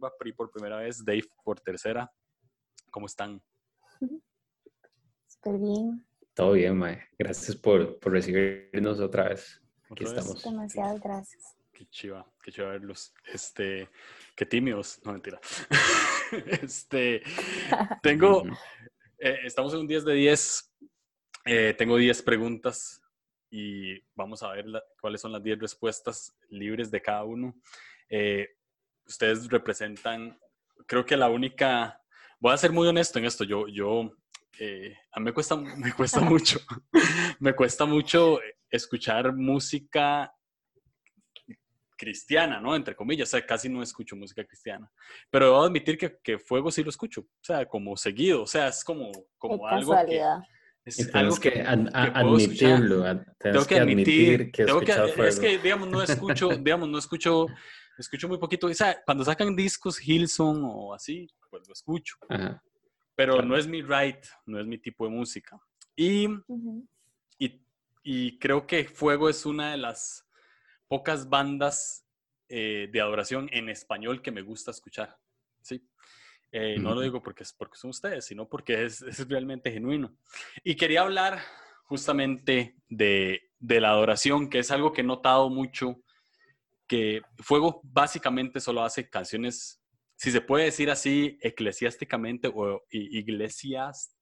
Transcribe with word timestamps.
Curva, 0.00 0.16
PRI 0.18 0.32
por 0.32 0.50
primera 0.50 0.78
vez, 0.78 1.04
Dave 1.04 1.24
por 1.44 1.60
tercera. 1.60 2.10
¿Cómo 2.90 3.04
están? 3.06 3.42
Súper 5.26 5.58
bien. 5.58 6.06
Todo 6.34 6.52
bien, 6.52 6.76
Mae. 6.76 7.06
Gracias 7.18 7.54
por, 7.56 7.98
por 7.98 8.12
recibirnos 8.12 8.98
otra 8.98 9.28
vez. 9.28 9.60
Aquí 9.90 10.04
¿Otra 10.04 10.16
vez? 10.16 10.24
estamos. 10.24 10.42
Demasiadas 10.42 11.00
gracias. 11.00 11.56
Qué 11.72 11.86
chiva, 11.86 12.26
qué 12.42 12.50
chiva 12.50 12.68
verlos. 12.68 13.12
Este, 13.26 13.88
qué 14.34 14.46
tímidos, 14.46 15.00
no 15.04 15.12
mentira. 15.12 15.38
este, 16.62 17.22
tengo, 18.02 18.44
eh, 19.18 19.38
estamos 19.44 19.74
en 19.74 19.80
un 19.80 19.86
10 19.86 20.04
de 20.06 20.14
10. 20.14 20.72
Eh, 21.44 21.74
tengo 21.76 21.96
10 21.96 22.22
preguntas 22.22 23.02
y 23.50 24.00
vamos 24.14 24.42
a 24.42 24.52
ver 24.52 24.66
la- 24.66 24.82
cuáles 25.00 25.20
son 25.20 25.32
las 25.32 25.42
10 25.42 25.58
respuestas 25.58 26.34
libres 26.48 26.90
de 26.90 27.02
cada 27.02 27.24
uno. 27.24 27.54
Eh, 28.08 28.48
ustedes 29.10 29.48
representan, 29.48 30.38
creo 30.86 31.04
que 31.04 31.16
la 31.16 31.28
única, 31.28 32.00
voy 32.38 32.52
a 32.52 32.56
ser 32.56 32.72
muy 32.72 32.86
honesto 32.88 33.18
en 33.18 33.24
esto, 33.26 33.44
yo, 33.44 33.66
yo, 33.68 34.12
eh, 34.58 34.96
a 35.12 35.20
mí 35.20 35.26
me 35.26 35.32
cuesta, 35.32 35.56
me 35.76 35.92
cuesta 35.92 36.20
mucho, 36.20 36.58
me 37.40 37.54
cuesta 37.54 37.84
mucho 37.84 38.40
escuchar 38.70 39.34
música 39.34 40.32
cristiana, 41.96 42.60
¿no? 42.60 42.74
Entre 42.74 42.96
comillas, 42.96 43.28
o 43.28 43.32
sea, 43.32 43.44
casi 43.44 43.68
no 43.68 43.82
escucho 43.82 44.16
música 44.16 44.42
cristiana. 44.44 44.90
Pero 45.30 45.46
debo 45.46 45.62
admitir 45.64 45.98
que, 45.98 46.16
que 46.22 46.38
Fuego 46.38 46.70
sí 46.70 46.82
lo 46.82 46.88
escucho, 46.88 47.20
o 47.20 47.26
sea, 47.42 47.66
como 47.66 47.94
seguido, 47.96 48.42
o 48.42 48.46
sea, 48.46 48.68
es 48.68 48.82
como, 48.84 49.10
como 49.36 49.66
algo 49.66 49.94
que... 50.06 50.22
Es 50.82 50.98
Y 50.98 51.02
algo 51.12 51.36
tienes 51.36 51.40
que, 51.40 51.60
ad- 51.60 51.92
que 51.92 52.18
admitirlo. 52.18 53.04
ad- 53.04 53.22
Tengo 53.38 53.60
que 53.66 53.74
que 53.74 53.80
admitir, 53.80 54.34
admitir 54.40 54.50
que 54.52 54.64
tengo 54.64 54.80
que- 54.80 54.92
escuchas 54.92 55.10
es 55.10 55.14
fuego. 55.14 55.40
que, 55.42 55.58
digamos, 55.62 55.88
no 55.88 56.02
escucho, 56.02 56.48
digamos, 56.64 56.88
no 56.88 56.96
escucho, 56.98 57.46
escucho 58.00 58.28
muy 58.28 58.38
poquito. 58.38 58.66
O 58.66 58.74
sea, 58.74 59.00
cuando 59.04 59.24
sacan 59.24 59.54
discos 59.56 60.00
Hillsong 60.00 60.62
o 60.64 60.94
así, 60.94 61.26
pues 61.50 61.66
lo 61.66 61.72
escucho. 61.72 62.16
Ajá. 62.28 62.62
Pero 63.14 63.34
Claro. 63.34 63.48
no 63.48 63.56
es 63.56 63.66
mi 63.66 63.82
right, 63.82 64.24
no 64.46 64.58
es 64.60 64.66
mi 64.66 64.78
tipo 64.78 65.04
de 65.04 65.10
música. 65.10 65.60
Y, 65.96 66.26
y, 67.38 67.62
y 68.02 68.38
creo 68.38 68.66
que 68.66 68.84
Fuego 68.86 69.28
es 69.28 69.44
una 69.44 69.72
de 69.72 69.76
las 69.76 70.26
pocas 70.88 71.28
bandas 71.28 72.06
eh, 72.48 72.88
de 72.90 73.00
adoración 73.00 73.48
en 73.52 73.68
español 73.68 74.22
que 74.22 74.30
me 74.30 74.42
gusta 74.42 74.70
escuchar. 74.70 75.18
Sí. 75.62 75.86
Eh, 76.52 76.78
no 76.80 76.94
lo 76.94 77.00
digo 77.02 77.22
porque, 77.22 77.44
es 77.44 77.52
porque 77.52 77.76
son 77.76 77.90
ustedes, 77.90 78.24
sino 78.24 78.48
porque 78.48 78.84
es, 78.84 79.02
es 79.02 79.28
realmente 79.28 79.70
genuino. 79.70 80.16
Y 80.64 80.74
quería 80.74 81.02
hablar 81.02 81.40
justamente 81.84 82.76
de, 82.88 83.50
de 83.58 83.80
la 83.80 83.90
adoración, 83.90 84.48
que 84.48 84.60
es 84.60 84.70
algo 84.70 84.92
que 84.92 85.02
he 85.02 85.04
notado 85.04 85.48
mucho, 85.50 86.02
que 86.90 87.22
Fuego 87.38 87.80
básicamente 87.84 88.58
solo 88.58 88.82
hace 88.82 89.08
canciones, 89.08 89.80
si 90.16 90.32
se 90.32 90.40
puede 90.40 90.64
decir 90.64 90.90
así, 90.90 91.38
eclesiásticamente 91.40 92.50
o 92.52 92.82
iglesias, 92.90 94.12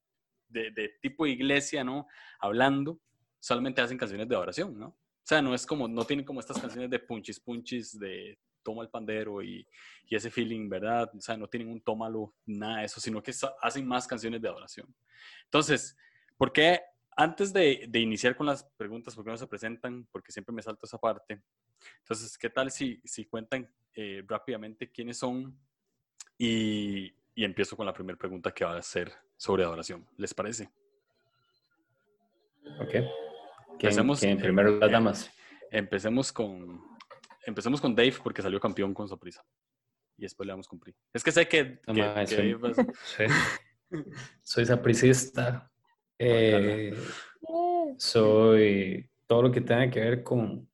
de, 0.48 0.98
tipo 1.00 1.26
iglesia, 1.26 1.82
¿no? 1.82 2.06
Hablando, 2.38 3.00
solamente 3.41 3.81
hacen 3.81 3.97
canciones 3.97 4.28
de 4.28 4.34
adoración, 4.34 4.78
¿no? 4.78 4.88
O 4.88 5.25
sea, 5.25 5.41
no 5.41 5.54
es 5.54 5.65
como, 5.65 5.88
no 5.88 6.04
tienen 6.04 6.26
como 6.26 6.41
estas 6.41 6.60
canciones 6.60 6.91
de 6.91 6.98
punchis 6.98 7.41
punchis, 7.41 7.98
de 7.98 8.38
toma 8.62 8.82
el 8.82 8.91
pandero 8.91 9.43
y, 9.43 9.66
y 10.06 10.14
ese 10.14 10.31
feeling, 10.31 10.69
¿verdad? 10.69 11.10
O 11.16 11.20
sea, 11.22 11.38
no 11.38 11.48
tienen 11.48 11.70
un 11.70 11.81
tómalo, 11.81 12.34
nada 12.44 12.81
de 12.81 12.84
eso, 12.84 13.00
sino 13.00 13.22
que 13.22 13.32
hacen 13.62 13.88
más 13.88 14.06
canciones 14.06 14.43
de 14.43 14.48
adoración. 14.48 14.94
Entonces, 15.44 15.97
¿por 16.37 16.53
qué 16.53 16.82
antes 17.19 17.53
de, 17.53 17.87
de 17.89 17.99
iniciar 17.99 18.37
con 18.37 18.47
las 18.47 18.62
preguntas, 18.77 19.15
por 19.15 19.25
qué 19.25 19.31
no 19.33 19.37
se 19.37 19.47
presentan? 19.49 20.06
Porque 20.12 20.31
siempre 20.33 20.55
me 20.55 20.62
salto 20.62 20.87
esa 20.87 20.99
parte. 20.99 21.43
Entonces, 21.99 22.39
¿qué 22.39 22.49
tal 22.49 22.71
si, 22.71 23.01
si 23.05 23.25
cuentan 23.27 23.69
eh, 23.95 24.23
rápidamente 24.27 24.91
quiénes 24.91 25.19
son? 25.19 25.59
Y, 26.39 27.12
y 27.34 27.45
empiezo 27.45 27.77
con 27.77 27.87
la 27.87 27.93
primera 27.93 28.17
pregunta 28.17 28.53
que 28.53 28.65
va 28.65 28.77
a 28.79 28.83
ser 28.83 29.12
sobre 29.37 29.65
adoración. 29.65 30.06
¿Les 30.17 30.33
parece? 30.33 30.71
Ok. 32.81 32.91
¿Quién, 32.91 33.05
Empecemos, 33.81 34.21
quién 34.21 34.39
primero 34.39 34.79
las 34.79 34.91
damas? 34.91 35.31
Empecemos 35.71 36.33
con, 36.33 36.81
empecemos 37.47 37.81
con 37.81 37.95
Dave 37.95 38.15
porque 38.23 38.43
salió 38.43 38.61
campeón 38.61 38.95
con 38.95 39.09
sorpresa. 39.09 39.45
Y 40.17 40.23
después 40.23 40.47
le 40.47 40.53
damos 40.53 40.67
con 40.69 40.79
Pri. 40.81 40.95
Es 41.12 41.23
que 41.25 41.33
sé 41.33 41.47
que, 41.49 41.81
que- 41.81 41.93
que 41.95 42.27
soy- 42.27 42.55
Dave 42.55 42.75
Sí. 43.05 43.25
Soy 44.43 44.67
sapricista. 44.67 45.71
Eh, 46.19 46.95
soy 47.97 49.09
todo 49.27 49.43
lo 49.43 49.53
que 49.53 49.61
tenga 49.61 49.91
que 49.91 50.01
ver 50.01 50.23
con, 50.23 50.69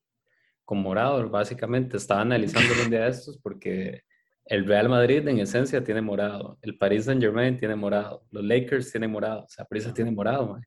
con 0.64 0.78
morado, 0.78 1.28
básicamente. 1.28 1.96
Estaba 1.96 2.22
analizando 2.22 2.72
un 2.82 2.90
día 2.90 3.02
de 3.04 3.10
estos 3.10 3.38
porque 3.38 4.02
el 4.46 4.66
Real 4.66 4.88
Madrid 4.88 5.26
en 5.28 5.38
esencia 5.38 5.82
tiene 5.82 6.02
morado, 6.02 6.58
el 6.62 6.76
Paris 6.76 7.04
Saint 7.06 7.20
Germain 7.22 7.56
tiene 7.56 7.74
morado, 7.76 8.26
los 8.30 8.44
Lakers 8.44 8.90
tienen 8.90 9.10
morado, 9.10 9.46
Saprissa 9.48 9.88
Ya. 9.88 9.94
tiene 9.94 10.10
morado, 10.10 10.46
mae. 10.52 10.62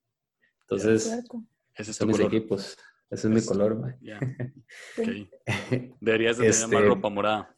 Entonces. 0.62 1.06
Ese 1.76 1.92
es 1.92 1.98
son 1.98 2.08
mis 2.08 2.18
color. 2.18 2.34
equipos. 2.34 2.78
Ese 3.10 3.28
es 3.28 3.32
mi 3.34 3.38
Es- 3.40 3.46
color, 3.48 3.96
Sí. 4.96 5.30
ok. 5.32 5.96
Deberías 6.02 6.38
de 6.38 6.50
tener 6.50 6.62
más 6.68 6.74
Este- 6.74 6.82
ropa 6.88 7.10
morada. 7.10 7.56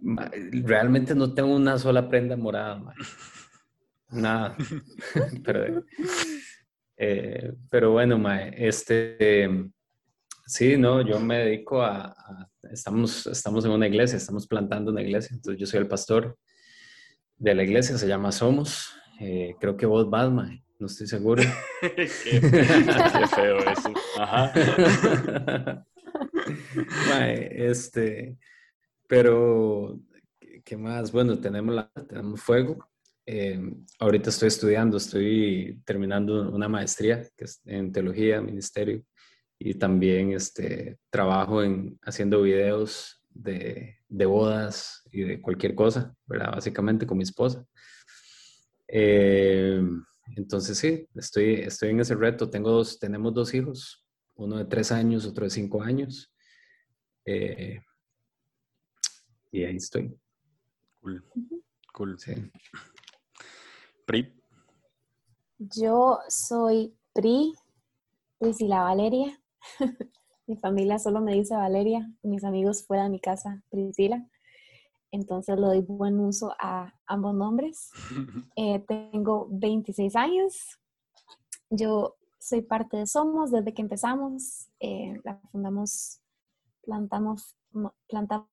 Realmente 0.00 1.14
no 1.14 1.32
tengo 1.32 1.54
una 1.54 1.78
sola 1.78 2.08
prenda 2.08 2.36
morada. 2.36 2.82
Nada. 4.12 4.56
pero, 5.44 5.84
eh, 6.96 7.52
pero 7.70 7.92
bueno, 7.92 8.18
mae, 8.18 8.54
este, 8.56 9.48
sí, 10.46 10.76
no, 10.76 11.00
yo 11.02 11.18
me 11.20 11.38
dedico 11.38 11.82
a, 11.82 12.06
a- 12.10 12.48
estamos, 12.70 13.26
estamos 13.26 13.64
en 13.64 13.72
una 13.72 13.86
iglesia, 13.88 14.16
estamos 14.16 14.46
plantando 14.46 14.92
una 14.92 15.02
iglesia, 15.02 15.34
entonces 15.34 15.58
yo 15.60 15.66
soy 15.66 15.80
el 15.80 15.88
pastor 15.88 16.36
de 17.36 17.54
la 17.54 17.64
iglesia, 17.64 17.98
se 17.98 18.06
llama 18.06 18.30
Somos, 18.32 18.92
eh, 19.20 19.56
creo 19.60 19.76
que 19.76 19.86
vos 19.86 20.08
vas, 20.08 20.30
mae, 20.30 20.62
no 20.78 20.86
estoy 20.86 21.06
seguro. 21.06 21.42
qué, 21.80 22.40
qué 22.40 23.26
feo 23.34 23.58
eso. 23.58 23.92
Ajá. 24.18 24.52
Mae, 27.08 27.68
este, 27.70 28.36
pero, 29.08 29.98
¿qué- 30.40 30.62
¿qué 30.64 30.76
más? 30.76 31.10
Bueno, 31.12 31.38
tenemos, 31.38 31.74
la, 31.74 31.90
tenemos 32.08 32.40
fuego. 32.40 32.78
Eh, 33.24 33.60
ahorita 33.98 34.30
estoy 34.30 34.48
estudiando, 34.48 34.96
estoy 34.96 35.80
terminando 35.84 36.50
una 36.50 36.68
maestría 36.68 37.22
que 37.36 37.44
es 37.44 37.60
en 37.64 37.92
teología, 37.92 38.40
ministerio, 38.40 39.04
y 39.58 39.74
también 39.74 40.32
este, 40.32 40.98
trabajo 41.08 41.62
en 41.62 41.98
haciendo 42.02 42.42
videos 42.42 43.22
de, 43.30 43.98
de 44.08 44.26
bodas 44.26 45.02
y 45.12 45.22
de 45.22 45.40
cualquier 45.40 45.74
cosa, 45.74 46.14
¿verdad? 46.26 46.52
Básicamente 46.52 47.06
con 47.06 47.18
mi 47.18 47.24
esposa. 47.24 47.64
Eh, 48.88 49.82
entonces 50.36 50.76
sí, 50.76 51.06
estoy, 51.14 51.54
estoy 51.54 51.90
en 51.90 52.00
ese 52.00 52.14
reto. 52.14 52.50
Tengo 52.50 52.70
dos, 52.70 52.98
tenemos 52.98 53.32
dos 53.32 53.54
hijos, 53.54 54.04
uno 54.34 54.58
de 54.58 54.64
tres 54.64 54.92
años, 54.92 55.26
otro 55.26 55.44
de 55.44 55.50
cinco 55.50 55.82
años. 55.82 56.32
Eh, 57.24 57.80
y 59.50 59.64
ahí 59.64 59.76
estoy. 59.76 60.14
Cool. 61.00 61.24
Cool. 61.92 62.18
Sí. 62.18 62.34
Pri. 64.06 64.32
Yo 65.58 66.18
soy 66.28 66.94
Pri, 67.12 67.54
Priscila 68.38 68.82
Valeria. 68.82 69.38
mi 70.46 70.56
familia 70.56 70.98
solo 70.98 71.20
me 71.20 71.34
dice 71.34 71.54
Valeria, 71.54 72.10
mis 72.22 72.44
amigos 72.44 72.84
fuera 72.84 73.04
de 73.04 73.10
mi 73.10 73.20
casa, 73.20 73.62
Priscila. 73.70 74.26
Entonces 75.12 75.56
le 75.58 75.66
doy 75.66 75.80
buen 75.82 76.18
uso 76.20 76.54
a 76.58 76.92
ambos 77.06 77.34
nombres. 77.34 77.90
Eh, 78.56 78.80
tengo 78.86 79.48
26 79.50 80.14
años. 80.14 80.78
Yo 81.70 82.16
soy 82.38 82.60
parte 82.60 82.98
de 82.98 83.06
Somos 83.06 83.50
desde 83.50 83.72
que 83.72 83.80
empezamos. 83.80 84.68
Eh, 84.78 85.18
la 85.24 85.38
fundamos, 85.50 86.20
plantamos, 86.82 87.56
mo- 87.70 87.94
plantamos, 88.08 88.48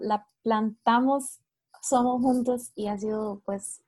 la 0.00 0.28
plantamos, 0.44 1.40
somos 1.82 2.22
juntos 2.22 2.70
y 2.76 2.86
ha 2.86 2.96
sido 2.96 3.42
pues 3.44 3.82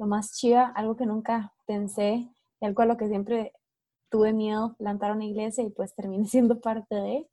lo 0.00 0.06
más 0.06 0.32
chiva, 0.32 0.72
algo 0.74 0.96
que 0.96 1.04
nunca 1.04 1.52
pensé 1.66 2.26
y 2.58 2.64
algo 2.64 2.82
a 2.82 2.86
lo 2.86 2.96
que 2.96 3.08
siempre 3.08 3.52
tuve 4.08 4.32
miedo, 4.32 4.74
plantar 4.78 5.12
una 5.12 5.26
iglesia 5.26 5.62
y 5.62 5.68
pues 5.68 5.94
terminé 5.94 6.24
siendo 6.26 6.60
parte 6.60 6.94
de. 6.94 7.28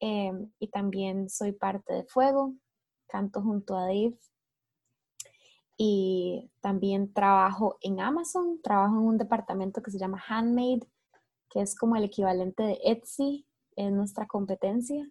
Eh, 0.00 0.32
y 0.58 0.68
también 0.68 1.30
soy 1.30 1.52
parte 1.52 1.94
de 1.94 2.04
Fuego, 2.04 2.54
canto 3.06 3.40
junto 3.40 3.76
a 3.76 3.82
Dave 3.82 4.18
y 5.76 6.50
también 6.60 7.12
trabajo 7.12 7.78
en 7.80 8.00
Amazon, 8.00 8.60
trabajo 8.62 8.96
en 8.96 9.02
un 9.02 9.18
departamento 9.18 9.80
que 9.80 9.92
se 9.92 9.98
llama 9.98 10.22
Handmade, 10.28 10.88
que 11.50 11.60
es 11.60 11.76
como 11.76 11.94
el 11.94 12.02
equivalente 12.02 12.64
de 12.64 12.80
Etsy, 12.82 13.46
en 13.76 13.96
nuestra 13.96 14.26
competencia. 14.26 15.08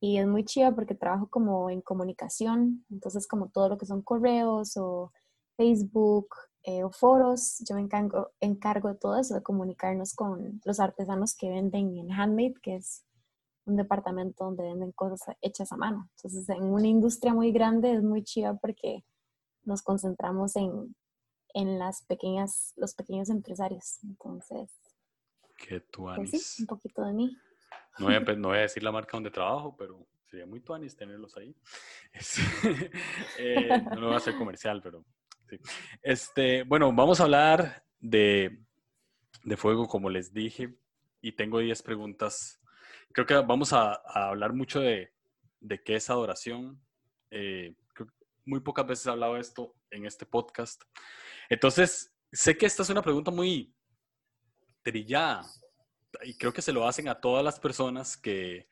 Y 0.00 0.16
es 0.16 0.26
muy 0.26 0.44
chiva 0.44 0.74
porque 0.74 0.94
trabajo 0.94 1.28
como 1.28 1.68
en 1.68 1.82
comunicación, 1.82 2.86
entonces 2.90 3.28
como 3.28 3.50
todo 3.50 3.68
lo 3.68 3.76
que 3.78 3.86
son 3.86 4.00
correos 4.00 4.78
o 4.78 5.12
Facebook 5.62 6.34
eh, 6.64 6.82
o 6.82 6.90
foros, 6.90 7.62
yo 7.68 7.76
me 7.76 7.82
encargo, 7.82 8.32
encargo 8.40 8.88
de 8.88 8.96
todo 8.96 9.16
eso, 9.16 9.34
de 9.34 9.42
comunicarnos 9.42 10.14
con 10.14 10.60
los 10.64 10.80
artesanos 10.80 11.36
que 11.36 11.48
venden 11.48 11.96
en 11.98 12.10
Handmade, 12.10 12.54
que 12.60 12.76
es 12.76 13.04
un 13.64 13.76
departamento 13.76 14.44
donde 14.44 14.64
venden 14.64 14.90
cosas 14.90 15.36
hechas 15.40 15.70
a 15.70 15.76
mano. 15.76 16.08
Entonces, 16.16 16.48
en 16.48 16.64
una 16.64 16.88
industria 16.88 17.32
muy 17.32 17.52
grande 17.52 17.92
es 17.92 18.02
muy 18.02 18.24
chiva 18.24 18.54
porque 18.54 19.04
nos 19.62 19.82
concentramos 19.82 20.56
en, 20.56 20.96
en 21.54 21.78
las 21.78 22.04
pequeñas, 22.06 22.72
los 22.76 22.94
pequeños 22.94 23.30
empresarios. 23.30 23.98
Entonces, 24.02 24.70
Qué 25.56 25.80
pues 26.16 26.30
sí, 26.30 26.62
un 26.62 26.66
poquito 26.66 27.02
de 27.02 27.12
mí. 27.12 27.36
No 28.00 28.06
voy, 28.06 28.16
a, 28.16 28.20
no 28.36 28.48
voy 28.48 28.58
a 28.58 28.62
decir 28.62 28.82
la 28.82 28.90
marca 28.90 29.16
donde 29.16 29.30
trabajo, 29.30 29.76
pero 29.76 30.08
sería 30.24 30.46
muy 30.46 30.60
tuanis 30.60 30.96
tenerlos 30.96 31.36
ahí. 31.36 31.54
eh, 33.38 33.82
no 33.90 34.00
lo 34.00 34.06
voy 34.06 34.14
a 34.14 34.18
hacer 34.18 34.36
comercial, 34.36 34.80
pero 34.82 35.04
sí. 35.56 35.72
Este, 36.02 36.62
bueno, 36.64 36.92
vamos 36.92 37.20
a 37.20 37.24
hablar 37.24 37.84
de, 38.00 38.64
de 39.44 39.56
fuego, 39.56 39.86
como 39.86 40.10
les 40.10 40.32
dije, 40.32 40.74
y 41.20 41.32
tengo 41.32 41.58
10 41.60 41.82
preguntas. 41.82 42.60
Creo 43.12 43.26
que 43.26 43.34
vamos 43.34 43.72
a, 43.72 43.92
a 43.92 44.28
hablar 44.28 44.52
mucho 44.52 44.80
de, 44.80 45.12
de, 45.60 45.82
qué 45.82 45.96
es 45.96 46.10
adoración. 46.10 46.80
Eh, 47.30 47.74
muy 48.44 48.60
pocas 48.60 48.86
veces 48.86 49.06
he 49.06 49.10
hablado 49.10 49.34
de 49.34 49.40
esto 49.40 49.74
en 49.90 50.06
este 50.06 50.26
podcast. 50.26 50.82
Entonces, 51.48 52.14
sé 52.32 52.56
que 52.56 52.66
esta 52.66 52.82
es 52.82 52.90
una 52.90 53.02
pregunta 53.02 53.30
muy 53.30 53.74
trillada 54.82 55.44
y 56.24 56.36
creo 56.36 56.52
que 56.52 56.62
se 56.62 56.72
lo 56.72 56.86
hacen 56.86 57.08
a 57.08 57.20
todas 57.20 57.44
las 57.44 57.60
personas 57.60 58.16
que, 58.16 58.68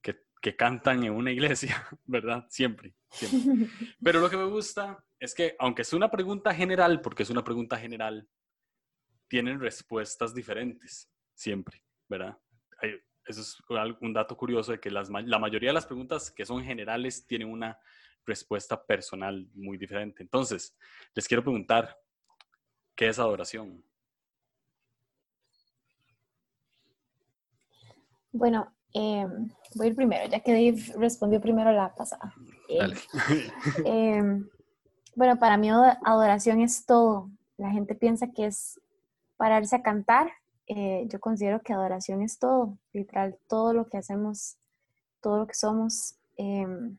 que, 0.00 0.24
que 0.40 0.56
cantan 0.56 1.02
en 1.04 1.12
una 1.12 1.32
iglesia, 1.32 1.86
¿verdad? 2.06 2.46
Siempre, 2.48 2.94
siempre. 3.10 3.68
Pero 4.02 4.20
lo 4.20 4.30
que 4.30 4.36
me 4.36 4.44
gusta 4.44 5.04
es 5.20 5.34
que, 5.34 5.56
aunque 5.58 5.82
es 5.82 5.92
una 5.92 6.10
pregunta 6.10 6.54
general, 6.54 7.00
porque 7.00 7.22
es 7.22 7.30
una 7.30 7.44
pregunta 7.44 7.76
general, 7.76 8.28
tienen 9.28 9.60
respuestas 9.60 10.34
diferentes, 10.34 11.10
siempre, 11.34 11.82
¿verdad? 12.08 12.38
Eso 13.24 13.42
es 13.42 13.56
un 14.00 14.12
dato 14.12 14.36
curioso 14.36 14.72
de 14.72 14.80
que 14.80 14.90
las, 14.90 15.10
la 15.10 15.38
mayoría 15.38 15.70
de 15.70 15.74
las 15.74 15.86
preguntas 15.86 16.30
que 16.30 16.46
son 16.46 16.64
generales 16.64 17.26
tienen 17.26 17.50
una 17.50 17.78
respuesta 18.24 18.82
personal 18.82 19.48
muy 19.54 19.76
diferente. 19.76 20.22
Entonces, 20.22 20.76
les 21.14 21.28
quiero 21.28 21.42
preguntar, 21.42 21.98
¿qué 22.94 23.08
es 23.08 23.18
adoración? 23.18 23.84
Bueno, 28.30 28.74
eh, 28.94 29.26
voy 29.74 29.86
a 29.86 29.90
ir 29.90 29.96
primero, 29.96 30.28
ya 30.28 30.40
que 30.40 30.52
Dave 30.52 30.98
respondió 30.98 31.40
primero 31.40 31.72
la 31.72 31.94
pasada. 31.94 32.32
Eh, 32.68 32.78
eh, 33.84 34.22
bueno, 35.18 35.36
para 35.36 35.56
mí 35.56 35.68
adoración 35.68 36.60
es 36.60 36.86
todo. 36.86 37.28
La 37.56 37.70
gente 37.72 37.96
piensa 37.96 38.30
que 38.30 38.46
es 38.46 38.80
pararse 39.36 39.74
a 39.74 39.82
cantar. 39.82 40.30
Eh, 40.68 41.06
yo 41.08 41.18
considero 41.18 41.60
que 41.60 41.72
adoración 41.72 42.22
es 42.22 42.38
todo, 42.38 42.78
literal, 42.92 43.36
todo 43.48 43.72
lo 43.72 43.88
que 43.88 43.98
hacemos, 43.98 44.58
todo 45.20 45.38
lo 45.38 45.48
que 45.48 45.54
somos, 45.54 46.14
em, 46.36 46.98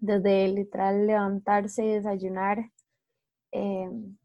desde 0.00 0.48
literal 0.48 1.06
levantarse 1.06 1.84
y 1.84 1.92
desayunar. 1.92 2.72
Em, 3.52 4.16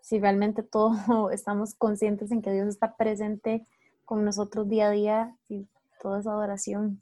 si 0.00 0.18
realmente 0.18 0.64
todo 0.64 0.90
estamos 1.30 1.76
conscientes 1.76 2.32
en 2.32 2.42
que 2.42 2.50
Dios 2.52 2.66
está 2.66 2.96
presente 2.96 3.64
con 4.04 4.24
nosotros 4.24 4.68
día 4.68 4.88
a 4.88 4.90
día 4.90 5.36
y 5.48 5.68
toda 6.02 6.18
esa 6.18 6.32
adoración 6.32 7.00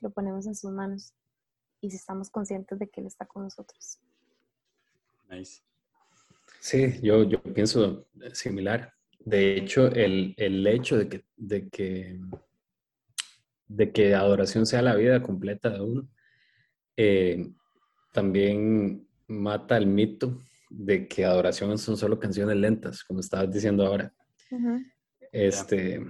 lo 0.00 0.10
ponemos 0.10 0.46
en 0.46 0.56
sus 0.56 0.72
manos 0.72 1.14
y 1.80 1.90
si 1.90 1.96
estamos 1.96 2.28
conscientes 2.28 2.76
de 2.80 2.88
que 2.88 3.00
Él 3.00 3.06
está 3.06 3.24
con 3.24 3.44
nosotros. 3.44 4.00
Nice. 5.28 5.62
Sí, 6.60 6.98
yo, 7.02 7.24
yo 7.24 7.42
pienso 7.42 8.08
similar. 8.32 8.92
De 9.20 9.56
hecho, 9.56 9.88
el, 9.88 10.34
el 10.36 10.66
hecho 10.66 10.96
de 10.96 11.08
que, 11.08 11.24
de, 11.36 11.68
que, 11.68 12.18
de 13.68 13.92
que 13.92 14.14
adoración 14.14 14.66
sea 14.66 14.82
la 14.82 14.94
vida 14.94 15.22
completa 15.22 15.70
de 15.70 15.80
uno, 15.80 16.08
eh, 16.96 17.52
también 18.12 19.06
mata 19.26 19.76
el 19.76 19.86
mito 19.86 20.42
de 20.70 21.06
que 21.06 21.24
adoración 21.24 21.76
son 21.78 21.96
solo 21.96 22.18
canciones 22.18 22.56
lentas, 22.56 23.04
como 23.04 23.20
estabas 23.20 23.52
diciendo 23.52 23.86
ahora. 23.86 24.12
Este, 25.32 26.00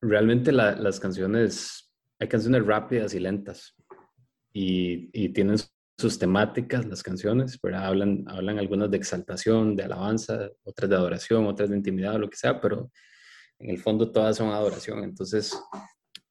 realmente 0.00 0.52
las 0.52 0.98
canciones, 1.00 1.92
hay 2.18 2.28
canciones 2.28 2.64
rápidas 2.64 3.14
y 3.14 3.20
lentas 3.20 3.74
y, 4.52 5.10
y 5.12 5.28
tienen 5.30 5.56
sus 6.02 6.18
temáticas, 6.18 6.84
las 6.84 7.02
canciones, 7.02 7.58
pero 7.62 7.78
hablan, 7.78 8.24
hablan 8.26 8.58
algunas 8.58 8.90
de 8.90 8.96
exaltación, 8.96 9.76
de 9.76 9.84
alabanza, 9.84 10.50
otras 10.64 10.90
de 10.90 10.96
adoración, 10.96 11.46
otras 11.46 11.70
de 11.70 11.76
intimidad, 11.76 12.18
lo 12.18 12.28
que 12.28 12.36
sea, 12.36 12.60
pero 12.60 12.90
en 13.60 13.70
el 13.70 13.78
fondo 13.78 14.10
todas 14.10 14.36
son 14.36 14.50
adoración, 14.50 15.04
entonces 15.04 15.56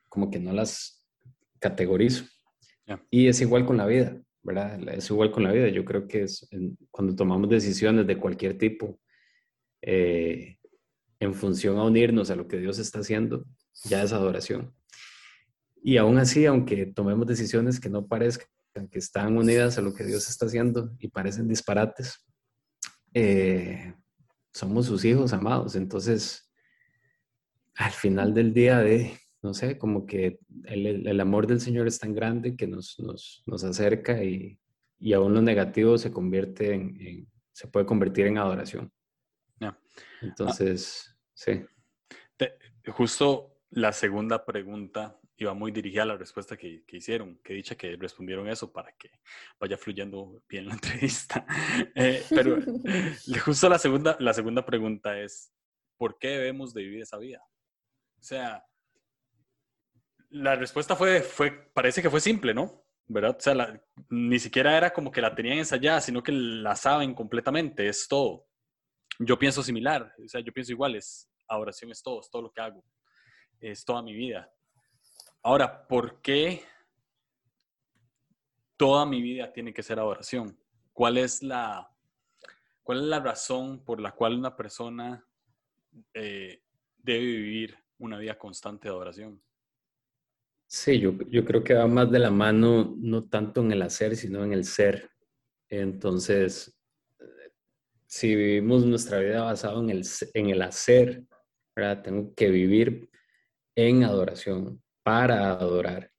como 0.10 0.30
que 0.30 0.40
no 0.40 0.52
las 0.52 1.08
categorizo. 1.60 2.26
Y 3.10 3.28
es 3.28 3.40
igual 3.40 3.66
con 3.66 3.78
la 3.78 3.86
vida, 3.86 4.22
¿verdad? 4.44 4.78
Es 4.90 5.10
igual 5.10 5.32
con 5.32 5.44
la 5.44 5.54
vida. 5.54 5.70
Yo 5.70 5.86
creo 5.86 6.06
que 6.10 6.24
es 6.24 6.50
cuando 6.90 7.16
tomamos 7.16 7.50
decisiones 7.50 8.06
de 8.06 8.18
cualquier 8.18 8.58
tipo, 8.58 9.00
eh, 9.82 10.58
en 11.22 11.34
función 11.34 11.78
a 11.78 11.86
unirnos 11.86 12.30
a 12.30 12.36
lo 12.36 12.50
que 12.50 12.58
Dios 12.58 12.78
está 12.80 13.00
haciendo, 13.00 13.46
ya 13.86 14.04
es 14.04 14.12
adoración. 14.12 14.74
Y 15.82 15.96
aún 15.96 16.18
así, 16.18 16.46
aunque 16.46 16.88
tomemos 16.88 17.26
decisiones 17.26 17.80
que 17.80 17.90
no 17.90 18.08
parezcan 18.08 18.50
que 18.90 19.00
están 19.00 19.38
unidas 19.38 19.78
a 19.78 19.82
lo 19.82 19.94
que 19.94 20.04
Dios 20.04 20.30
está 20.30 20.46
haciendo 20.46 20.92
y 21.00 21.08
parecen 21.10 21.48
disparates, 21.48 22.26
eh, 23.14 23.94
somos 24.54 24.86
sus 24.86 25.06
hijos 25.06 25.34
amados. 25.34 25.76
Entonces, 25.76 26.52
al 27.76 27.92
final 27.92 28.34
del 28.34 28.54
día 28.54 28.80
de, 28.80 29.18
no 29.42 29.54
sé, 29.54 29.78
como 29.78 30.06
que 30.06 30.40
el, 30.66 31.08
el 31.08 31.20
amor 31.20 31.48
del 31.48 31.60
Señor 31.62 31.88
es 31.88 32.00
tan 32.00 32.13
grande 32.13 32.56
que 32.56 32.68
nos, 32.68 33.00
nos, 33.00 33.44
nos 33.46 33.63
acerca 33.63 34.24
y, 34.24 34.60
y, 35.00 35.13
aún 35.13 35.34
lo 35.34 35.42
negativo 35.42 35.98
se 35.98 36.12
convierte 36.12 36.74
en, 36.74 37.28
se 37.51 37.68
puede 37.68 37.86
convertir 37.86 38.28
en 38.28 38.38
adoración. 38.38 38.92
Entonces, 40.22 41.12
Sí. 41.34 41.66
justo 42.92 43.58
la 43.72 43.92
segunda 43.94 44.46
pregunta 44.46 45.20
iba 45.43 45.53
muy 45.53 45.71
dirigida 45.71 46.03
a 46.03 46.07
la 46.07 46.17
respuesta 46.17 46.55
que, 46.55 46.83
hicieron, 46.91 47.39
que 47.43 47.53
dicha 47.53 47.75
que 47.75 47.95
respondieron 47.95 48.48
eso 48.48 48.71
para 48.71 48.91
que 48.93 49.12
vaya 49.60 49.77
fluyendo 49.77 50.43
bien 50.48 50.67
la 50.67 50.74
entrevista. 50.79 51.45
Eh, 51.95 52.24
pero 52.29 52.57
justo 53.45 53.69
la 53.69 53.79
segunda, 53.79 54.15
la 54.19 54.33
segunda 54.33 54.65
pregunta 54.65 55.19
es, 55.19 55.53
¿por 55.98 56.17
qué 56.17 56.29
debemos 56.29 56.74
de 56.74 56.83
vivir 56.83 57.01
esa 57.01 57.17
vida? 57.17 57.41
O 58.19 58.24
sea, 58.24 58.65
la 60.29 60.55
respuesta 60.55 60.95
fue, 60.95 61.21
fue 61.21 61.51
parece 61.74 62.01
que 62.01 62.10
fue 62.10 62.21
simple, 62.21 62.53
¿no? 62.53 62.86
¿Verdad? 63.07 63.36
O 63.38 63.41
sea, 63.41 63.81
ni 64.10 64.39
siquiera 64.39 64.77
era 64.77 64.93
como 64.93 65.12
que 65.12 65.21
la 65.21 65.36
tenían 65.36 65.57
ensayada, 65.57 66.00
sino 66.00 66.24
que 66.24 66.31
la 66.31 66.75
saben 66.75 67.13
completamente, 67.13 67.88
es 67.88 68.07
todo. 68.07 68.48
Yo 69.19 69.38
pienso 69.38 69.62
similar, 69.62 70.13
o 70.24 70.27
sea, 70.27 70.39
yo 70.41 70.53
pienso 70.53 70.71
igual, 70.71 70.95
es, 70.95 71.29
adoración 71.48 71.91
es 71.91 72.01
todo, 72.01 72.21
es 72.21 72.29
todo 72.29 72.43
lo 72.43 72.51
que 72.51 72.62
hago, 72.62 72.83
es 73.60 73.83
toda 73.83 74.01
mi 74.01 74.13
vida. 74.13 74.50
Ahora, 75.43 75.88
¿por 75.88 76.21
qué 76.21 76.63
toda 78.77 79.05
mi 79.05 79.21
vida 79.21 79.51
tiene 79.51 79.74
que 79.74 79.81
ser 79.81 80.00
adoración? 80.00 80.57
¿Cuál 80.93 81.17
es 81.17 81.41
la, 81.41 81.91
cuál 82.83 83.00
es 83.00 83.05
la 83.05 83.19
razón 83.19 83.83
por 83.83 84.00
la 84.00 84.12
cual 84.12 84.36
una 84.38 84.55
persona 84.55 85.25
eh, 86.13 86.62
debe 86.98 87.25
vivir 87.25 87.77
una 87.98 88.19
vida 88.19 88.38
constante 88.38 88.88
de 88.88 88.93
adoración? 88.93 89.41
Sí, 90.67 91.00
yo, 91.00 91.13
yo 91.29 91.43
creo 91.43 91.63
que 91.63 91.74
va 91.74 91.88
más 91.88 92.12
de 92.12 92.19
la 92.19 92.31
mano, 92.31 92.95
no 92.98 93.25
tanto 93.25 93.62
en 93.62 93.71
el 93.71 93.81
hacer, 93.81 94.15
sino 94.15 94.43
en 94.43 94.53
el 94.53 94.63
ser. 94.63 95.10
Entonces, 95.69 96.79
si 98.05 98.36
vivimos 98.36 98.86
nuestra 98.86 99.19
vida 99.19 99.41
basada 99.41 99.79
en 99.79 99.89
el, 99.89 100.03
en 100.33 100.50
el 100.50 100.62
hacer, 100.62 101.24
tengo 102.03 102.33
que 102.36 102.50
vivir 102.50 103.10
en 103.75 104.03
adoración, 104.03 104.81
para 105.03 105.51
adorar. 105.51 106.12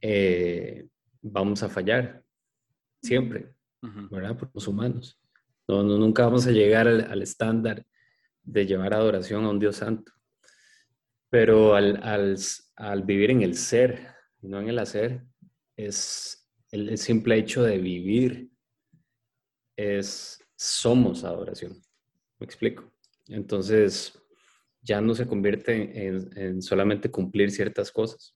Eh, 0.00 0.86
vamos 1.22 1.62
a 1.62 1.68
fallar, 1.68 2.22
siempre, 3.02 3.54
¿verdad? 4.10 4.36
Por 4.36 4.50
los 4.54 4.66
humanos. 4.68 5.20
No, 5.66 5.82
nunca 5.82 6.24
vamos 6.24 6.46
a 6.46 6.50
llegar 6.50 6.88
al, 6.88 7.22
estándar 7.22 7.84
de 8.42 8.66
llevar 8.66 8.94
adoración 8.94 9.44
a 9.44 9.50
un 9.50 9.58
Dios 9.58 9.76
santo. 9.76 10.12
Pero 11.30 11.74
al, 11.74 12.00
al, 12.76 13.02
vivir 13.02 13.30
en 13.30 13.42
el 13.42 13.54
ser, 13.54 14.14
no 14.40 14.60
en 14.60 14.68
el 14.68 14.78
hacer, 14.78 15.24
es 15.76 16.48
el, 16.70 16.88
el 16.88 16.98
simple 16.98 17.36
hecho 17.36 17.62
de 17.62 17.78
vivir, 17.78 18.50
es, 19.76 20.42
somos 20.56 21.24
adoración. 21.24 21.80
¿Me 22.38 22.46
explico? 22.46 22.90
Entonces, 23.28 24.18
ya 24.82 25.00
no 25.00 25.14
se 25.14 25.26
convierte 25.26 26.06
en, 26.06 26.62
solamente 26.62 27.10
cumplir 27.10 27.50
ciertas 27.50 27.90
cosas. 27.92 28.34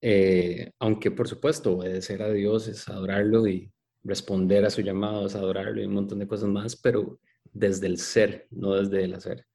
Eh, 0.00 0.72
aunque 0.78 1.10
por 1.10 1.28
supuesto 1.28 1.76
obedecer 1.76 2.22
a 2.22 2.32
Dios 2.32 2.68
es 2.68 2.88
adorarlo 2.88 3.46
y 3.46 3.70
responder 4.02 4.64
a 4.64 4.70
su 4.70 4.80
llamado 4.80 5.26
es 5.26 5.34
adorarlo 5.34 5.82
y 5.82 5.84
un 5.84 5.94
montón 5.94 6.18
de 6.18 6.26
cosas 6.26 6.48
más, 6.48 6.76
pero 6.76 7.20
desde 7.52 7.86
el 7.86 7.98
ser, 7.98 8.46
no 8.50 8.74
desde 8.74 9.04
el 9.04 9.14
hacer. 9.14 9.46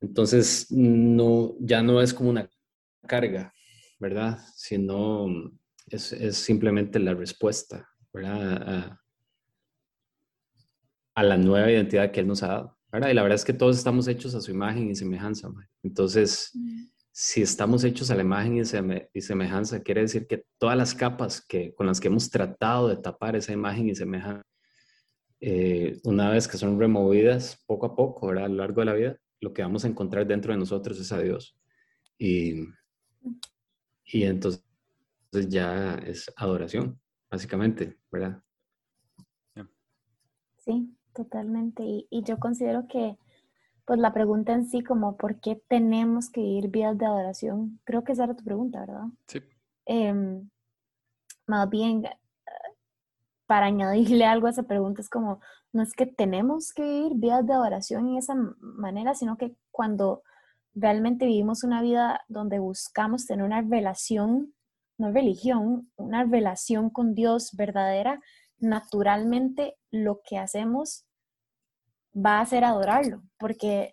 Entonces, 0.00 0.70
no, 0.70 1.56
ya 1.60 1.82
no 1.82 2.00
es 2.00 2.12
como 2.12 2.30
una 2.30 2.48
carga, 3.06 3.52
¿verdad? 3.98 4.38
Sino 4.54 5.26
es, 5.86 6.12
es 6.12 6.36
simplemente 6.36 6.98
la 6.98 7.14
respuesta, 7.14 7.88
¿verdad? 8.12 9.00
A, 11.14 11.22
la 11.22 11.38
nueva 11.38 11.70
identidad 11.70 12.10
que 12.10 12.20
Él 12.20 12.26
nos 12.26 12.42
ha 12.42 12.48
dado, 12.48 12.75
¿verdad? 12.92 13.10
Y 13.10 13.14
la 13.14 13.22
verdad 13.22 13.36
es 13.36 13.44
que 13.44 13.52
todos 13.52 13.76
estamos 13.76 14.08
hechos 14.08 14.34
a 14.34 14.40
su 14.40 14.50
imagen 14.50 14.90
y 14.90 14.94
semejanza, 14.94 15.48
entonces... 15.82 16.52
Si 17.18 17.40
estamos 17.40 17.82
hechos 17.82 18.10
a 18.10 18.14
la 18.14 18.20
imagen 18.20 18.58
y, 18.58 19.20
semejanza, 19.22 19.82
quiere 19.82 20.02
decir 20.02 20.26
que 20.26 20.44
todas 20.58 20.76
las 20.76 20.94
capas 20.94 21.40
que, 21.40 21.72
con 21.72 21.86
las 21.86 21.98
que 21.98 22.08
hemos 22.08 22.28
tratado 22.28 22.88
de 22.88 22.98
tapar 22.98 23.34
esa 23.36 23.54
imagen 23.54 23.88
y 23.88 23.94
semejanza, 23.94 24.44
eh, 25.40 25.98
una 26.04 26.28
vez 26.28 26.46
que 26.46 26.58
son 26.58 26.78
removidas 26.78 27.62
poco 27.64 27.86
a 27.86 27.96
poco, 27.96 28.26
¿verdad? 28.26 28.44
a 28.44 28.48
lo 28.48 28.56
largo 28.56 28.82
de 28.82 28.84
la 28.84 28.92
vida, 28.92 29.16
lo 29.40 29.54
que 29.54 29.62
vamos 29.62 29.86
a 29.86 29.88
encontrar 29.88 30.26
dentro 30.26 30.52
de 30.52 30.58
nosotros 30.58 30.98
es 31.00 31.10
a 31.10 31.18
Dios. 31.18 31.56
Y, 32.18 32.66
y 34.04 34.24
entonces 34.24 34.62
ya 35.48 35.94
es 35.94 36.30
adoración, 36.36 37.00
básicamente, 37.30 37.96
¿verdad? 38.10 38.42
Sí, 40.58 40.95
totalmente. 41.16 41.82
Y, 41.82 42.06
y, 42.10 42.22
yo 42.22 42.38
considero 42.38 42.86
que, 42.86 43.16
pues 43.84 43.98
la 43.98 44.12
pregunta 44.12 44.52
en 44.52 44.68
sí, 44.68 44.82
como, 44.82 45.16
¿por 45.16 45.40
qué 45.40 45.60
tenemos 45.68 46.30
que 46.30 46.40
vivir 46.40 46.68
vidas 46.68 46.98
de 46.98 47.06
adoración? 47.06 47.80
Creo 47.84 48.04
que 48.04 48.12
esa 48.12 48.24
era 48.24 48.36
tu 48.36 48.44
pregunta, 48.44 48.80
¿verdad? 48.80 49.06
Sí. 49.26 49.40
Em, 49.86 50.50
más 51.46 51.70
bien, 51.70 52.04
para 53.46 53.66
añadirle 53.66 54.26
algo 54.26 54.46
a 54.46 54.50
esa 54.50 54.64
pregunta, 54.64 55.00
es 55.00 55.08
como, 55.08 55.40
no 55.72 55.82
es 55.82 55.94
que 55.94 56.06
tenemos 56.06 56.72
que 56.72 56.82
vivir 56.82 57.12
vidas 57.14 57.46
de 57.46 57.54
adoración 57.54 58.08
en 58.08 58.16
esa 58.18 58.34
manera, 58.60 59.14
sino 59.14 59.36
que 59.36 59.56
cuando 59.70 60.22
realmente 60.74 61.24
vivimos 61.26 61.64
una 61.64 61.80
vida 61.80 62.22
donde 62.28 62.58
buscamos 62.58 63.26
tener 63.26 63.44
una 63.44 63.62
relación, 63.62 64.54
no 64.98 65.10
religión, 65.10 65.90
una 65.96 66.24
relación 66.24 66.90
con 66.90 67.14
Dios 67.14 67.52
verdadera, 67.56 68.20
naturalmente 68.58 69.76
lo 69.90 70.20
que 70.22 70.38
hacemos 70.38 71.05
va 72.16 72.40
a 72.40 72.46
ser 72.46 72.64
adorarlo, 72.64 73.22
porque 73.38 73.90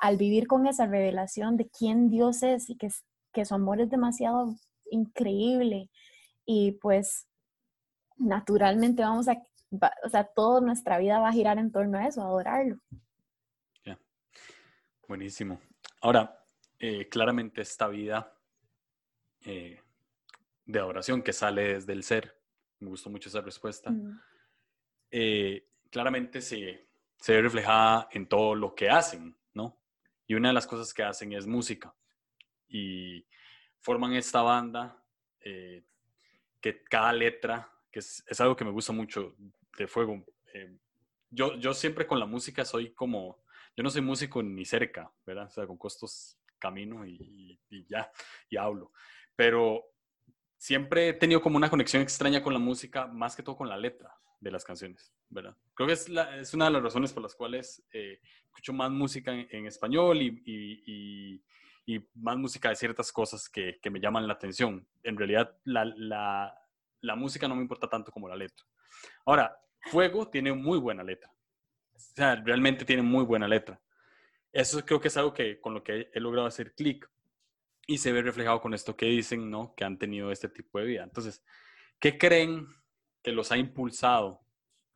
al 0.00 0.16
vivir 0.16 0.46
con 0.46 0.66
esa 0.66 0.86
revelación 0.86 1.56
de 1.56 1.68
quién 1.68 2.10
Dios 2.10 2.42
es 2.42 2.70
y 2.70 2.76
que, 2.76 2.88
que 3.32 3.44
su 3.44 3.54
amor 3.54 3.80
es 3.80 3.90
demasiado 3.90 4.54
increíble 4.90 5.90
y 6.44 6.72
pues 6.72 7.26
naturalmente 8.16 9.02
vamos 9.02 9.28
a, 9.28 9.42
o 10.04 10.08
sea, 10.08 10.24
toda 10.24 10.60
nuestra 10.60 10.98
vida 10.98 11.20
va 11.20 11.28
a 11.28 11.32
girar 11.32 11.58
en 11.58 11.70
torno 11.70 11.98
a 11.98 12.06
eso, 12.06 12.22
a 12.22 12.26
adorarlo. 12.26 12.78
Ya, 13.84 13.98
buenísimo. 15.06 15.60
Ahora, 16.00 16.44
eh, 16.78 17.08
claramente 17.08 17.60
esta 17.60 17.88
vida 17.88 18.36
eh, 19.44 19.80
de 20.64 20.78
adoración 20.78 21.22
que 21.22 21.32
sale 21.32 21.74
desde 21.74 21.92
el 21.92 22.02
ser, 22.02 22.40
me 22.80 22.88
gustó 22.88 23.10
mucho 23.10 23.28
esa 23.28 23.40
respuesta, 23.40 23.92
eh, 25.10 25.68
claramente 25.90 26.40
se, 26.40 26.87
se 27.18 27.34
ve 27.34 27.42
reflejada 27.42 28.08
en 28.12 28.28
todo 28.28 28.54
lo 28.54 28.74
que 28.74 28.90
hacen, 28.90 29.36
¿no? 29.54 29.80
Y 30.26 30.34
una 30.34 30.48
de 30.48 30.54
las 30.54 30.66
cosas 30.66 30.92
que 30.94 31.02
hacen 31.02 31.32
es 31.32 31.46
música. 31.46 31.94
Y 32.68 33.26
forman 33.80 34.12
esta 34.14 34.42
banda 34.42 35.02
que 36.60 36.82
cada 36.84 37.12
letra 37.12 37.72
que 37.90 38.00
es, 38.00 38.40
algo 38.40 38.56
que 38.56 38.64
me 38.64 38.70
gusta 38.70 38.92
mucho 38.92 39.34
de 39.76 39.86
fuego. 39.86 40.24
Eh, 40.52 40.76
yo, 41.30 41.56
yo 41.56 41.74
siempre 41.74 42.06
con 42.06 42.18
la 42.18 42.26
música 42.26 42.64
soy 42.64 42.92
como, 42.92 43.42
yo 43.76 43.82
no 43.82 43.90
soy 43.90 44.02
músico 44.02 44.42
ni 44.42 44.64
cerca, 44.64 45.10
¿verdad? 45.24 45.46
O 45.46 45.50
sea, 45.50 45.66
con 45.66 45.78
costos 45.78 46.38
camino 46.58 47.06
y, 47.06 47.58
ya, 47.88 48.10
y 48.50 48.56
hablo. 48.56 48.92
Pero 49.36 49.84
siempre 50.56 51.08
he 51.08 51.12
tenido 51.14 51.40
como 51.40 51.56
una 51.56 51.70
conexión 51.70 52.02
extraña 52.02 52.42
con 52.42 52.52
la 52.52 52.58
música, 52.58 53.06
más 53.06 53.36
que 53.36 53.42
todo 53.42 53.56
con 53.56 53.68
la 53.68 53.76
letra 53.76 54.12
de 54.40 54.50
las 54.50 54.64
canciones, 54.64 55.12
¿verdad? 55.28 55.56
Creo 55.74 55.86
que 55.86 55.94
es, 55.94 56.08
es 56.08 56.54
una 56.54 56.66
de 56.66 56.70
las 56.72 56.82
razones 56.82 57.12
por 57.12 57.22
las 57.22 57.34
cuales 57.34 57.84
eh, 57.92 58.20
escucho 58.46 58.72
más 58.72 58.90
música 58.90 59.32
en, 59.32 59.66
español 59.66 60.22
y, 60.22 60.42
y, 60.44 61.42
más 62.14 62.36
música 62.36 62.68
de 62.68 62.76
ciertas 62.76 63.10
cosas 63.10 63.48
que, 63.48 63.78
que, 63.80 63.90
me 63.90 63.98
llaman 63.98 64.26
la 64.26 64.34
atención. 64.34 64.86
En 65.02 65.16
realidad, 65.16 65.56
la, 65.64 65.86
la, 65.86 66.54
la 67.00 67.16
música 67.16 67.48
no 67.48 67.56
me 67.56 67.62
importa 67.62 67.88
tanto 67.88 68.12
como 68.12 68.28
la 68.28 68.36
letra. 68.36 68.66
Ahora, 69.24 69.58
Fuego 69.80 70.28
tiene 70.28 70.52
muy 70.52 70.78
buena 70.78 71.02
letra. 71.02 71.32
O 71.94 71.98
sea, 71.98 72.36
realmente 72.36 72.84
tiene 72.84 73.02
muy 73.02 73.24
buena 73.24 73.48
letra. 73.48 73.80
Eso 74.52 74.84
creo 74.84 75.00
que 75.00 75.08
es 75.08 75.16
algo 75.16 75.32
que 75.32 75.60
con 75.60 75.74
lo 75.74 75.82
que 75.82 76.10
he 76.12 76.20
logrado 76.20 76.46
hacer 76.46 76.74
clic 76.74 77.08
y 77.86 77.98
se 77.98 78.12
ve 78.12 78.22
reflejado 78.22 78.60
con 78.60 78.74
esto 78.74 78.96
que 78.96 79.06
dicen, 79.06 79.50
¿no? 79.50 79.74
Que 79.74 79.84
han 79.84 79.98
tenido 79.98 80.30
este 80.30 80.48
tipo 80.48 80.78
de 80.78 80.84
vida. 80.84 81.04
Entonces, 81.04 81.42
¿qué 81.98 82.18
creen 82.18 82.66
los 83.32 83.52
ha 83.52 83.56
impulsado 83.56 84.40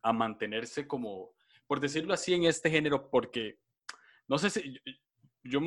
a 0.01 0.13
mantenerse 0.13 0.87
como, 0.87 1.33
por 1.67 1.79
decirlo 1.79 2.13
así, 2.13 2.33
en 2.33 2.45
este 2.45 2.69
género? 2.69 3.09
Porque, 3.09 3.59
no 4.27 4.37
sé 4.37 4.49
si, 4.49 4.79
yo, 5.43 5.59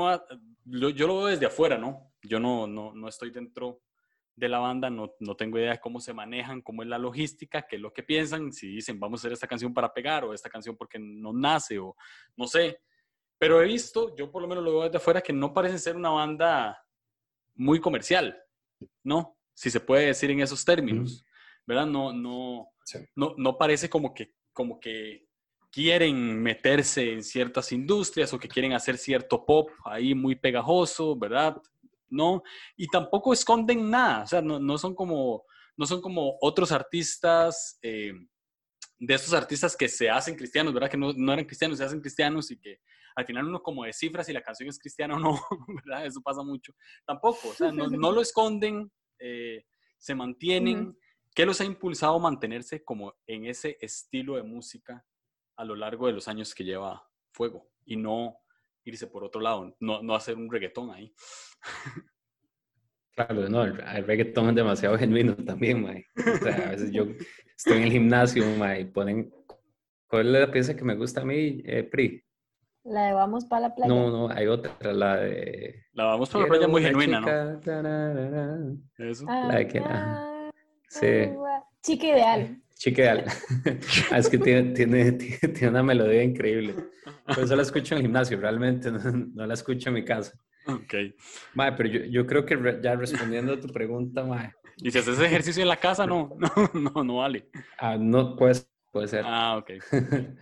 yo, 0.64 1.06
lo 1.06 1.18
veo 1.18 1.26
desde 1.26 1.46
afuera, 1.46 1.78
¿no? 1.78 2.12
Yo 2.22 2.40
no, 2.40 2.66
no, 2.66 2.94
no 2.94 3.08
estoy 3.08 3.30
dentro 3.30 3.82
de 4.34 4.48
la 4.48 4.58
banda, 4.58 4.90
no, 4.90 5.14
no, 5.20 5.34
tengo 5.34 5.58
idea 5.58 5.72
de 5.72 5.80
cómo 5.80 5.98
se 5.98 6.12
manejan, 6.12 6.60
cómo 6.60 6.82
es 6.82 6.88
la 6.88 6.98
logística, 6.98 7.66
qué 7.66 7.76
es 7.76 7.82
lo 7.82 7.92
que 7.92 8.02
piensan, 8.02 8.52
si 8.52 8.68
dicen 8.68 9.00
vamos 9.00 9.18
a 9.18 9.22
hacer 9.22 9.32
esta 9.32 9.46
canción 9.46 9.72
para 9.72 9.92
pegar 9.92 10.24
o 10.24 10.34
esta 10.34 10.50
canción 10.50 10.76
porque 10.76 10.98
no 10.98 11.32
nace 11.32 11.78
o 11.78 11.96
no 12.36 12.46
sé. 12.46 12.80
Pero 13.38 13.62
he 13.62 13.66
visto, 13.66 14.14
yo 14.14 14.30
por 14.30 14.42
lo 14.42 14.48
menos 14.48 14.62
lo 14.62 14.72
veo 14.72 14.82
desde 14.84 14.98
afuera, 14.98 15.22
que 15.22 15.32
no 15.32 15.54
parece 15.54 15.78
ser 15.78 15.96
una 15.96 16.10
banda 16.10 16.82
muy 17.54 17.80
comercial, 17.80 18.38
¿no? 19.02 19.38
Si 19.54 19.70
se 19.70 19.80
puede 19.80 20.06
decir 20.06 20.30
en 20.30 20.40
esos 20.40 20.64
términos, 20.64 21.24
¿verdad? 21.66 21.86
No, 21.86 22.12
no, 22.12 22.70
no, 23.14 23.34
no 23.36 23.58
parece 23.58 23.90
como 23.90 24.14
que, 24.14 24.32
como 24.52 24.80
que 24.80 25.26
quieren 25.70 26.42
meterse 26.42 27.12
en 27.12 27.22
ciertas 27.22 27.72
industrias 27.72 28.32
o 28.32 28.38
que 28.38 28.48
quieren 28.48 28.72
hacer 28.72 28.96
cierto 28.96 29.44
pop 29.44 29.70
ahí 29.84 30.14
muy 30.14 30.36
pegajoso, 30.36 31.16
¿verdad? 31.16 31.56
¿no? 32.08 32.42
Y 32.76 32.86
tampoco 32.88 33.32
esconden 33.32 33.90
nada, 33.90 34.22
o 34.22 34.26
sea, 34.26 34.40
no, 34.42 34.78
son, 34.78 34.94
como, 34.94 35.44
no 35.76 35.86
son 35.86 36.00
como 36.00 36.36
otros 36.40 36.72
artistas, 36.72 37.78
eh, 37.82 38.12
de 38.98 39.14
esos 39.14 39.34
artistas 39.34 39.76
que 39.76 39.88
se 39.88 40.08
hacen 40.08 40.36
cristianos, 40.36 40.72
¿verdad? 40.72 40.90
Que 40.90 40.96
no, 40.96 41.10
eran 41.32 41.44
cristianos, 41.44 41.78
se 41.78 41.84
hacen 41.84 42.00
cristianos 42.00 42.50
y 42.50 42.58
que 42.58 42.80
al 43.14 43.26
final 43.26 43.46
uno 43.46 43.62
como 43.62 43.84
descifra 43.84 44.24
si 44.24 44.32
la 44.32 44.42
canción 44.42 44.68
es 44.68 44.78
cristiana 44.78 45.16
o 45.16 45.18
no, 45.18 45.38
¿verdad? 45.84 46.06
Eso 46.06 46.20
pasa 46.22 46.42
mucho. 46.42 46.72
Tampoco, 47.06 47.48
o 47.48 47.54
sea, 47.54 47.72
no, 47.72 48.12
lo 48.12 48.20
esconden, 48.20 48.90
eh, 49.18 49.64
se 49.98 50.14
mantienen. 50.14 50.96
¿Qué 51.36 51.44
los 51.44 51.60
ha 51.60 51.66
impulsado 51.66 52.16
a 52.16 52.18
mantenerse 52.18 52.82
como 52.82 53.14
en 53.26 53.44
ese 53.44 53.76
estilo 53.82 54.36
de 54.36 54.42
música 54.42 55.04
a 55.56 55.66
lo 55.66 55.76
largo 55.76 56.06
de 56.06 56.14
los 56.14 56.28
años 56.28 56.54
que 56.54 56.64
lleva 56.64 57.06
Fuego 57.30 57.68
y 57.84 57.96
no 57.96 58.38
irse 58.84 59.06
por 59.06 59.22
otro 59.22 59.42
lado, 59.42 59.76
no, 59.78 60.02
no 60.02 60.14
hacer 60.14 60.36
un 60.36 60.50
reggaetón 60.50 60.90
ahí. 60.92 61.14
Claro, 63.14 63.48
no, 63.48 63.64
el, 63.64 64.06
reggaetón 64.06 64.50
es 64.50 64.54
demasiado 64.54 64.98
genuino 64.98 65.34
también, 65.36 65.82
mae. 65.82 66.06
O 66.18 66.36
sea, 66.36 66.68
a 66.68 66.70
veces 66.72 66.90
yo 66.90 67.06
estoy 67.56 67.78
en 67.78 67.82
el 67.84 67.92
gimnasio, 67.92 68.44
mae, 68.58 68.82
y 68.82 68.84
ponen... 68.84 69.32
¿Cuál 70.06 70.34
es 70.34 70.40
la 70.40 70.50
pieza 70.50 70.76
que 70.76 70.84
me 70.84 70.96
gusta 70.96 71.22
a 71.22 71.24
mí, 71.24 71.62
eh, 71.64 71.82
Pri? 71.82 72.22
La 72.84 73.06
de 73.06 73.12
Vamos 73.14 73.46
para 73.46 73.68
la 73.68 73.74
playa. 73.74 73.88
No, 73.88 74.10
no, 74.10 74.28
hay 74.28 74.46
otra, 74.46 74.92
la 74.92 75.16
de... 75.16 75.86
La 75.92 76.04
Vamos 76.04 76.28
para 76.28 76.44
la 76.44 76.48
playa 76.48 76.68
muy 76.68 76.82
genuina, 76.82 77.20
¿no? 77.20 78.78
Eso. 78.98 79.24
La 79.24 79.56
de 79.56 79.66
que... 79.66 79.78
Ah, 79.78 80.35
sí. 80.88 81.30
Chica 81.82 82.06
ideal. 82.06 82.62
Chica 82.74 83.02
ideal. 83.02 83.24
Ah, 84.10 84.18
es 84.18 84.28
que 84.28 84.38
tiene, 84.38 84.72
tiene, 84.72 85.12
tiene, 85.12 85.68
una 85.68 85.82
melodía 85.82 86.22
increíble. 86.22 86.74
Por 87.26 87.40
eso 87.40 87.56
la 87.56 87.62
escucho 87.62 87.94
en 87.94 87.98
el 87.98 88.02
gimnasio, 88.06 88.38
realmente 88.38 88.90
no, 88.90 88.98
no 88.98 89.46
la 89.46 89.54
escucho 89.54 89.88
en 89.88 89.94
mi 89.94 90.04
casa. 90.04 90.32
Ok. 90.66 90.94
Mae, 91.54 91.72
pero 91.72 91.88
yo, 91.88 92.00
yo, 92.06 92.26
creo 92.26 92.44
que 92.44 92.80
ya 92.82 92.96
respondiendo 92.96 93.52
a 93.54 93.60
tu 93.60 93.68
pregunta, 93.68 94.24
mae. 94.24 94.52
¿Y 94.78 94.90
si 94.90 94.98
haces 94.98 95.18
ejercicio 95.20 95.62
en 95.62 95.68
la 95.68 95.76
casa? 95.76 96.06
No, 96.06 96.36
no, 96.38 96.50
no, 96.74 97.04
no 97.04 97.16
vale. 97.16 97.48
Ah, 97.78 97.96
no, 97.98 98.36
pues, 98.36 98.70
puede 98.92 99.08
ser. 99.08 99.24
Ah, 99.24 99.56
ok. 99.58 99.70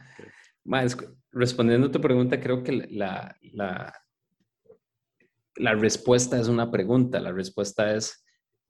mae, 0.64 0.86
respondiendo 1.30 1.88
a 1.88 1.92
tu 1.92 2.00
pregunta, 2.00 2.40
creo 2.40 2.62
que 2.62 2.72
la, 2.90 3.36
la, 3.52 3.92
la 5.56 5.74
respuesta 5.74 6.40
es 6.40 6.48
una 6.48 6.70
pregunta. 6.70 7.20
La 7.20 7.32
respuesta 7.32 7.94
es, 7.94 8.23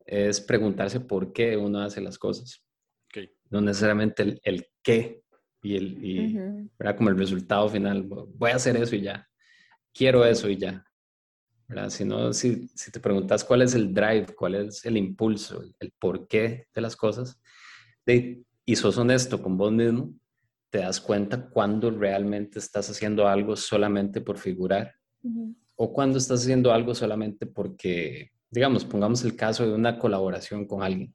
es 0.05 0.41
preguntarse 0.41 1.01
por 1.01 1.33
qué 1.33 1.57
uno 1.57 1.81
hace 1.81 2.01
las 2.01 2.19
cosas. 2.19 2.65
Okay. 3.09 3.31
No 3.51 3.61
necesariamente 3.61 4.23
el, 4.23 4.41
el 4.43 4.67
qué 4.83 5.23
y, 5.63 5.77
el, 5.77 6.05
y 6.05 6.39
como 6.97 7.09
el 7.09 7.19
resultado 7.19 7.69
final. 7.69 8.03
Voy 8.03 8.51
a 8.51 8.57
hacer 8.57 8.77
eso 8.77 8.95
y 8.97 9.03
ya. 9.03 9.27
Quiero 9.93 10.25
eso 10.25 10.49
y 10.49 10.57
ya. 10.57 10.85
¿verdad? 11.67 11.89
Si, 11.91 12.05
si, 12.33 12.69
si, 12.69 12.91
te 12.91 13.01
preguntas 13.01 13.43
cuál 13.43 13.63
es 13.63 13.75
el 13.75 13.95
drive, 13.95 14.27
cuál 14.37 14.57
es 14.57 14.85
el 14.85 14.97
impulso, 14.99 15.63
el, 15.81 15.93
porqué 15.99 16.69
de 16.75 16.81
las 16.81 16.95
cosas, 16.95 17.41
y 18.07 18.77
sos 18.77 18.99
honesto 18.99 19.43
con 19.43 19.57
vos 19.57 19.73
mismo, 19.73 20.15
te 20.71 20.79
das 20.79 21.01
cuenta 21.01 21.49
cuando 21.49 21.91
realmente 21.91 22.59
estás 22.59 22.91
haciendo 22.91 23.29
algo 23.29 23.57
solamente 23.57 24.21
por 24.21 24.39
figurar 24.39 24.95
o 25.77 25.93
cuando 25.93 26.19
estás 26.19 26.43
haciendo 26.43 26.73
algo 26.73 26.95
solamente 26.95 27.47
porque 27.47 28.31
digamos, 28.55 28.85
pongamos 28.85 29.25
el 29.25 29.35
caso 29.35 29.67
de 29.67 29.75
una 29.75 29.99
colaboración 29.99 30.65
con 30.65 30.83
alguien. 30.83 31.13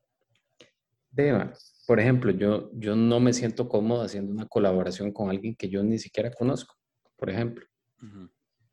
por 1.88 2.00
ejemplo, 2.00 2.32
yo, 2.32 2.70
yo 2.74 2.96
no 2.96 3.20
me 3.22 3.32
siento 3.32 3.70
cómodo 3.70 4.02
haciendo 4.04 4.32
una 4.32 4.46
colaboración 4.46 5.12
con 5.14 5.30
alguien 5.30 5.56
que 5.56 5.70
yo 5.70 5.82
ni 5.82 5.98
siquiera 5.98 6.32
conozco, 6.32 6.76
por 7.16 7.30
ejemplo. 7.30 7.66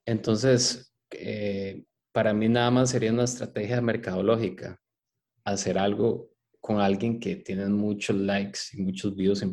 Entonces, 0.04 0.92
eh, 1.12 1.85
para 2.12 2.35
mí 2.35 2.49
nada 2.49 2.70
más 2.73 2.90
sería 2.90 3.12
una 3.12 3.25
estrategia 3.25 3.80
mercadológica 3.80 4.80
hacer 5.44 5.78
algo 5.78 6.30
con 6.61 6.80
alguien 6.80 7.20
que 7.20 7.37
tiene 7.37 7.66
muchos 7.66 8.16
likes 8.16 8.58
y 8.73 8.82
muchos 8.82 9.14
views, 9.14 9.44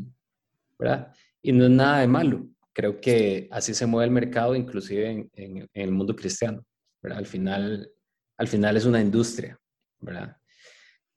¿verdad? 0.80 1.14
Y 1.42 1.52
no 1.52 1.66
es 1.66 1.70
nada 1.70 2.00
de 2.00 2.08
malo. 2.08 2.48
Creo 2.74 3.00
que 3.00 3.48
así 3.52 3.76
se 3.76 3.86
mueve 3.86 4.06
el 4.06 4.12
mercado, 4.12 4.56
inclusive 4.56 5.30
en, 5.36 5.70
el 5.72 5.92
mundo 5.92 6.16
cristiano, 6.16 6.66
¿verdad? 7.00 7.20
Al 7.20 7.28
final, 7.28 7.93
al 8.38 8.48
final 8.48 8.78
es 8.78 8.86
una 8.86 9.02
industria, 9.02 9.60
¿verdad? 10.00 10.38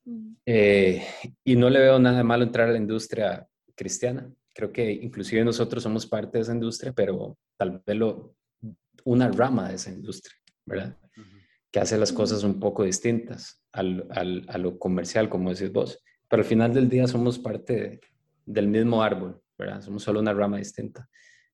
Mm. 0.05 0.33
Eh, 0.45 1.05
y 1.43 1.55
no 1.55 1.69
le 1.69 1.79
veo 1.79 1.99
nada 1.99 2.17
de 2.17 2.23
malo 2.23 2.43
entrar 2.43 2.69
a 2.69 2.71
la 2.71 2.77
industria 2.77 3.47
cristiana. 3.75 4.31
Creo 4.53 4.71
que 4.71 4.91
inclusive 4.91 5.43
nosotros 5.43 5.83
somos 5.83 6.05
parte 6.07 6.37
de 6.37 6.41
esa 6.43 6.53
industria, 6.53 6.93
pero 6.93 7.37
tal 7.57 7.81
vez 7.85 7.97
lo, 7.97 8.35
una 9.03 9.29
rama 9.29 9.69
de 9.69 9.75
esa 9.75 9.91
industria, 9.91 10.35
¿verdad? 10.65 10.97
Que 11.71 11.79
hace 11.79 11.97
las 11.97 12.11
cosas 12.11 12.43
un 12.43 12.59
poco 12.59 12.83
distintas 12.83 13.61
al, 13.71 14.07
al, 14.09 14.45
a 14.47 14.57
lo 14.57 14.79
comercial, 14.79 15.29
como 15.29 15.51
decís 15.51 15.71
vos. 15.71 16.03
Pero 16.27 16.41
al 16.41 16.47
final 16.47 16.73
del 16.73 16.89
día 16.89 17.07
somos 17.07 17.39
parte 17.39 18.01
del 18.45 18.67
mismo 18.67 19.03
árbol, 19.03 19.41
¿verdad? 19.57 19.81
Somos 19.81 20.03
solo 20.03 20.19
una 20.19 20.33
rama 20.33 20.57
distinta. 20.57 21.07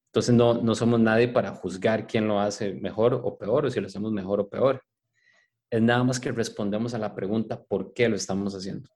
Entonces 0.08 0.36
no, 0.36 0.62
no 0.62 0.76
somos 0.76 1.00
nadie 1.00 1.28
para 1.28 1.52
juzgar 1.56 2.06
quién 2.08 2.28
lo 2.28 2.40
hace 2.40 2.74
mejor 2.74 3.20
o 3.24 3.38
peor, 3.38 3.66
o 3.66 3.70
si 3.72 3.80
lo 3.80 3.88
hacemos 3.88 4.12
mejor 4.12 4.40
o 4.40 4.48
peor. 4.48 4.84
Es 5.74 5.82
nada 5.82 6.04
más 6.04 6.20
que 6.20 6.32
respondemos 6.32 6.94
a 6.94 7.00
la 7.00 7.16
pregunta, 7.16 7.64
¿por 7.64 7.96
qué 7.96 8.08
lo 8.08 8.16
estamos 8.16 8.54
haciendo? 8.54 8.92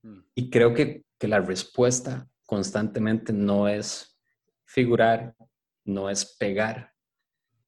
Mm. 0.00 0.20
Y 0.34 0.48
creo 0.48 0.72
que, 0.72 1.04
que 1.18 1.28
la 1.28 1.38
respuesta 1.38 2.26
constantemente 2.46 3.34
no 3.34 3.68
es 3.68 4.18
figurar, 4.64 5.34
no 5.84 6.08
es 6.08 6.24
pegar, 6.38 6.94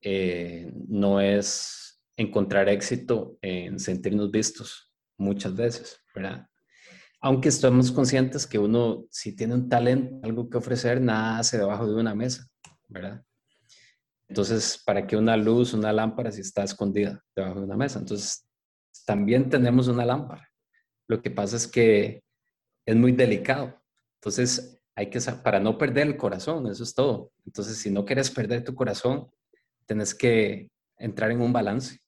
eh, 0.01 0.73
no 0.89 1.21
es 1.21 2.03
encontrar 2.17 2.71
éxito 2.71 3.37
en 3.43 3.79
sentirnos 3.79 4.31
vistos 4.31 4.91
muchas 5.19 5.55
veces, 5.55 6.01
¿verdad? 6.15 6.49
Aunque 7.21 7.51
estamos 7.51 7.93
conscientes 7.93 8.47
que 8.47 8.59
uno, 8.59 9.05
si 9.11 9.37
tiene 9.37 9.53
un 9.53 9.69
talento, 9.69 10.19
algo 10.23 10.49
que 10.49 10.57
ofrecer, 10.57 10.99
nada 10.99 11.41
hace 11.41 11.59
debajo 11.59 11.87
de 11.87 12.01
una 12.01 12.15
mesa, 12.15 12.49
¿verdad? 12.89 13.23
Entonces, 14.29 14.83
¿para 14.85 15.07
qué 15.07 15.17
una 15.17 15.37
luz, 15.37 15.75
una 15.75 15.93
lámpara 15.93 16.33
si 16.33 16.41
está 16.41 16.65
escondida 16.65 17.23
debajo 17.37 17.61
de 17.61 17.67
una 17.67 17.77
mesa? 17.77 17.99
Entonces, 17.99 18.49
también 19.05 19.49
tenemos 19.51 19.89
una 19.89 20.05
lámpara. 20.05 20.49
Lo 21.07 21.21
que 21.21 21.31
pasa 21.31 21.57
es 21.57 21.67
que 21.67 22.23
es 22.87 22.97
muy 22.97 23.13
delicado. 23.13 23.81
Entonces, 24.21 24.83
hay 24.95 25.11
que, 25.11 25.21
para 25.43 25.61
no 25.61 25.77
perder 25.77 26.07
el 26.07 26.17
corazón, 26.17 26.67
eso 26.69 26.85
es 26.85 26.95
todo. 26.95 27.33
Entonces, 27.45 27.77
si 27.77 27.91
no 27.91 28.05
quieres 28.05 28.31
perder 28.31 28.65
tu 28.65 28.75
corazón, 28.75 29.31
tienes 29.87 30.15
que 30.15 30.71
entrar 30.97 31.31
en 31.31 31.41
un 31.41 31.53
balance 31.53 31.99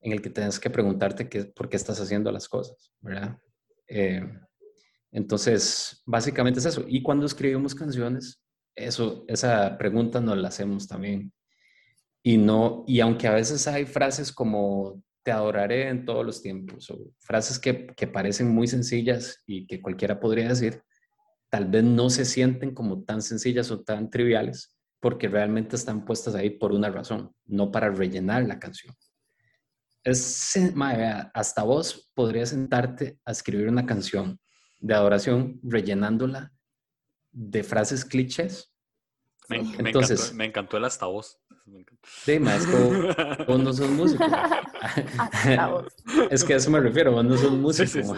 en 0.00 0.12
el 0.12 0.20
que 0.20 0.30
tienes 0.30 0.58
que 0.58 0.70
preguntarte 0.70 1.28
qué, 1.28 1.44
por 1.44 1.68
qué 1.68 1.76
estás 1.76 2.00
haciendo 2.00 2.32
las 2.32 2.48
cosas, 2.48 2.92
¿verdad? 3.00 3.38
Eh, 3.86 4.28
entonces, 5.12 6.02
básicamente 6.06 6.58
es 6.58 6.66
eso. 6.66 6.84
Y 6.88 7.02
cuando 7.02 7.26
escribimos 7.26 7.74
canciones, 7.74 8.41
eso, 8.74 9.24
esa 9.28 9.76
pregunta 9.78 10.20
nos 10.20 10.38
la 10.38 10.48
hacemos 10.48 10.88
también. 10.88 11.32
Y 12.22 12.36
no, 12.36 12.84
y 12.86 13.00
aunque 13.00 13.26
a 13.26 13.34
veces 13.34 13.66
hay 13.66 13.84
frases 13.84 14.32
como 14.32 15.02
te 15.22 15.32
adoraré 15.32 15.88
en 15.88 16.04
todos 16.04 16.24
los 16.24 16.42
tiempos, 16.42 16.90
o 16.90 16.98
frases 17.18 17.58
que, 17.58 17.86
que 17.96 18.06
parecen 18.06 18.48
muy 18.48 18.66
sencillas 18.66 19.42
y 19.46 19.66
que 19.66 19.80
cualquiera 19.80 20.18
podría 20.18 20.48
decir, 20.48 20.82
tal 21.48 21.66
vez 21.66 21.84
no 21.84 22.10
se 22.10 22.24
sienten 22.24 22.74
como 22.74 23.04
tan 23.04 23.22
sencillas 23.22 23.70
o 23.70 23.82
tan 23.82 24.10
triviales, 24.10 24.76
porque 25.00 25.28
realmente 25.28 25.76
están 25.76 26.04
puestas 26.04 26.34
ahí 26.34 26.50
por 26.50 26.72
una 26.72 26.88
razón, 26.88 27.34
no 27.44 27.70
para 27.70 27.90
rellenar 27.90 28.44
la 28.44 28.58
canción. 28.58 28.94
Es, 30.04 30.56
hasta 31.34 31.62
vos 31.62 32.10
podrías 32.14 32.48
sentarte 32.50 33.18
a 33.24 33.32
escribir 33.32 33.68
una 33.68 33.86
canción 33.86 34.40
de 34.78 34.94
adoración 34.94 35.60
rellenándola 35.62 36.52
de 37.32 37.62
frases 37.62 38.04
clichés. 38.04 38.72
Me, 39.48 39.58
Entonces, 39.58 40.32
me, 40.34 40.46
encantó, 40.46 40.76
el 40.76 40.84
hasta 40.84 41.06
vos. 41.06 41.38
Sí, 42.02 42.38
maestro, 42.38 42.78
vos 43.46 43.60
no 43.60 43.72
sos 43.72 43.90
músico. 43.90 44.24
es 46.30 46.44
que 46.44 46.54
a 46.54 46.56
eso 46.56 46.70
me 46.70 46.80
refiero, 46.80 47.12
vos 47.12 47.24
no 47.24 47.36
sos 47.36 47.52
músico. 47.52 48.14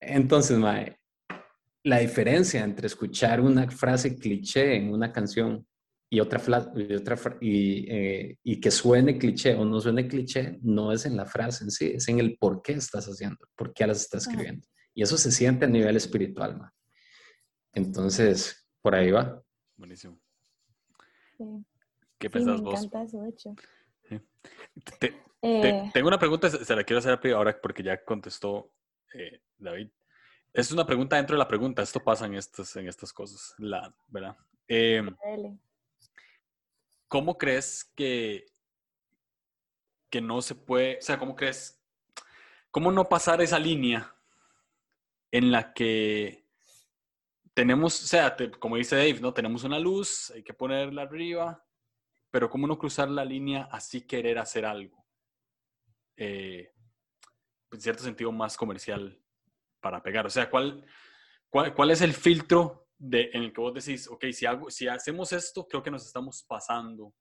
Entonces, 0.00 0.58
mae, 0.58 0.98
la 1.84 1.98
diferencia 1.98 2.62
entre 2.62 2.86
escuchar 2.86 3.40
una 3.40 3.68
frase 3.70 4.16
cliché 4.16 4.76
en 4.76 4.92
una 4.92 5.12
canción 5.12 5.66
y 6.12 6.20
otra, 6.20 6.40
y, 6.74 6.94
otra 6.94 7.16
y, 7.40 7.86
eh, 7.88 8.38
y, 8.42 8.60
que 8.60 8.70
suene 8.70 9.16
cliché 9.16 9.54
o 9.54 9.64
no 9.64 9.80
suene 9.80 10.08
cliché, 10.08 10.58
no 10.62 10.92
es 10.92 11.06
en 11.06 11.16
la 11.16 11.24
frase 11.24 11.64
en 11.64 11.70
sí, 11.70 11.92
es 11.94 12.08
en 12.08 12.18
el 12.18 12.36
por 12.36 12.62
qué 12.62 12.72
estás 12.72 13.06
haciendo, 13.06 13.38
por 13.54 13.72
qué 13.72 13.86
las 13.86 14.00
estás 14.00 14.26
escribiendo. 14.26 14.66
Y 14.92 15.02
eso 15.02 15.16
se 15.16 15.30
siente 15.30 15.66
a 15.66 15.68
nivel 15.68 15.96
espiritual, 15.96 16.58
man. 16.58 16.70
Entonces, 17.72 18.66
por 18.80 18.94
ahí 18.94 19.10
va. 19.10 19.42
Buenísimo. 19.76 20.18
¿Qué 22.18 22.28
pensás 22.28 22.60
vos? 22.60 22.84
Encanta 22.84 23.02
eso, 23.02 23.24
hecho. 23.24 23.54
Eh. 25.42 25.90
tengo 25.94 26.08
una 26.08 26.18
pregunta, 26.18 26.50
se 26.50 26.76
la 26.76 26.84
quiero 26.84 26.98
hacer 26.98 27.18
ahora 27.32 27.58
porque 27.60 27.82
ya 27.82 28.04
contestó 28.04 28.72
eh, 29.14 29.40
David. 29.56 29.88
Es 30.52 30.70
una 30.72 30.84
pregunta 30.84 31.16
dentro 31.16 31.34
de 31.34 31.38
la 31.38 31.48
pregunta. 31.48 31.82
Esto 31.82 32.02
pasa 32.02 32.26
en 32.26 32.34
estas, 32.34 32.76
en 32.76 32.88
estas 32.88 33.12
cosas, 33.12 33.54
la, 33.58 33.94
¿verdad? 34.08 34.36
Em, 34.66 35.16
¿Cómo 37.08 37.38
crees 37.38 37.90
que, 37.96 38.46
que 40.10 40.20
no 40.20 40.42
se 40.42 40.54
puede, 40.54 40.98
o 40.98 41.02
sea, 41.02 41.18
cómo 41.18 41.34
crees, 41.34 41.80
cómo 42.70 42.92
no 42.92 43.08
pasar 43.08 43.40
esa 43.40 43.58
línea 43.58 44.14
en 45.30 45.50
la 45.52 45.72
que 45.72 46.39
tenemos, 47.54 48.02
o 48.02 48.06
sea, 48.06 48.36
como 48.58 48.76
dice 48.76 48.96
Dave, 48.96 49.20
¿no? 49.20 49.34
Tenemos 49.34 49.64
una 49.64 49.78
luz, 49.78 50.30
hay 50.30 50.42
que 50.42 50.54
ponerla 50.54 51.02
arriba, 51.02 51.64
pero 52.30 52.48
cómo 52.48 52.66
no 52.66 52.78
cruzar 52.78 53.10
la 53.10 53.24
línea 53.24 53.68
así 53.70 54.06
querer 54.06 54.38
hacer 54.38 54.64
algo. 54.64 55.04
Eh, 56.16 56.72
en 57.72 57.80
cierto 57.80 58.02
sentido 58.02 58.32
más 58.32 58.56
comercial 58.56 59.18
para 59.80 60.02
pegar? 60.02 60.26
O 60.26 60.30
sea, 60.30 60.50
¿cuál, 60.50 60.84
cuál, 61.48 61.90
es 61.90 62.02
el 62.02 62.12
filtro 62.12 62.88
de, 62.98 63.30
en 63.32 63.44
el 63.44 63.52
que 63.52 63.60
vos 63.60 63.74
decís, 63.74 64.08
ok, 64.08 64.26
si, 64.32 64.46
hago, 64.46 64.70
si 64.70 64.88
hacemos 64.88 65.32
esto, 65.32 65.66
creo 65.66 65.82
que 65.82 65.90
nos 65.90 66.06
estamos 66.06 66.44
pasando 66.44 67.14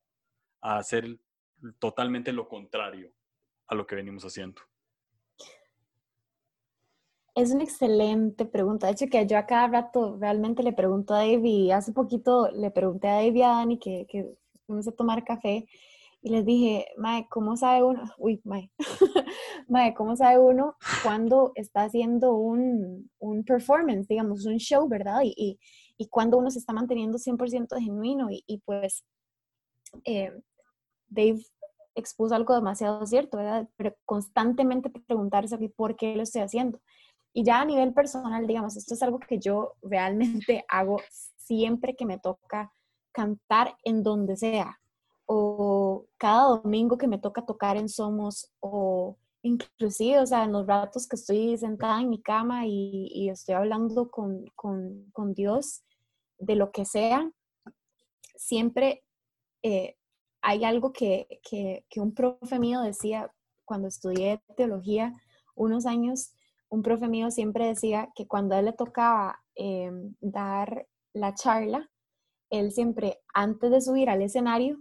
a 0.62 0.78
hacer 0.78 1.20
totalmente 1.80 2.32
lo 2.34 2.48
contrario 2.48 3.13
a 3.68 3.76
lo 3.76 3.86
que 3.86 3.96
venimos 3.96 4.24
haciendo? 4.24 4.62
Es 7.36 7.52
una 7.52 7.63
excelente 7.63 8.46
pregunta. 8.46 8.88
De 8.88 8.94
hecho, 8.94 9.08
que 9.08 9.26
yo 9.28 9.38
a 9.38 9.46
cada 9.46 9.68
rato 9.68 10.18
realmente 10.20 10.63
le 10.63 10.74
pregunto 10.74 11.13
a 11.13 11.20
Dave 11.20 11.48
y 11.48 11.72
hace 11.72 11.92
poquito 11.92 12.50
le 12.52 12.72
pregunté 12.72 13.08
a 13.08 13.15
Dave 13.15 13.39
y 13.39 13.42
a 13.42 13.50
Dani 13.50 13.80
que, 13.80 14.06
que 14.10 14.34
fuimos 14.65 14.88
a 14.88 14.92
tomar 14.92 15.24
café 15.24 15.68
y 16.22 16.30
les 16.32 16.46
dije, 16.46 16.88
Mae, 16.98 17.28
¿cómo 17.30 17.56
sabe 17.56 17.84
uno? 17.84 18.04
Uy, 18.18 18.42
Mae. 18.44 18.72
mae, 19.68 19.94
¿cómo 19.94 20.15
sabe 20.15 20.39
uno 20.39 20.76
cuando 21.04 21.52
está 21.56 21.84
haciendo 21.84 22.34
un, 22.36 23.10
un 23.20 23.44
performance, 23.46 24.08
digamos, 24.08 24.46
un 24.46 24.58
show, 24.58 24.88
¿verdad? 24.88 25.22
Y, 25.24 25.34
y, 25.38 25.60
y 25.98 26.08
cuando 26.08 26.38
uno 26.38 26.52
se 26.52 26.60
está 26.60 26.74
manteniendo 26.74 27.18
100% 27.18 27.80
genuino 27.80 28.30
y, 28.32 28.44
y 28.48 28.58
pues 28.60 29.06
eh, 30.04 30.32
Dave 31.08 31.39
expuso 31.96 32.36
algo 32.36 32.56
demasiado 32.56 33.06
cierto, 33.06 33.38
¿verdad? 33.38 33.70
Pero 33.78 33.96
constantemente 34.06 34.89
preguntarse 34.89 35.58
por 35.70 35.96
qué 35.96 36.15
lo 36.15 36.24
estoy 36.24 36.42
haciendo. 36.42 36.82
Y 37.34 37.44
ya 37.44 37.62
a 37.62 37.65
nivel 37.65 37.94
personal, 37.94 38.48
digamos, 38.48 38.76
esto 38.76 38.94
es 38.94 39.04
algo 39.04 39.20
que 39.20 39.39
yo 39.39 39.74
realmente 39.82 40.65
hago 40.68 41.02
siempre 41.38 41.96
que 41.96 42.06
me 42.06 42.20
toca 42.20 42.72
cantar 43.12 43.76
en 43.84 44.04
donde 44.04 44.38
sea, 44.38 44.80
o 45.26 46.06
cada 46.18 46.44
domingo 46.44 46.98
que 46.98 47.08
me 47.08 47.18
toca 47.18 47.46
tocar 47.46 47.78
en 47.78 47.89
Somos, 47.89 48.52
o 48.60 49.18
inclusive, 49.42 50.20
o 50.20 50.26
sea, 50.26 50.44
en 50.44 50.52
los 50.52 50.68
ratos 50.68 51.08
que 51.08 51.15
estoy 51.15 51.58
sentada 51.58 52.02
en 52.02 52.10
mi 52.10 52.22
cama 52.22 52.65
y, 52.65 53.30
estoy 53.30 53.56
hablando 53.56 54.10
con, 54.10 54.46
con, 54.56 55.34
Dios 55.34 55.84
de 56.38 56.56
lo 56.56 56.72
que 56.72 56.86
sea, 56.86 57.32
siempre 58.36 59.04
eh, 59.63 59.96
hay 60.42 60.63
algo 60.63 60.92
que, 60.92 61.39
que, 61.48 61.86
que, 61.89 62.00
un 62.00 62.13
profe 62.13 62.60
mío 62.60 62.82
decía 62.82 63.32
cuando 63.65 63.88
estudié 63.88 64.42
teología 64.56 65.13
unos 65.56 65.86
años, 65.86 66.34
un 66.69 66.84
profe 66.84 67.08
mío 67.08 67.32
siempre 67.32 67.67
decía 67.67 68.10
que 68.15 68.27
cuando 68.27 68.55
a 68.55 68.60
él 68.60 68.65
le 68.65 68.73
tocaba 68.73 69.43
em, 69.55 70.15
dar 70.21 70.88
la 71.13 71.34
charla, 71.34 71.89
él 72.49 72.71
siempre, 72.71 73.19
antes 73.34 73.71
de 73.71 73.82
subir 73.82 74.10
al 74.10 74.21
escenario, 74.21 74.79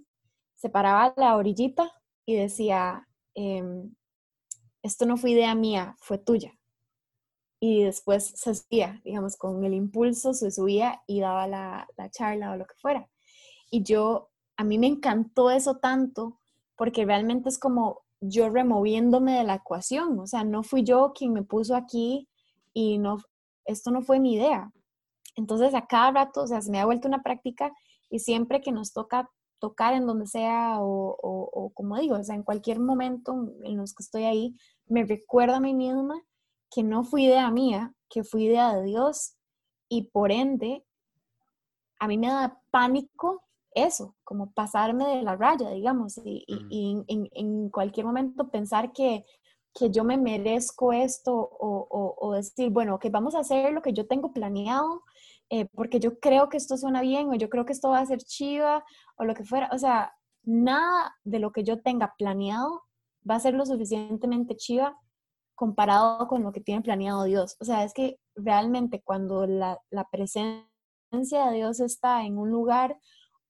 se 0.55 0.69
paraba 0.69 1.15
la 1.17 1.37
orillita 1.37 1.93
y 2.27 2.37
decía, 2.37 3.07
em, 3.35 3.95
esto 4.83 5.07
no 5.07 5.17
fue 5.17 5.31
idea 5.31 5.55
mía, 5.55 5.97
fue 6.01 6.19
tuya. 6.19 6.53
Y 7.61 7.83
después 7.85 8.33
se 8.37 8.55
subía, 8.55 9.01
digamos, 9.05 9.37
con 9.37 9.65
el 9.65 9.75
impulso 9.75 10.33
se 10.35 10.51
subía 10.51 11.03
y 11.07 11.21
daba 11.21 11.47
la, 11.49 11.89
la 11.97 12.11
charla 12.11 12.53
o 12.53 12.57
lo 12.57 12.67
que 12.67 12.75
fuera. 12.77 13.09
Y 13.71 13.83
yo, 13.83 14.31
a 14.57 14.65
mí 14.65 14.79
me 14.79 14.87
encantó 14.87 15.51
eso 15.51 15.79
tanto 15.79 16.39
porque 16.77 17.05
realmente 17.05 17.49
es 17.49 17.59
como 17.59 18.03
yo 18.21 18.51
removiéndome 18.51 19.39
de 19.39 19.45
la 19.45 19.57
ecuación, 19.57 20.19
o 20.19 20.27
sea, 20.27 20.45
no 20.45 20.63
fui 20.63 20.83
yo 20.83 21.13
quien 21.15 21.33
me 21.33 21.43
puso 21.43 21.77
aquí 21.77 22.29
y 22.73 22.99
no, 22.99 23.19
esto 23.65 23.91
no 23.91 24.03
fue 24.03 24.21
mi 24.21 24.35
idea. 24.35 24.73
Entonces, 25.37 25.75
a 25.75 25.87
cada 25.87 26.11
rato, 26.11 26.43
o 26.43 26.47
sea, 26.47 26.61
se 26.61 26.71
me 26.71 26.81
ha 26.81 26.85
vuelto 26.87 27.07
una 27.07 27.23
práctica 27.23 27.73
y 28.11 28.19
siempre 28.19 28.61
que 28.61 28.73
nos 28.73 28.93
toca 28.93 29.31
tocar 29.61 29.95
en 29.95 30.07
donde 30.07 30.27
sea 30.27 30.81
o, 30.81 31.17
o, 31.21 31.71
como 31.75 31.97
digo, 31.99 32.17
o 32.17 32.25
sea, 32.25 32.35
en 32.35 32.43
cualquier 32.43 32.81
momento 32.81 33.35
en 33.65 33.77
los 33.77 33.95
que 33.95 34.03
estoy 34.03 34.25
ahí, 34.25 34.57
me 34.87 35.05
recuerdo 35.05 35.57
a 35.57 35.61
mí 35.61 35.75
misma 35.75 36.21
que 36.71 36.83
no 36.83 37.05
fue 37.05 37.23
idea 37.23 37.51
mía, 37.51 37.95
que 38.09 38.25
fue 38.25 38.43
idea 38.43 38.75
de 38.75 38.85
Dios 38.85 39.35
y 39.89 40.11
por 40.11 40.33
ende, 40.33 40.85
a 41.99 42.07
mí 42.09 42.19
me 42.19 42.29
da 42.29 42.61
pánico 42.71 43.43
eso, 43.75 44.17
como 44.25 44.53
pasarme 44.53 45.07
de 45.07 45.23
la 45.23 45.37
raya, 45.37 45.71
digamos, 45.71 46.21
y, 46.25 46.45
en, 47.09 47.71
cualquier 47.71 48.07
momento 48.07 48.51
pensar 48.51 48.93
que, 48.93 49.25
yo 49.93 50.03
me 50.03 50.17
merezco 50.17 50.93
esto 50.93 51.33
o, 51.33 52.33
decir, 52.35 52.71
bueno, 52.71 52.99
que 52.99 53.11
vamos 53.11 53.37
a 53.37 53.41
hacer 53.41 53.73
lo 53.73 53.81
que 53.81 53.93
yo 53.93 54.09
tengo 54.09 54.33
planeado, 54.33 55.05
eh, 55.51 55.67
porque 55.73 56.01
yo 56.01 56.19
creo 56.19 56.49
que 56.49 56.57
esto 56.57 56.77
suena 56.77 57.01
bien 57.01 57.29
o 57.29 57.35
yo 57.35 57.49
creo 57.49 57.65
que 57.65 57.73
esto 57.73 57.91
va 57.91 58.01
a 58.01 58.07
ser 58.07 58.19
chiva 58.19 58.85
o 59.17 59.25
lo 59.25 59.35
que 59.35 59.45
fuera. 59.45 59.71
O 59.73 59.79
sea, 59.79 60.13
nada 60.43 61.15
de 61.23 61.39
lo 61.39 61.53
que 61.53 61.63
yo 61.63 61.81
tenga 61.81 62.15
planeado 62.19 62.83
va 63.29 63.37
a 63.37 63.41
ser 63.41 63.55
lo 63.55 63.65
suficientemente 63.67 64.57
chiva 64.57 64.99
comparado 65.55 66.29
con 66.29 66.43
lo 66.43 66.53
que 66.53 66.61
tiene 66.61 66.83
planeado 66.83 67.25
Dios. 67.25 67.57
O 67.61 67.65
sea, 67.65 67.85
es 67.85 67.93
que 67.93 68.19
realmente 68.35 69.03
cuando 69.03 69.47
la, 69.47 69.79
la 69.91 70.09
presencia 70.09 70.67
de 71.11 71.55
Dios 71.55 71.81
está 71.81 72.25
en 72.25 72.39
un 72.39 72.51
lugar 72.51 72.99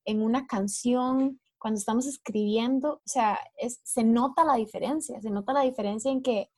en 0.08 0.22
una 0.22 0.46
canción, 0.46 1.38
cuando 1.58 1.78
estamos 1.78 2.06
escribiendo, 2.06 2.94
o 2.94 3.02
sea, 3.04 3.38
es, 3.58 3.78
se 3.84 4.04
nota 4.04 4.42
la 4.42 4.54
diferencia, 4.54 5.20
se 5.20 5.28
nota 5.28 5.52
la 5.52 5.60
diferencia 5.60 6.10
en 6.10 6.22
que 6.22 6.50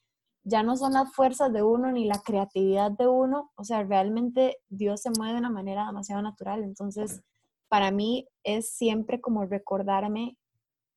ya 0.44 0.62
no 0.62 0.76
son 0.76 0.92
las 0.92 1.12
fuerzas 1.12 1.52
de 1.52 1.60
uno 1.64 1.90
ni 1.90 2.04
la 2.04 2.20
creatividad 2.22 2.92
de 2.92 3.08
uno, 3.08 3.50
o 3.56 3.64
sea, 3.64 3.82
realmente 3.82 4.58
Dios 4.68 5.02
se 5.02 5.10
mueve 5.10 5.32
de 5.32 5.40
una 5.40 5.50
manera 5.50 5.84
demasiado 5.84 6.22
natural. 6.22 6.62
Entonces, 6.62 7.22
para 7.68 7.90
mí 7.90 8.28
es 8.44 8.70
siempre 8.70 9.20
como 9.20 9.44
recordarme 9.44 10.38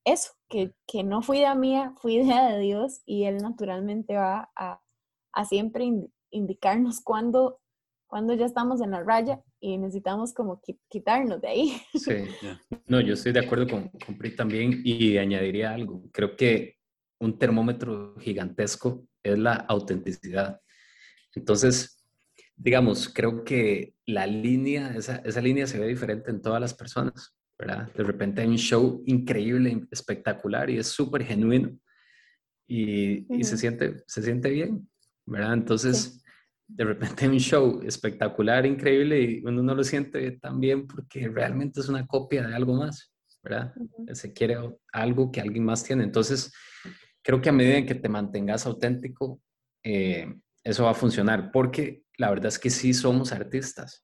eso, 0.04 0.34
que, 0.48 0.72
no 1.02 1.22
fui 1.22 1.38
idea 1.38 1.56
mía, 1.56 1.92
fui 2.00 2.14
idea 2.18 2.46
de 2.52 2.60
Dios 2.60 3.02
y 3.04 3.24
Él 3.24 3.38
naturalmente 3.38 4.16
va 4.16 4.52
a, 4.54 4.80
a 5.32 5.44
siempre 5.44 5.90
indicarnos 6.30 7.00
cuándo 7.00 7.58
cuando 8.14 8.32
ya 8.32 8.46
estamos 8.46 8.80
en 8.80 8.92
la 8.92 9.02
raya 9.02 9.42
y 9.64 9.78
necesitamos 9.78 10.34
como 10.34 10.60
quitarnos 10.90 11.40
de 11.40 11.48
ahí. 11.48 11.72
Sí, 11.94 12.12
no, 12.86 13.00
yo 13.00 13.14
estoy 13.14 13.32
de 13.32 13.40
acuerdo 13.40 13.66
con, 13.66 13.88
con 13.88 14.18
Pri 14.18 14.36
también 14.36 14.82
y 14.84 15.16
añadiría 15.16 15.72
algo. 15.72 16.04
Creo 16.12 16.36
que 16.36 16.76
un 17.18 17.38
termómetro 17.38 18.14
gigantesco 18.20 19.06
es 19.22 19.38
la 19.38 19.54
autenticidad. 19.54 20.60
Entonces, 21.34 22.04
digamos, 22.54 23.08
creo 23.08 23.42
que 23.42 23.94
la 24.04 24.26
línea, 24.26 24.94
esa, 24.94 25.16
esa 25.24 25.40
línea 25.40 25.66
se 25.66 25.78
ve 25.78 25.86
diferente 25.88 26.30
en 26.30 26.42
todas 26.42 26.60
las 26.60 26.74
personas, 26.74 27.34
¿verdad? 27.58 27.90
De 27.94 28.04
repente 28.04 28.42
hay 28.42 28.48
un 28.48 28.58
show 28.58 29.02
increíble, 29.06 29.86
espectacular 29.90 30.68
y 30.68 30.76
es 30.76 30.88
súper 30.88 31.24
genuino 31.24 31.74
y, 32.66 33.34
y, 33.34 33.44
se, 33.44 33.56
siente, 33.56 34.04
se 34.06 34.22
siente 34.22 34.50
bien, 34.50 34.86
¿verdad? 35.24 35.54
Entonces 35.54 36.22
de 36.66 36.84
repente 36.84 37.28
un 37.28 37.38
show 37.38 37.82
espectacular, 37.84 38.66
increíble, 38.66 39.20
y 39.20 39.42
uno 39.44 39.62
no 39.62 39.74
lo 39.74 39.84
siente 39.84 40.30
tan 40.32 40.60
bien 40.60 40.86
porque 40.86 41.28
realmente 41.28 41.80
es 41.80 41.88
una 41.88 42.06
copia 42.06 42.46
de 42.46 42.54
algo 42.54 42.74
más, 42.74 43.12
¿verdad? 43.42 43.74
Se 44.12 44.32
quiere 44.32 44.56
algo 44.92 45.30
que 45.30 45.40
alguien 45.40 45.64
más 45.64 45.84
tiene. 45.84 46.04
Entonces, 46.04 46.52
creo 47.22 47.40
que 47.40 47.48
a 47.48 47.52
medida 47.52 47.76
en 47.76 47.86
que 47.86 47.94
te 47.94 48.08
mantengas 48.08 48.66
auténtico, 48.66 49.40
eh, 49.82 50.34
eso 50.62 50.84
va 50.84 50.90
a 50.90 50.94
funcionar, 50.94 51.50
porque 51.52 52.02
la 52.16 52.30
verdad 52.30 52.46
es 52.46 52.58
que 52.58 52.70
sí 52.70 52.94
somos 52.94 53.32
artistas 53.32 54.03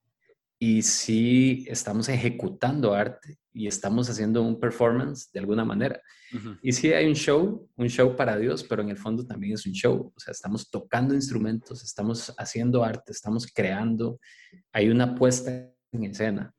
y 0.63 0.83
sí 0.83 1.65
estamos 1.67 2.07
ejecutando 2.07 2.93
arte 2.93 3.39
y 3.51 3.65
estamos 3.65 4.07
haciendo 4.11 4.43
un 4.43 4.59
performance 4.59 5.31
de 5.33 5.39
alguna 5.39 5.65
manera. 5.65 5.99
Y 6.61 6.71
sí 6.71 6.93
hay 6.93 7.07
un 7.07 7.15
show, 7.15 7.67
un 7.75 7.89
show 7.89 8.15
para 8.15 8.37
Dios, 8.37 8.63
pero 8.63 8.83
en 8.83 8.89
el 8.89 8.97
fondo 8.97 9.25
también 9.25 9.53
es 9.53 9.65
un 9.65 9.73
show. 9.73 10.13
O 10.15 10.19
sea, 10.19 10.33
estamos 10.33 10.69
tocando 10.69 11.15
instrumentos, 11.15 11.83
estamos 11.83 12.31
haciendo 12.37 12.83
arte, 12.83 13.11
estamos 13.11 13.47
creando. 13.47 14.19
Hay 14.71 14.89
una 14.89 15.15
puesta 15.15 15.51
en 15.91 16.03
escena. 16.03 16.53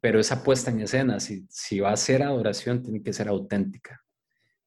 Pero 0.00 0.20
esa 0.20 0.44
puesta 0.44 0.70
en 0.70 0.82
escena, 0.82 1.18
si, 1.18 1.44
si 1.50 1.80
va 1.80 1.90
a 1.90 1.96
ser 1.96 2.22
adoración, 2.22 2.84
tiene 2.84 3.02
que 3.02 3.12
ser 3.12 3.26
auténtica. 3.26 4.00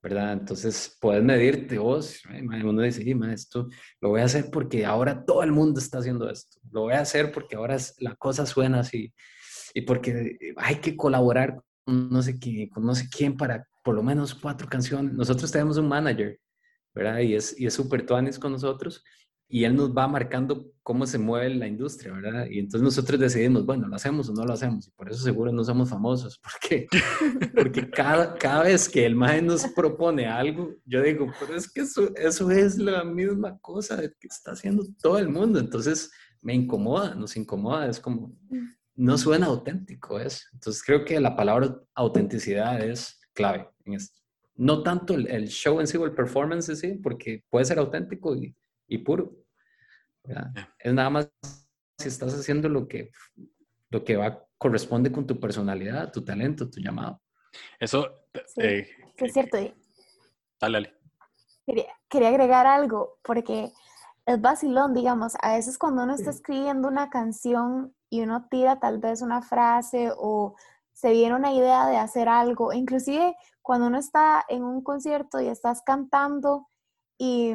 ¿Verdad? 0.05 0.33
Entonces, 0.33 0.95
puedes 1.01 1.23
medirte 1.23 1.79
vos, 1.79 2.21
uno 2.63 2.81
dice, 2.83 3.03
esto 3.33 3.67
lo 3.99 4.09
voy 4.09 4.21
a 4.21 4.25
hacer 4.25 4.51
porque 4.51 4.85
ahora 4.85 5.25
todo 5.25 5.41
el 5.41 5.51
mundo 5.51 5.79
está 5.79 5.97
haciendo 5.97 6.29
esto, 6.29 6.59
lo 6.71 6.81
voy 6.81 6.93
a 6.93 6.99
hacer 6.99 7.31
porque 7.31 7.55
ahora 7.55 7.75
la 7.97 8.13
cosa 8.13 8.45
suena 8.45 8.81
así, 8.81 9.11
y 9.73 9.81
porque 9.81 10.37
hay 10.57 10.75
que 10.75 10.95
colaborar 10.95 11.59
con 11.83 12.07
no 12.11 12.21
sé 12.21 12.37
quién, 12.37 12.69
no 12.77 12.93
sé 12.93 13.09
quién 13.09 13.35
para 13.35 13.67
por 13.83 13.95
lo 13.95 14.03
menos 14.03 14.35
cuatro 14.35 14.69
canciones. 14.69 15.13
Nosotros 15.13 15.51
tenemos 15.51 15.77
un 15.77 15.87
manager, 15.87 16.39
¿verdad? 16.93 17.19
Y 17.21 17.33
es 17.33 17.59
y 17.59 17.65
es 17.65 17.73
súper 17.73 18.05
tuanis 18.05 18.37
con 18.37 18.51
nosotros, 18.51 19.03
y 19.47 19.63
él 19.63 19.75
nos 19.75 19.95
va 19.95 20.07
marcando 20.07 20.71
cómo 20.81 21.05
se 21.05 21.17
mueve 21.17 21.53
la 21.55 21.67
industria, 21.67 22.13
¿verdad? 22.13 22.47
Y 22.49 22.59
entonces 22.59 22.81
nosotros 22.81 23.19
decidimos, 23.19 23.65
bueno, 23.65 23.87
lo 23.87 23.95
hacemos 23.95 24.29
o 24.29 24.33
no 24.33 24.45
lo 24.45 24.53
hacemos, 24.53 24.87
y 24.87 24.91
por 24.91 25.09
eso 25.09 25.23
seguro 25.23 25.51
no 25.51 25.63
somos 25.63 25.89
famosos, 25.89 26.39
porque 26.43 26.87
porque 27.55 27.89
cada, 27.89 28.35
cada 28.35 28.63
vez 28.63 28.89
que 28.89 29.05
el 29.05 29.15
MAE 29.15 29.41
nos 29.41 29.65
propone 29.67 30.27
algo, 30.27 30.75
yo 30.85 31.01
digo, 31.01 31.31
pero 31.39 31.55
es 31.55 31.71
que 31.71 31.81
eso, 31.81 32.13
eso 32.15 32.51
es 32.51 32.77
la 32.77 33.03
misma 33.03 33.57
cosa 33.59 33.97
que 33.97 34.27
está 34.27 34.51
haciendo 34.51 34.83
todo 35.01 35.17
el 35.17 35.29
mundo, 35.29 35.59
entonces 35.59 36.11
me 36.41 36.53
incomoda, 36.53 37.15
nos 37.15 37.35
incomoda, 37.37 37.87
es 37.87 37.99
como, 37.99 38.35
no 38.95 39.17
suena 39.17 39.47
auténtico 39.47 40.19
eso. 40.19 40.41
Entonces 40.53 40.83
creo 40.83 41.03
que 41.03 41.19
la 41.19 41.35
palabra 41.35 41.75
autenticidad 41.95 42.83
es 42.83 43.19
clave 43.33 43.67
en 43.83 43.93
esto. 43.93 44.21
No 44.55 44.83
tanto 44.83 45.15
el, 45.15 45.27
el 45.27 45.47
show 45.47 45.79
en 45.81 45.87
sí 45.87 45.97
o 45.97 46.05
el 46.05 46.13
performance 46.13 46.69
en 46.69 46.77
sí, 46.77 46.93
porque 47.01 47.43
puede 47.49 47.65
ser 47.65 47.79
auténtico 47.79 48.35
y 48.35 48.55
y 48.87 48.99
puro. 48.99 49.33
Es 50.79 50.93
nada 50.93 51.09
más 51.09 51.31
si 51.97 52.07
estás 52.07 52.33
haciendo 52.33 52.69
lo 52.69 52.87
que, 52.87 53.11
lo 53.89 54.03
que 54.03 54.15
va, 54.15 54.45
corresponde 54.57 55.11
con 55.11 55.25
tu 55.25 55.39
personalidad, 55.39 56.11
tu 56.11 56.23
talento, 56.23 56.69
tu 56.69 56.79
llamado. 56.79 57.21
Eso 57.79 58.27
eh, 58.57 58.89
es 59.17 59.33
cierto. 59.33 59.57
Dale, 59.57 59.73
dale. 60.59 60.93
Quería, 61.65 61.85
quería, 62.09 62.29
agregar 62.29 62.67
algo, 62.67 63.19
porque 63.23 63.71
es 64.25 64.41
vacilón, 64.41 64.93
digamos, 64.93 65.33
a 65.41 65.55
veces 65.55 65.77
cuando 65.77 66.03
uno 66.03 66.15
está 66.15 66.31
escribiendo 66.31 66.87
una 66.87 67.09
canción 67.09 67.95
y 68.09 68.21
uno 68.21 68.47
tira 68.49 68.79
tal 68.79 68.99
vez 68.99 69.21
una 69.21 69.41
frase 69.41 70.11
o 70.15 70.55
se 70.93 71.11
viene 71.11 71.35
una 71.35 71.53
idea 71.53 71.87
de 71.87 71.97
hacer 71.97 72.29
algo, 72.29 72.71
inclusive 72.71 73.35
cuando 73.61 73.87
uno 73.87 73.97
está 73.97 74.45
en 74.47 74.63
un 74.63 74.83
concierto 74.83 75.41
y 75.41 75.47
estás 75.47 75.81
cantando 75.81 76.67
y 77.17 77.53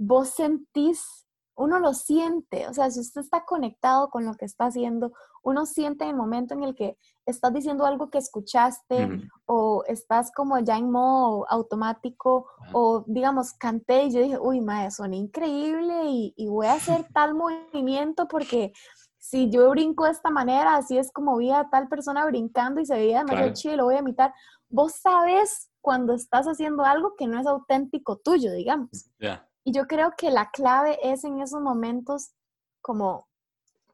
vos 0.00 0.30
sentís, 0.30 1.26
uno 1.56 1.78
lo 1.78 1.92
siente, 1.92 2.66
o 2.68 2.72
sea, 2.72 2.90
si 2.90 3.00
usted 3.00 3.20
está 3.20 3.44
conectado 3.44 4.08
con 4.08 4.24
lo 4.24 4.34
que 4.34 4.46
está 4.46 4.64
haciendo, 4.64 5.12
uno 5.42 5.66
siente 5.66 6.04
en 6.04 6.10
el 6.10 6.16
momento 6.16 6.54
en 6.54 6.62
el 6.62 6.74
que 6.74 6.96
estás 7.26 7.52
diciendo 7.52 7.84
algo 7.84 8.08
que 8.08 8.16
escuchaste 8.16 9.28
o 9.44 9.84
estás 9.86 10.32
como 10.32 10.58
ya 10.58 10.78
en 10.78 10.90
modo 10.90 11.46
automático 11.50 12.46
o 12.72 13.04
digamos, 13.06 13.52
canté 13.52 14.04
y 14.04 14.12
yo 14.12 14.20
dije, 14.22 14.38
uy, 14.38 14.62
madre, 14.62 14.90
son 14.90 15.12
increíble 15.12 16.04
y, 16.06 16.46
voy 16.48 16.66
a 16.66 16.74
hacer 16.74 17.04
tal 17.14 17.34
movimiento 17.34 18.26
porque 18.26 18.72
si 19.18 19.50
yo 19.50 19.68
brinco 19.68 20.04
de 20.04 20.12
esta 20.12 20.30
manera, 20.30 20.76
así 20.76 20.96
es 20.96 21.12
como 21.12 21.36
vi 21.36 21.50
a 21.50 21.68
tal 21.68 21.88
persona 21.88 22.24
brincando 22.24 22.80
y 22.80 22.86
se 22.86 22.94
veía 22.94 23.18
demasiado 23.18 23.52
chido 23.52 23.74
y 23.74 23.76
lo 23.76 23.84
voy 23.84 23.96
a 23.96 24.00
imitar. 24.00 24.32
Vos 24.70 24.94
sabes 24.94 25.70
cuando 25.82 26.14
estás 26.14 26.46
haciendo 26.46 26.84
algo 26.84 27.14
que 27.16 27.26
no 27.26 27.38
es 27.38 27.46
auténtico 27.46 28.16
tuyo, 28.16 28.52
digamos. 28.52 29.10
Y 29.64 29.72
yo 29.72 29.86
creo 29.86 30.14
que 30.16 30.30
la 30.30 30.50
clave 30.50 30.98
es 31.02 31.24
en 31.24 31.40
esos 31.40 31.60
momentos 31.60 32.32
como 32.80 33.28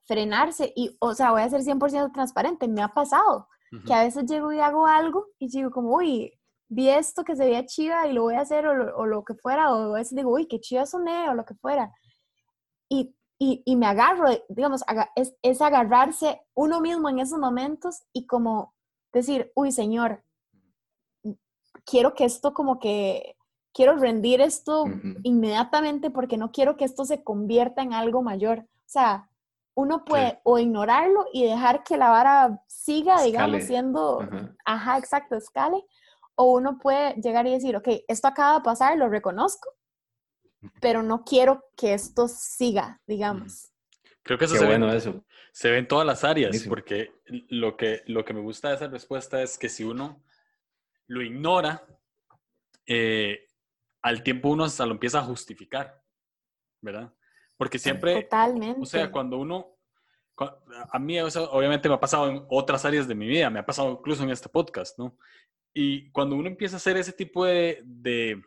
frenarse 0.05 0.73
y, 0.77 0.97
o 1.01 1.15
sea, 1.15 1.33
voy 1.33 1.43
a 1.43 1.51
ser 1.51 1.63
100% 1.63 2.13
transparente, 2.13 2.69
me 2.69 2.83
ha 2.83 2.89
pasado 2.89 3.49
que 3.85 3.93
a 3.93 4.05
veces 4.05 4.25
llego 4.27 4.53
y 4.53 4.61
hago 4.61 4.87
algo 4.87 5.27
y 5.39 5.49
digo 5.49 5.71
como, 5.71 5.97
uy, 5.97 6.33
vi 6.69 6.89
esto 6.89 7.25
que 7.25 7.37
se 7.37 7.45
veía 7.45 7.67
chida 7.67 8.07
y 8.07 8.13
lo 8.13 8.23
voy 8.23 8.35
a 8.35 8.41
hacer 8.41 8.67
o 8.67 9.07
lo, 9.07 9.25
que 9.25 9.35
fuera, 9.35 9.75
o 9.75 9.95
a 9.95 9.99
veces 9.99 10.17
digo, 10.17 10.33
uy, 10.33 10.47
qué 10.47 10.61
chida 10.61 10.87
soné 10.87 11.29
o 11.29 11.35
lo 11.35 11.45
que 11.45 11.55
fuera. 11.55 11.93
Y, 12.89 13.15
y, 13.39 13.63
y 13.65 13.77
me 13.77 13.87
agarro, 13.87 14.31
digamos, 14.49 14.83
es, 15.17 15.35
es 15.43 15.61
agarrarse 15.61 16.41
uno 16.55 16.81
mismo 16.81 17.09
en 17.09 17.19
esos 17.19 17.39
momentos 17.39 18.05
y 18.13 18.27
como 18.27 18.75
decir, 19.13 19.53
uy, 19.55 19.73
señor, 19.73 20.23
quiero 21.85 22.15
que 22.15 22.25
esto 22.25 22.55
como 22.55 22.79
que 22.79 23.36
quiero 23.77 23.99
rendir 23.99 24.41
esto 24.41 24.87
inmediatamente 25.23 26.11
porque 26.11 26.39
no 26.39 26.51
quiero 26.51 26.79
que 26.79 26.87
esto 26.87 27.05
se 27.05 27.23
convierta 27.23 27.83
en 27.83 27.93
algo 27.93 28.23
mayor. 28.23 28.61
O 28.61 28.89
sea, 28.89 29.29
uno 29.75 30.03
puede 30.07 30.41
o 30.45 30.59
ignorarlo 30.59 31.27
y 31.31 31.45
dejar 31.45 31.85
que 31.85 31.99
la 31.99 32.09
vara 32.09 32.63
siga, 32.67 33.21
digamos, 33.21 33.65
siendo, 33.65 34.27
ajá. 34.65 34.97
exacto, 34.97 35.37
escale, 35.37 35.85
o 36.37 36.53
uno 36.53 36.79
puede 36.79 37.17
llegar 37.17 37.47
y 37.47 37.53
decir, 37.53 37.77
ok, 37.77 37.89
esto 38.09 38.29
acaba 38.29 38.61
de 38.61 38.65
pasar, 38.65 38.97
lo 38.97 39.11
reconozco, 39.11 39.71
pero 40.81 41.03
no 41.03 41.23
quiero 41.23 41.63
que 41.77 41.93
esto 41.93 42.29
siga, 42.29 43.03
digamos. 43.07 43.75
Creo 44.23 44.39
que 44.39 44.47
eso, 44.47 44.57
se, 44.57 44.65
ve, 44.65 44.97
eso. 44.97 45.23
se 45.53 45.71
ve 45.71 45.77
en 45.77 45.87
todas 45.87 46.07
las 46.07 46.25
áreas, 46.25 46.65
porque 46.67 47.13
lo 47.51 47.77
que, 47.77 48.03
lo 48.07 48.25
que 48.25 48.33
me 48.33 48.41
gusta 48.41 48.71
de 48.71 48.77
esa 48.77 48.89
respuesta 48.89 49.43
es 49.43 49.59
que 49.59 49.69
si 49.69 49.85
uno 49.85 50.25
lo 51.07 51.21
ignora, 51.21 51.87
eh, 52.87 53.46
al 54.07 54.23
tiempo 54.23 54.51
uno 54.51 54.63
hasta 54.63 54.87
lo 54.87 54.93
empieza 54.93 55.19
a 55.19 55.25
justificar, 55.25 56.01
¿verdad? 56.81 57.13
Porque 57.57 57.77
siempre, 57.77 58.23
Totalmente. 58.23 58.81
o 58.81 58.87
sea, 58.87 59.11
cuando 59.11 59.37
uno, 59.37 59.81
a 60.93 60.99
mí 61.01 61.19
eso 61.19 61.51
obviamente 61.51 61.89
me 61.89 61.97
ha 61.97 62.01
pasado 62.01 62.31
en 62.31 62.47
otras 62.49 62.85
áreas 62.85 63.09
de 63.09 63.17
mi 63.17 63.27
vida, 63.27 63.51
me 63.51 63.59
ha 63.59 63.67
pasado 63.67 63.91
incluso 63.99 64.23
en 64.23 64.31
este 64.31 64.49
podcast, 64.49 64.97
¿no? 64.97 65.19
Y 65.75 66.09
cuando 66.13 66.37
uno 66.37 66.47
empieza 66.47 66.77
a 66.77 66.79
hacer 66.79 66.97
ese 66.97 67.13
tipo 67.13 67.47
de, 67.47 67.83
de, 67.85 68.41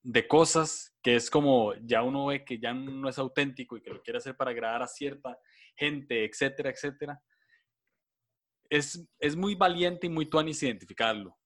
de 0.00 0.28
cosas 0.28 0.96
que 1.02 1.16
es 1.16 1.28
como 1.28 1.74
ya 1.82 2.04
uno 2.04 2.26
ve 2.26 2.44
que 2.44 2.60
ya 2.60 2.72
no 2.72 3.08
es 3.08 3.18
auténtico 3.18 3.76
y 3.76 3.82
que 3.82 3.90
lo 3.90 4.00
quiere 4.00 4.18
hacer 4.18 4.36
para 4.36 4.52
agradar 4.52 4.82
a 4.82 4.86
cierta 4.86 5.40
gente, 5.74 6.24
etcétera, 6.24 6.70
etcétera, 6.70 7.20
es, 8.70 9.04
es 9.18 9.34
muy 9.34 9.56
valiente 9.56 10.06
y 10.06 10.10
muy 10.10 10.26
tuanis 10.26 10.62
identificarlo. 10.62 11.36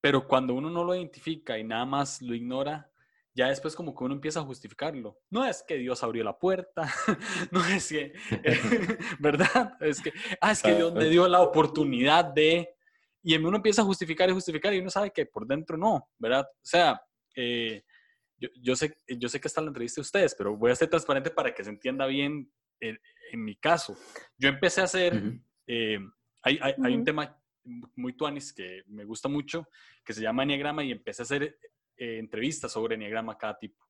Pero 0.00 0.26
cuando 0.26 0.54
uno 0.54 0.70
no 0.70 0.84
lo 0.84 0.94
identifica 0.94 1.58
y 1.58 1.64
nada 1.64 1.84
más 1.84 2.22
lo 2.22 2.34
ignora, 2.34 2.90
ya 3.36 3.48
después 3.48 3.76
como 3.76 3.94
que 3.94 4.02
uno 4.02 4.14
empieza 4.14 4.40
a 4.40 4.44
justificarlo. 4.44 5.20
No 5.28 5.44
es 5.44 5.62
que 5.62 5.76
Dios 5.76 6.02
abrió 6.02 6.24
la 6.24 6.38
puerta, 6.38 6.90
no 7.50 7.64
es 7.66 7.88
que, 7.88 8.14
¿verdad? 9.18 9.76
Es 9.80 10.00
que, 10.00 10.12
ah, 10.40 10.52
es 10.52 10.62
que 10.62 10.74
Dios 10.74 10.94
me 10.94 11.04
dio 11.04 11.28
la 11.28 11.42
oportunidad 11.42 12.24
de... 12.24 12.74
Y 13.22 13.36
uno 13.36 13.56
empieza 13.56 13.82
a 13.82 13.84
justificar 13.84 14.30
y 14.30 14.32
justificar 14.32 14.72
y 14.72 14.78
uno 14.78 14.88
sabe 14.88 15.10
que 15.10 15.26
por 15.26 15.46
dentro 15.46 15.76
no, 15.76 16.08
¿verdad? 16.18 16.46
O 16.50 16.66
sea, 16.66 17.02
eh, 17.34 17.82
yo, 18.38 18.76
sé, 18.76 18.96
yo 19.06 19.28
sé 19.28 19.40
que 19.40 19.48
está 19.48 19.60
la 19.60 19.68
entrevista 19.68 20.00
de 20.00 20.06
ustedes, 20.06 20.34
pero 20.34 20.56
voy 20.56 20.70
a 20.70 20.76
ser 20.76 20.88
transparente 20.88 21.30
para 21.30 21.52
que 21.52 21.64
se 21.64 21.70
entienda 21.70 22.06
bien 22.06 22.50
en, 22.80 22.98
mi 23.32 23.56
caso. 23.56 23.96
Yo 24.38 24.48
empecé 24.48 24.80
a 24.80 24.84
hacer, 24.84 25.20
eh, 25.66 25.98
hay, 26.42 26.58
hay, 26.62 26.94
un 26.94 27.04
tema 27.04 27.36
muy 27.94 28.14
tuanis 28.14 28.52
que 28.52 28.82
me 28.86 29.04
gusta 29.04 29.28
mucho, 29.28 29.68
que 30.04 30.12
se 30.12 30.22
llama 30.22 30.42
Enneagrama, 30.42 30.84
y 30.84 30.92
empecé 30.92 31.22
a 31.22 31.24
hacer 31.24 31.58
eh, 31.96 32.18
entrevistas 32.18 32.72
sobre 32.72 32.94
Enneagrama 32.94 33.36
cada 33.36 33.58
tipo. 33.58 33.84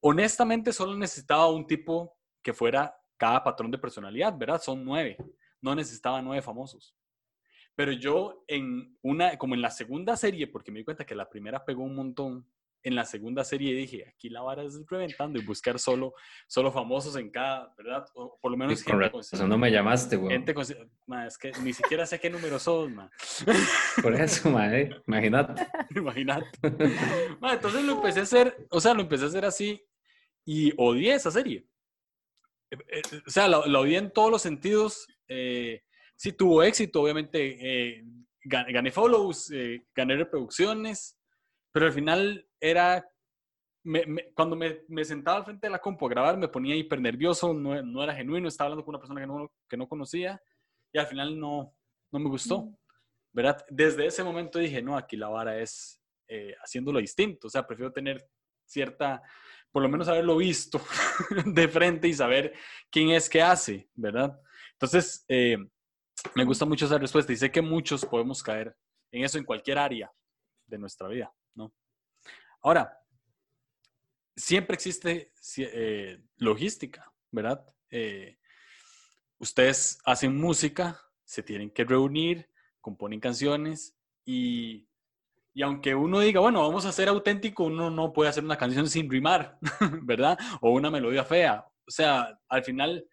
Honestamente, 0.00 0.72
solo 0.72 0.96
necesitaba 0.96 1.50
un 1.50 1.66
tipo 1.66 2.16
que 2.42 2.54
fuera 2.54 2.94
cada 3.16 3.42
patrón 3.42 3.70
de 3.70 3.78
personalidad, 3.78 4.36
¿verdad? 4.36 4.60
Son 4.60 4.84
nueve. 4.84 5.16
No 5.60 5.74
necesitaba 5.74 6.22
nueve 6.22 6.42
famosos. 6.42 6.94
Pero 7.74 7.92
yo 7.92 8.44
en 8.46 8.96
una, 9.02 9.36
como 9.36 9.54
en 9.54 9.62
la 9.62 9.70
segunda 9.70 10.16
serie, 10.16 10.46
porque 10.46 10.70
me 10.70 10.78
di 10.78 10.84
cuenta 10.84 11.04
que 11.04 11.14
la 11.14 11.28
primera 11.28 11.64
pegó 11.64 11.82
un 11.82 11.94
montón, 11.94 12.46
en 12.86 12.94
la 12.94 13.04
segunda 13.04 13.42
serie 13.42 13.74
dije, 13.74 14.06
aquí 14.06 14.28
la 14.28 14.42
vara 14.42 14.62
es 14.62 14.80
reventando 14.88 15.40
y 15.40 15.44
buscar 15.44 15.76
solo, 15.76 16.14
solo 16.46 16.70
famosos 16.70 17.16
en 17.16 17.30
cada, 17.30 17.74
¿verdad? 17.76 18.06
O 18.14 18.38
por 18.40 18.52
lo 18.52 18.56
menos... 18.56 18.84
Con 18.84 19.00
no 19.48 19.58
me 19.58 19.72
llamaste, 19.72 20.14
güey. 20.14 20.40
Es 21.26 21.36
que 21.36 21.50
ni 21.64 21.72
siquiera 21.72 22.06
sé 22.06 22.20
qué 22.20 22.30
número 22.30 22.60
sos, 22.60 22.88
ma. 22.88 23.10
Por 24.02 24.14
eso, 24.14 24.50
ma, 24.50 24.72
eh, 24.72 24.90
imagínate. 25.04 25.66
imagínate. 25.96 26.46
entonces 26.62 27.82
lo 27.82 27.94
empecé 27.94 28.20
a 28.20 28.22
hacer, 28.22 28.68
o 28.70 28.80
sea, 28.80 28.94
lo 28.94 29.00
empecé 29.00 29.24
a 29.24 29.28
hacer 29.28 29.44
así 29.44 29.84
y 30.44 30.72
odié 30.76 31.14
esa 31.14 31.32
serie. 31.32 31.66
Eh, 32.70 32.76
eh, 32.86 33.02
o 33.26 33.30
sea, 33.30 33.48
la, 33.48 33.58
odié 33.58 33.98
en 33.98 34.12
todos 34.12 34.30
los 34.30 34.42
sentidos. 34.42 35.08
sí 36.14 36.32
tuvo 36.34 36.62
éxito, 36.62 37.02
obviamente. 37.02 38.04
gané 38.44 38.92
follows, 38.92 39.52
gané 39.92 40.14
reproducciones, 40.14 41.18
pero 41.72 41.86
al 41.86 41.92
final 41.92 42.46
era, 42.60 43.08
cuando 44.34 44.56
me, 44.56 45.04
sentaba 45.04 45.38
al 45.38 45.44
frente 45.44 45.66
de 45.66 45.70
la 45.70 45.78
compu 45.78 46.06
a 46.06 46.10
grabar, 46.10 46.36
me 46.36 46.48
ponía 46.48 46.74
hiper 46.74 47.00
nervioso, 47.00 47.52
no, 47.54 47.82
no, 47.82 48.02
era 48.02 48.14
genuino, 48.14 48.48
estaba 48.48 48.66
hablando 48.66 48.84
con 48.84 48.94
una 48.94 49.00
persona 49.00 49.20
que 49.20 49.26
no, 49.26 49.52
que 49.68 49.76
no 49.76 49.88
conocía 49.88 50.40
y 50.92 50.98
al 50.98 51.06
final 51.06 51.38
no, 51.38 51.74
no 52.10 52.18
me 52.18 52.28
gustó. 52.28 52.70
¿verdad? 53.36 53.62
Desde 53.68 54.06
ese 54.06 54.24
momento 54.24 54.58
dije, 54.58 54.80
no, 54.80 54.96
aquí 54.96 55.14
la 55.14 55.28
vara 55.28 55.58
es 55.60 56.00
eh, 56.26 56.54
haciéndolo 56.64 57.00
distinto, 57.00 57.48
o 57.48 57.50
sea, 57.50 57.66
prefiero 57.66 57.92
tener 57.92 58.26
cierta, 58.64 59.22
por 59.70 59.82
lo 59.82 59.90
menos 59.90 60.08
haberlo 60.08 60.38
visto 60.38 60.80
de 61.44 61.68
frente 61.68 62.08
y 62.08 62.14
saber 62.14 62.54
quién 62.90 63.10
es 63.10 63.28
que 63.28 63.42
hace, 63.42 63.90
¿verdad? 63.94 64.40
Entonces, 64.72 65.26
eh, 65.28 65.58
me 66.34 66.44
gusta 66.44 66.64
mucho 66.64 66.86
esa 66.86 66.96
respuesta 66.96 67.30
y 67.30 67.36
sé 67.36 67.50
que 67.50 67.60
muchos 67.60 68.06
podemos 68.06 68.42
caer 68.42 68.74
en 69.12 69.22
eso 69.22 69.36
en 69.36 69.44
cualquier 69.44 69.78
área 69.78 70.10
de 70.66 70.78
nuestra 70.78 71.06
vida. 71.06 71.30
Ahora, 72.66 73.00
siempre 74.34 74.74
existe 74.74 75.32
eh, 75.58 76.20
logística, 76.38 77.12
¿verdad? 77.30 77.64
Eh, 77.90 78.38
ustedes 79.38 80.00
hacen 80.04 80.36
música, 80.36 81.00
se 81.22 81.44
tienen 81.44 81.70
que 81.70 81.84
reunir, 81.84 82.50
componen 82.80 83.20
canciones 83.20 83.96
y, 84.24 84.84
aunque 85.62 85.94
uno 85.94 86.18
diga, 86.18 86.40
bueno, 86.40 86.60
vamos 86.60 86.86
a 86.86 86.90
ser 86.90 87.08
auténtico, 87.08 87.62
uno 87.62 87.88
no 87.88 88.12
puede 88.12 88.30
hacer 88.30 88.42
una 88.42 88.58
canción 88.58 88.88
sin 88.88 89.08
rimar, 89.08 89.60
¿verdad? 90.02 90.36
O 90.60 90.72
una 90.72 90.90
melodía 90.90 91.22
fea. 91.22 91.64
O 91.86 91.90
sea, 91.92 92.36
al 92.48 92.64
final, 92.64 93.08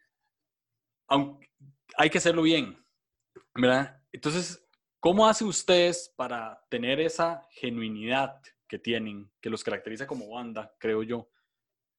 hay 1.96 2.10
que 2.10 2.18
hacerlo 2.18 2.42
bien, 2.42 2.84
¿verdad? 3.54 4.02
Entonces, 4.12 4.68
¿cómo 5.00 5.28
hacen 5.28 5.48
ustedes 5.48 6.12
para 6.18 6.60
tener 6.72 7.00
esa 7.00 7.48
genuinidad 7.52 8.42
que 8.74 8.80
tienen, 8.80 9.32
que 9.40 9.52
los 9.52 9.64
caracteriza 9.64 10.08
como 10.08 10.32
banda, 10.32 10.74
creo 10.80 11.04
yo. 11.04 11.30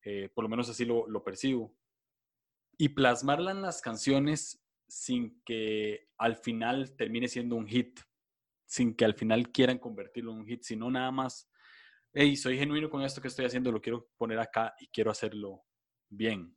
Eh, 0.02 0.28
por 0.34 0.42
lo 0.42 0.48
menos 0.48 0.68
así 0.68 0.84
lo, 0.84 1.06
lo, 1.06 1.22
percibo. 1.22 1.72
Y 2.76 2.88
plasmarla 2.88 3.52
en 3.52 3.62
las 3.62 3.80
canciones 3.80 4.60
sin 4.88 5.40
que 5.44 6.08
al 6.18 6.34
final 6.34 6.96
termine 6.96 7.28
siendo 7.28 7.54
un 7.54 7.68
hit, 7.68 8.00
sin 8.66 8.96
que 8.96 9.04
al 9.04 9.14
final 9.14 9.52
quieran 9.52 9.78
convertirlo 9.78 10.32
en 10.32 10.38
un 10.38 10.46
hit, 10.48 10.64
sino 10.64 10.90
nada 10.90 11.12
más, 11.12 11.48
hey, 12.12 12.34
soy 12.34 12.58
genuino 12.58 12.90
con 12.90 13.02
esto 13.02 13.20
que 13.20 13.28
estoy 13.28 13.44
haciendo, 13.44 13.70
lo 13.70 13.80
quiero 13.80 14.08
poner 14.16 14.40
acá 14.40 14.74
y 14.80 14.88
quiero 14.88 15.12
hacerlo 15.12 15.62
bien. 16.08 16.56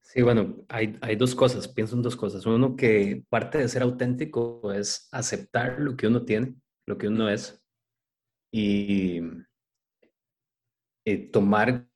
Sí, 0.00 0.22
bueno, 0.22 0.64
hay, 0.70 0.96
hay, 1.02 1.16
dos 1.16 1.34
cosas, 1.34 1.68
pienso 1.68 1.96
en 1.96 2.02
dos 2.02 2.16
cosas. 2.16 2.46
Uno, 2.46 2.76
que 2.76 3.26
parte 3.28 3.58
de 3.58 3.68
ser 3.68 3.82
auténtico 3.82 4.72
es 4.72 5.06
aceptar 5.12 5.78
lo 5.80 5.98
que 5.98 6.06
uno 6.06 6.24
tiene, 6.24 6.54
lo 6.86 6.96
que 6.96 7.08
uno 7.08 7.28
es, 7.28 7.61
y 8.52 9.20
eh, 11.04 11.30
tomar 11.32 11.88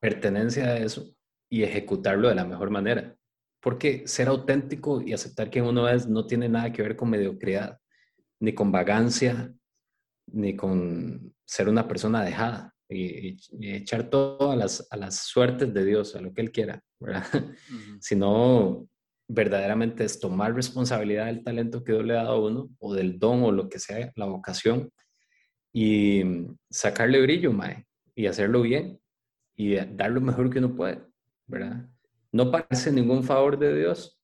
pertenencia 0.00 0.64
a 0.66 0.78
eso 0.78 1.14
y 1.48 1.62
ejecutarlo 1.62 2.28
de 2.28 2.34
la 2.34 2.44
mejor 2.44 2.70
manera. 2.70 3.16
Porque 3.62 4.06
ser 4.06 4.28
auténtico 4.28 5.00
y 5.00 5.12
aceptar 5.12 5.48
que 5.48 5.62
uno 5.62 5.88
es 5.88 6.06
no 6.06 6.26
tiene 6.26 6.48
nada 6.48 6.72
que 6.72 6.82
ver 6.82 6.96
con 6.96 7.10
mediocridad, 7.10 7.78
ni 8.40 8.52
con 8.52 8.70
vagancia, 8.70 9.54
ni 10.26 10.56
con 10.56 11.34
ser 11.46 11.68
una 11.68 11.86
persona 11.88 12.24
dejada 12.24 12.74
y, 12.88 13.36
echar 13.60 14.10
todo 14.10 14.50
a 14.50 14.56
las, 14.56 14.86
a 14.90 14.96
las, 14.96 15.16
suertes 15.16 15.72
de 15.72 15.84
Dios, 15.84 16.14
a 16.14 16.20
lo 16.20 16.32
que 16.32 16.42
Él 16.42 16.52
quiera, 16.52 16.82
¿verdad? 17.00 17.24
Sino 18.00 18.88
verdaderamente 19.28 20.04
es 20.04 20.20
tomar 20.20 20.54
responsabilidad 20.54 21.26
del 21.26 21.42
talento 21.42 21.82
que 21.82 21.92
Dios 21.92 22.04
le 22.04 22.14
ha 22.14 22.24
dado 22.24 22.34
a 22.34 22.48
uno, 22.48 22.70
o 22.78 22.94
del 22.94 23.18
don, 23.18 23.42
o 23.42 23.52
lo 23.52 23.68
que 23.68 23.78
sea, 23.78 24.12
la 24.14 24.26
vocación, 24.26 24.90
y 25.78 26.24
sacarle 26.70 27.20
brillo, 27.20 27.52
mae, 27.52 27.84
y 28.14 28.28
hacerlo 28.28 28.62
bien 28.62 28.98
y 29.54 29.74
dar 29.74 30.10
lo 30.10 30.22
mejor 30.22 30.48
que 30.48 30.58
uno 30.58 30.74
puede, 30.74 31.02
¿verdad? 31.46 31.86
No 32.32 32.50
parece 32.50 32.90
ningún 32.90 33.22
favor 33.22 33.58
de 33.58 33.76
Dios, 33.76 34.18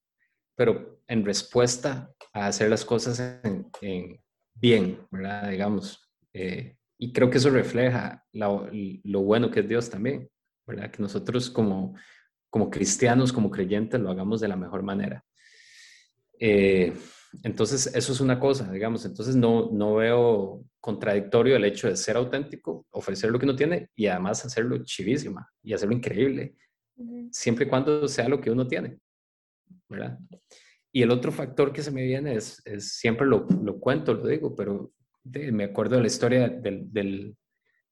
pero 0.56 1.02
en 1.06 1.26
respuesta 1.26 2.10
a 2.32 2.46
hacer 2.46 2.70
las 2.70 2.86
cosas 2.86 3.20
en, 3.42 4.18
bien, 4.54 5.06
¿verdad? 5.10 5.50
Digamos. 5.50 6.10
Eh, 6.32 6.74
y 6.96 7.12
creo 7.12 7.28
que 7.28 7.36
eso 7.36 7.50
refleja 7.50 8.24
lo, 8.32 8.70
bueno 9.22 9.50
que 9.50 9.60
es 9.60 9.68
Dios 9.68 9.90
también, 9.90 10.30
¿verdad? 10.66 10.90
Que 10.90 11.02
nosotros 11.02 11.50
como, 11.50 11.94
como 12.48 12.70
cristianos, 12.70 13.30
como 13.30 13.50
creyentes, 13.50 14.00
lo 14.00 14.10
hagamos 14.10 14.40
de 14.40 14.48
la 14.48 14.56
mejor 14.56 14.82
manera. 14.82 15.22
Eh, 16.40 16.94
entonces, 17.42 17.86
eso 17.94 18.12
es 18.12 18.20
una 18.20 18.38
cosa, 18.38 18.70
digamos. 18.70 19.04
Entonces, 19.04 19.34
no, 19.36 19.70
no 19.72 19.94
veo 19.94 20.64
contradictorio 20.80 21.56
el 21.56 21.64
hecho 21.64 21.88
de 21.88 21.96
ser 21.96 22.16
auténtico, 22.16 22.86
ofrecer 22.90 23.30
lo 23.30 23.38
que 23.38 23.46
uno 23.46 23.56
tiene 23.56 23.88
y 23.94 24.06
además 24.06 24.44
hacerlo 24.44 24.82
chivísima 24.84 25.48
y 25.62 25.72
hacerlo 25.72 25.94
increíble, 25.94 26.56
siempre 27.30 27.64
y 27.64 27.68
cuando 27.68 28.06
sea 28.08 28.28
lo 28.28 28.40
que 28.40 28.50
uno 28.50 28.66
tiene, 28.66 28.98
¿verdad? 29.88 30.18
Y 30.92 31.02
el 31.02 31.10
otro 31.10 31.32
factor 31.32 31.72
que 31.72 31.82
se 31.82 31.90
me 31.90 32.02
viene 32.02 32.34
es, 32.34 32.60
es 32.66 32.96
siempre 32.96 33.26
lo, 33.26 33.46
lo, 33.62 33.78
cuento, 33.80 34.12
lo 34.12 34.26
digo, 34.26 34.54
pero 34.54 34.92
me 35.24 35.64
acuerdo 35.64 35.96
de 35.96 36.02
la 36.02 36.08
historia 36.08 36.48
del, 36.48 36.92
del, 36.92 37.34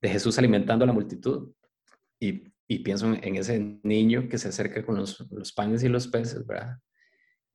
de 0.03 0.09
Jesús 0.09 0.39
alimentando 0.39 0.85
a 0.85 0.87
la 0.87 0.93
multitud 0.93 1.51
y, 2.19 2.45
y 2.69 2.81
pienso 2.81 3.07
en, 3.15 3.37
ese 3.37 3.79
niño 3.83 4.29
que 4.29 4.37
se 4.37 4.49
acerca 4.49 4.85
con 4.85 4.97
los, 4.97 5.27
los 5.31 5.53
panes 5.53 5.83
y 5.83 5.89
los 5.89 6.09
peces, 6.09 6.47
¿verdad? 6.47 6.77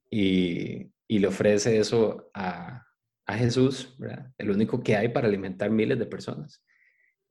Y, 0.10 0.95
y 1.08 1.20
le 1.20 1.28
ofrece 1.28 1.78
eso 1.78 2.30
a, 2.34 2.86
a 3.26 3.38
Jesús. 3.38 3.98
El 4.38 4.52
único 4.52 4.82
que 4.82 4.96
hay 4.96 5.10
para 5.10 5.28
alimentar 5.28 5.70
miles 5.70 6.00
de 6.00 6.06
personas. 6.06 6.64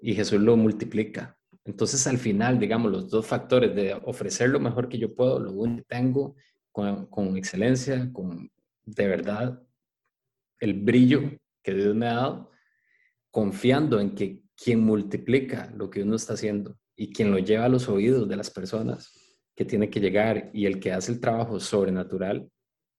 Y 0.00 0.14
Jesús 0.14 0.40
lo 0.40 0.56
multiplica. 0.56 1.38
Entonces, 1.64 2.06
al 2.06 2.18
final, 2.18 2.58
digamos, 2.58 2.92
los 2.92 3.10
dos 3.10 3.26
factores 3.26 3.74
de 3.74 3.94
ofrecer 4.04 4.50
lo 4.50 4.60
mejor 4.60 4.88
que 4.88 4.98
yo 4.98 5.14
puedo, 5.14 5.38
lo 5.38 5.52
único 5.52 5.78
que 5.88 5.94
tengo, 5.96 6.37
con, 6.70 7.06
con 7.06 7.37
excelencia, 7.37 8.10
con 8.12 8.50
de 8.84 9.08
verdad 9.08 9.62
el 10.60 10.74
brillo 10.74 11.30
que 11.62 11.74
Dios 11.74 11.94
me 11.94 12.06
ha 12.06 12.14
dado, 12.14 12.50
confiando 13.30 14.00
en 14.00 14.14
que 14.14 14.42
quien 14.56 14.80
multiplica 14.80 15.72
lo 15.74 15.90
que 15.90 16.02
uno 16.02 16.16
está 16.16 16.34
haciendo 16.34 16.78
y 16.96 17.12
quien 17.12 17.30
lo 17.30 17.38
lleva 17.38 17.64
a 17.64 17.68
los 17.68 17.88
oídos 17.88 18.28
de 18.28 18.37
las 18.37 18.50
personas 18.50 19.12
que 19.56 19.64
tiene 19.64 19.88
que 19.90 20.00
llegar 20.00 20.50
y 20.52 20.66
el 20.66 20.80
que 20.80 20.92
hace 20.92 21.12
el 21.12 21.20
trabajo 21.20 21.58
sobrenatural 21.58 22.50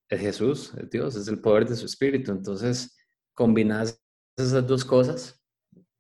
es 0.10 0.20
Jesús, 0.20 0.74
es 0.78 0.90
Dios, 0.90 1.16
es 1.16 1.28
el 1.28 1.40
poder 1.40 1.68
de 1.68 1.76
su 1.76 1.86
espíritu. 1.86 2.32
Entonces, 2.32 2.96
combinas 3.34 4.02
esas 4.38 4.66
dos 4.66 4.86
cosas 4.86 5.42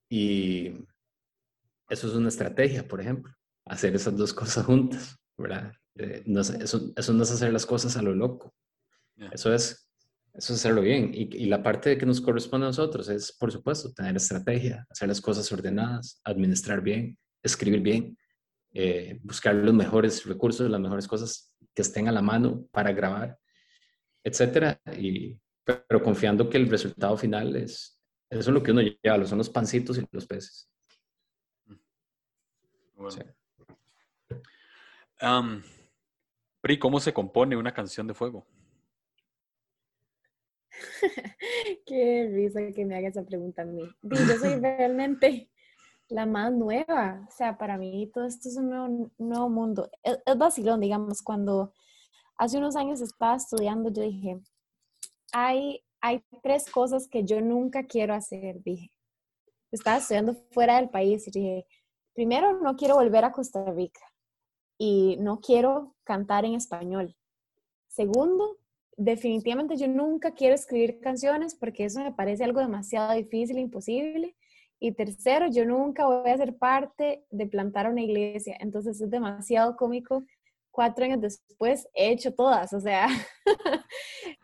y 0.09 0.85
eso 1.89 2.07
es 2.07 2.13
una 2.13 2.29
estrategia, 2.29 2.87
por 2.87 3.01
ejemplo, 3.01 3.33
hacer 3.65 3.95
esas 3.95 4.15
dos 4.15 4.33
cosas 4.33 4.65
juntas, 4.65 5.17
¿verdad? 5.37 5.73
Eh, 5.95 6.23
no 6.25 6.41
eso, 6.41 6.93
eso, 6.95 7.13
no 7.13 7.23
es 7.23 7.31
hacer 7.31 7.53
las 7.53 7.65
cosas 7.65 7.95
a 7.97 8.01
lo 8.01 8.13
loco. 8.13 8.53
Eso 9.31 9.53
es 9.53 9.85
eso 10.33 10.53
es 10.53 10.59
hacerlo 10.59 10.81
bien. 10.81 11.11
Y, 11.13 11.43
y, 11.43 11.45
la 11.45 11.63
parte 11.63 11.97
que 11.97 12.05
nos 12.05 12.19
corresponde 12.19 12.65
a 12.65 12.69
nosotros 12.69 13.07
es, 13.07 13.31
por 13.31 13.53
supuesto, 13.53 13.93
tener 13.93 14.17
estrategia, 14.17 14.85
hacer 14.89 15.07
las 15.07 15.21
cosas 15.21 15.49
ordenadas, 15.53 16.19
administrar 16.25 16.81
bien, 16.81 17.17
escribir 17.41 17.79
bien, 17.79 18.17
eh, 18.73 19.17
buscar 19.23 19.55
los 19.55 19.73
mejores 19.73 20.25
recursos, 20.25 20.69
las 20.69 20.81
mejores 20.81 21.07
cosas 21.07 21.53
que 21.73 21.81
estén 21.81 22.09
a 22.09 22.11
la 22.11 22.21
mano 22.21 22.67
para 22.71 22.91
grabar, 22.91 23.37
etcétera. 24.25 24.81
Y, 24.97 25.39
pero 25.63 26.03
confiando 26.03 26.49
que 26.49 26.57
el 26.57 26.67
resultado 26.67 27.15
final 27.15 27.55
es, 27.55 28.01
eso 28.29 28.41
es 28.41 28.47
lo 28.47 28.61
que 28.61 28.71
uno 28.71 28.81
lleva, 28.81 29.25
son 29.25 29.37
los 29.37 29.49
pancitos 29.49 29.97
y 29.97 30.05
los 30.11 30.25
peces. 30.25 30.69
Bueno. 32.95 33.23
Pri, 36.61 36.79
¿cómo 36.79 36.99
se 36.99 37.13
compone 37.13 37.55
una 37.55 37.73
canción 37.73 38.07
de 38.07 38.15
fuego? 38.15 38.47
Qué 41.85 42.29
risa 42.33 42.71
que 42.73 42.85
me 42.85 42.97
haga 42.97 43.09
esa 43.09 43.23
pregunta 43.23 43.61
a 43.61 43.65
mí. 43.65 43.83
Yo 44.01 44.37
soy 44.39 44.55
realmente 44.59 45.51
la 46.09 46.25
más 46.25 46.51
nueva. 46.51 47.23
O 47.27 47.31
sea, 47.31 47.57
para 47.57 47.77
mí 47.77 48.09
todo 48.13 48.25
esto 48.25 48.49
es 48.49 48.57
un 48.57 49.11
nuevo, 49.17 49.49
mundo. 49.49 49.91
Es, 50.01 50.17
es, 50.25 50.37
vacilón, 50.37 50.81
digamos, 50.81 51.21
cuando 51.21 51.73
hace 52.37 52.57
unos 52.57 52.75
años 52.75 53.01
estaba 53.01 53.35
estudiando, 53.35 53.89
yo 53.91 54.01
dije, 54.01 54.39
hay, 55.31 55.83
hay 56.01 56.23
tres 56.43 56.69
cosas 56.69 57.07
que 57.07 57.23
yo 57.23 57.41
nunca 57.41 57.83
quiero 57.83 58.13
hacer, 58.13 58.61
dije. 58.63 58.91
Estaba 59.71 59.97
estudiando 59.97 60.35
fuera 60.51 60.77
del 60.77 60.89
país 60.89 61.27
y 61.27 61.31
dije, 61.31 61.65
primero, 62.13 62.59
no 62.61 62.75
quiero 62.75 62.95
volver 62.95 63.25
a 63.25 63.31
Costa 63.31 63.71
Rica 63.71 64.01
y 64.77 65.17
no 65.19 65.39
quiero 65.39 65.95
cantar 66.03 66.45
en 66.45 66.55
español. 66.55 67.15
Segundo, 67.87 68.57
definitivamente 68.97 69.77
yo 69.77 69.87
nunca 69.87 70.31
quiero 70.31 70.55
escribir 70.55 70.99
canciones 70.99 71.55
porque 71.55 71.85
eso 71.85 72.01
me 72.01 72.13
parece 72.13 72.43
algo 72.43 72.59
demasiado 72.59 73.13
difícil, 73.13 73.57
imposible. 73.57 74.35
Y 74.79 74.91
tercero, 74.91 75.47
yo 75.49 75.65
nunca 75.65 76.05
voy 76.05 76.29
a 76.29 76.37
ser 76.37 76.57
parte 76.57 77.25
de 77.31 77.47
plantar 77.47 77.89
una 77.89 78.01
iglesia. 78.01 78.57
Entonces 78.59 78.99
es 78.99 79.09
demasiado 79.09 79.75
cómico. 79.77 80.25
Cuatro 80.75 81.05
años 81.05 81.21
después 81.21 81.87
he 81.93 82.11
hecho 82.11 82.33
todas, 82.33 82.73
o 82.73 82.81
sea, 82.81 83.07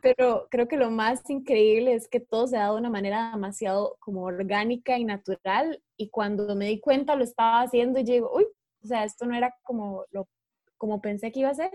pero 0.01 0.47
creo 0.49 0.65
que 0.65 0.77
lo 0.77 0.89
más 0.89 1.29
increíble 1.29 1.93
es 1.93 2.07
que 2.07 2.21
todo 2.21 2.47
se 2.47 2.55
ha 2.55 2.61
dado 2.61 2.75
de 2.75 2.79
una 2.79 2.89
manera 2.89 3.31
demasiado 3.33 3.97
como 3.99 4.23
orgánica 4.23 4.97
y 4.97 5.03
natural. 5.03 5.83
Y 5.97 6.09
cuando 6.09 6.55
me 6.55 6.67
di 6.67 6.79
cuenta 6.79 7.17
lo 7.17 7.25
estaba 7.25 7.63
haciendo 7.63 7.99
y 7.99 8.03
digo, 8.03 8.31
uy, 8.33 8.45
o 8.81 8.87
sea, 8.87 9.03
esto 9.03 9.25
no 9.25 9.35
era 9.35 9.53
como, 9.63 10.05
lo, 10.11 10.29
como 10.77 11.01
pensé 11.01 11.33
que 11.33 11.41
iba 11.41 11.49
a 11.49 11.53
ser. 11.53 11.71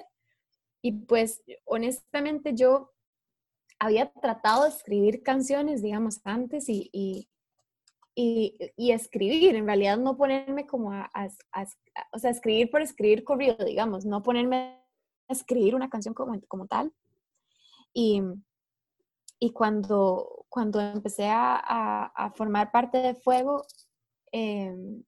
Y 0.81 0.93
pues 0.93 1.43
honestamente 1.67 2.55
yo 2.55 2.95
había 3.79 4.11
tratado 4.11 4.63
de 4.63 4.71
escribir 4.71 5.23
canciones, 5.23 5.83
digamos, 5.83 6.23
antes 6.25 6.71
y, 6.71 6.89
y, 6.95 7.29
y, 8.19 8.93
escribir, 8.93 9.57
en 9.57 9.67
realidad 9.67 9.99
no 9.99 10.17
ponerme 10.17 10.67
como 10.67 10.91
a, 10.91 11.11
o 12.13 12.19
sea, 12.19 12.31
escribir 12.31 12.71
por 12.71 12.81
escribir 12.81 13.25
corrido, 13.25 13.63
digamos, 13.63 14.07
no 14.07 14.23
ponerme 14.23 14.83
a 15.29 15.33
escribir 15.33 15.75
una 15.75 15.91
canción 15.91 16.15
como, 16.15 16.41
como 16.49 16.67
tal. 16.67 16.95
Y, 17.93 18.23
y 19.39 19.53
cuando, 19.53 20.47
cuando 20.49 20.81
empecé 20.81 21.29
a, 21.29 21.57
a, 22.07 22.31
formar 22.31 22.73
parte 22.73 22.99
de 22.99 23.15
Fuego, 23.15 23.67
em, 24.33 25.03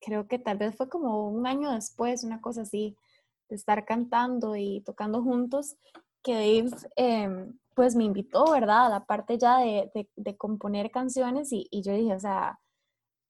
creo 0.00 0.26
que 0.26 0.40
tal 0.40 0.58
vez 0.58 0.74
fue 0.74 0.88
como 0.88 1.28
un 1.28 1.46
año 1.46 1.70
después, 1.70 2.24
una 2.24 2.40
cosa 2.40 2.62
así, 2.62 2.96
de 3.48 3.54
estar 3.54 3.84
cantando 3.84 4.56
y 4.56 4.80
tocando 4.80 5.22
juntos, 5.22 5.76
que 6.24 6.32
Dave 6.34 6.70
em, 6.96 7.56
pues 7.74 7.94
me 7.94 8.04
invitó, 8.04 8.50
¿verdad? 8.50 8.86
A 8.86 8.88
la 8.88 9.04
parte 9.04 9.38
ya 9.38 9.58
de, 9.58 10.08
de, 10.16 10.36
componer 10.36 10.90
canciones 10.90 11.52
y, 11.52 11.68
y, 11.70 11.82
yo 11.82 11.92
dije, 11.92 12.14
o 12.14 12.20
sea, 12.20 12.58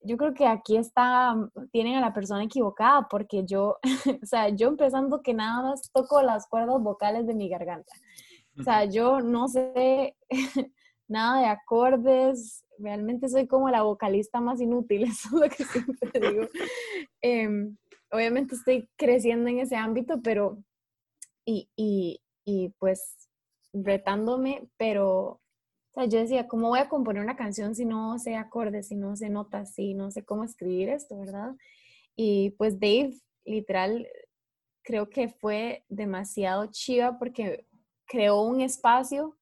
yo 0.00 0.16
creo 0.16 0.35
que 0.35 0.46
aquí 0.46 0.76
está, 0.76 1.35
tienen 1.72 1.96
a 1.96 2.00
la 2.00 2.12
persona 2.12 2.44
equivocada 2.44 3.09
porque 3.09 3.44
yo, 3.44 3.78
o 4.22 4.26
sea, 4.26 4.50
yo 4.50 4.68
empezando 4.68 5.22
que 5.22 5.35
nada 5.35 5.62
más 5.62 5.90
toco 5.92 6.22
las 6.22 6.46
cuerdas 6.46 6.80
vocales 6.80 7.26
de 7.26 7.35
mi 7.35 7.48
garganta. 7.48 7.92
O 8.59 8.62
sea, 8.62 8.85
yo 8.85 9.20
no 9.20 9.48
sé 9.48 10.16
nada 11.09 11.40
de 11.40 11.46
acordes, 11.46 12.64
realmente 12.78 13.28
soy 13.28 13.46
como 13.46 13.70
la 13.70 13.83
vocalista 13.83 14.40
más 14.40 14.61
inútil, 14.61 15.04
eso 15.04 15.28
es 15.28 15.33
lo 15.33 15.48
que 15.48 15.64
siempre 15.64 16.20
digo. 16.20 16.48
Eh, 17.22 17.48
obviamente 18.12 18.54
estoy 18.54 18.88
creciendo 18.96 19.48
en 19.48 19.61
ese 19.61 19.76
ámbito, 19.76 20.20
pero, 20.22 20.59
y, 21.44 21.68
y, 21.76 22.20
y 22.44 22.70
pues 22.78 23.28
retándome, 23.72 24.68
pero 24.76 25.40
yo 25.96 26.18
decía, 26.18 26.48
¿cómo 26.48 26.68
voy 26.68 26.80
a 26.80 26.88
componer 26.88 27.22
una 27.22 27.37
canción 27.37 27.74
si 27.74 27.85
no 27.85 28.18
sé 28.18 28.37
acordes, 28.37 28.88
si 28.88 28.96
no 28.96 29.16
sé 29.16 29.30
notas, 29.30 29.74
si 29.74 29.94
no 29.94 30.11
sé 30.11 30.24
cómo 30.24 30.44
escribir 30.44 30.88
esto, 30.88 31.18
verdad? 31.18 31.54
Y 32.16 32.50
pues 32.50 32.78
Dave, 32.80 33.14
literal, 33.44 34.07
creo 34.83 35.09
que 35.09 35.28
fue 35.28 35.85
demasiado 35.88 36.66
chiva 36.66 37.18
porque 37.18 37.66
creó 38.07 38.42
un 38.42 38.61
espacio 38.61 39.36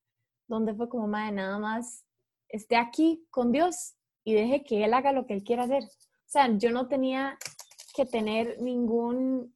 donde 0.47 0.75
fue 0.75 0.89
como, 0.89 1.07
madre, 1.07 1.33
nada 1.33 1.59
más 1.59 2.05
esté 2.49 2.77
aquí 2.77 3.27
con 3.31 3.51
Dios 3.51 3.95
y 4.25 4.35
deje 4.35 4.63
que 4.63 4.85
Él 4.85 4.95
haga 4.95 5.13
lo 5.13 5.27
que 5.27 5.35
Él 5.35 5.43
quiera 5.43 5.65
hacer. 5.65 5.85
O 5.85 6.29
sea, 6.33 6.57
yo 6.57 6.71
no 6.71 6.89
tenía 6.89 7.39
que 7.95 8.07
tener 8.07 8.61
ningún, 8.61 9.55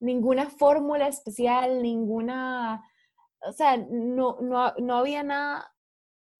ninguna 0.00 0.50
fórmula 0.50 1.08
especial, 1.08 1.82
ninguna, 1.82 2.84
o 3.40 3.52
sea, 3.52 3.76
no, 3.76 4.38
no, 4.40 4.74
no 4.78 4.96
había 4.96 5.22
nada, 5.22 5.72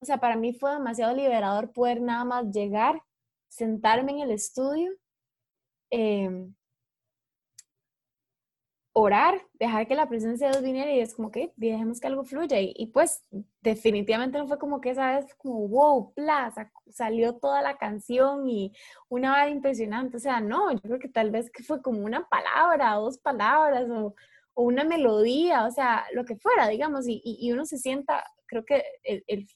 o 0.00 0.06
sea, 0.06 0.18
para 0.18 0.36
mí 0.36 0.52
fue 0.52 0.72
demasiado 0.72 1.14
liberador 1.14 1.72
poder 1.72 2.00
nada 2.00 2.24
más 2.24 2.46
llegar, 2.50 3.02
sentarme 3.48 4.12
en 4.12 4.20
el 4.20 4.30
estudio, 4.30 4.92
eh, 5.90 6.48
orar, 8.98 9.40
dejar 9.54 9.86
que 9.86 9.94
la 9.94 10.08
presencia 10.08 10.48
de 10.48 10.52
Dios 10.54 10.64
viniera 10.64 10.92
y 10.92 11.00
es 11.00 11.14
como 11.14 11.30
que 11.30 11.52
dejemos 11.56 12.00
que 12.00 12.08
algo 12.08 12.24
fluya. 12.24 12.58
Y, 12.60 12.90
pues 12.92 13.22
definitivamente 13.60 14.38
no 14.38 14.48
fue 14.48 14.58
como 14.58 14.80
que 14.80 14.90
esa 14.90 15.16
vez 15.16 15.34
como, 15.36 15.68
wow, 15.68 16.12
plaza, 16.14 16.70
salió 16.90 17.34
toda 17.36 17.62
la 17.62 17.76
canción 17.76 18.48
y 18.48 18.72
una 19.08 19.44
vez 19.44 19.54
impresionante. 19.54 20.16
O 20.16 20.20
sea, 20.20 20.40
no, 20.40 20.72
yo 20.72 20.80
creo 20.80 20.98
que 20.98 21.08
tal 21.08 21.30
vez 21.30 21.50
que 21.50 21.62
fue 21.62 21.80
como 21.80 22.04
una 22.04 22.28
palabra, 22.28 22.94
dos 22.94 23.18
palabras 23.18 23.88
o, 23.88 24.14
o 24.54 24.62
una 24.62 24.84
melodía, 24.84 25.66
o 25.66 25.70
sea, 25.70 26.04
lo 26.12 26.24
que 26.24 26.36
fuera, 26.36 26.68
digamos, 26.68 27.06
y, 27.06 27.22
y 27.24 27.52
uno 27.52 27.64
se 27.64 27.78
sienta, 27.78 28.24
creo 28.46 28.64
que 28.64 28.82
el, 29.04 29.22
el, 29.28 29.46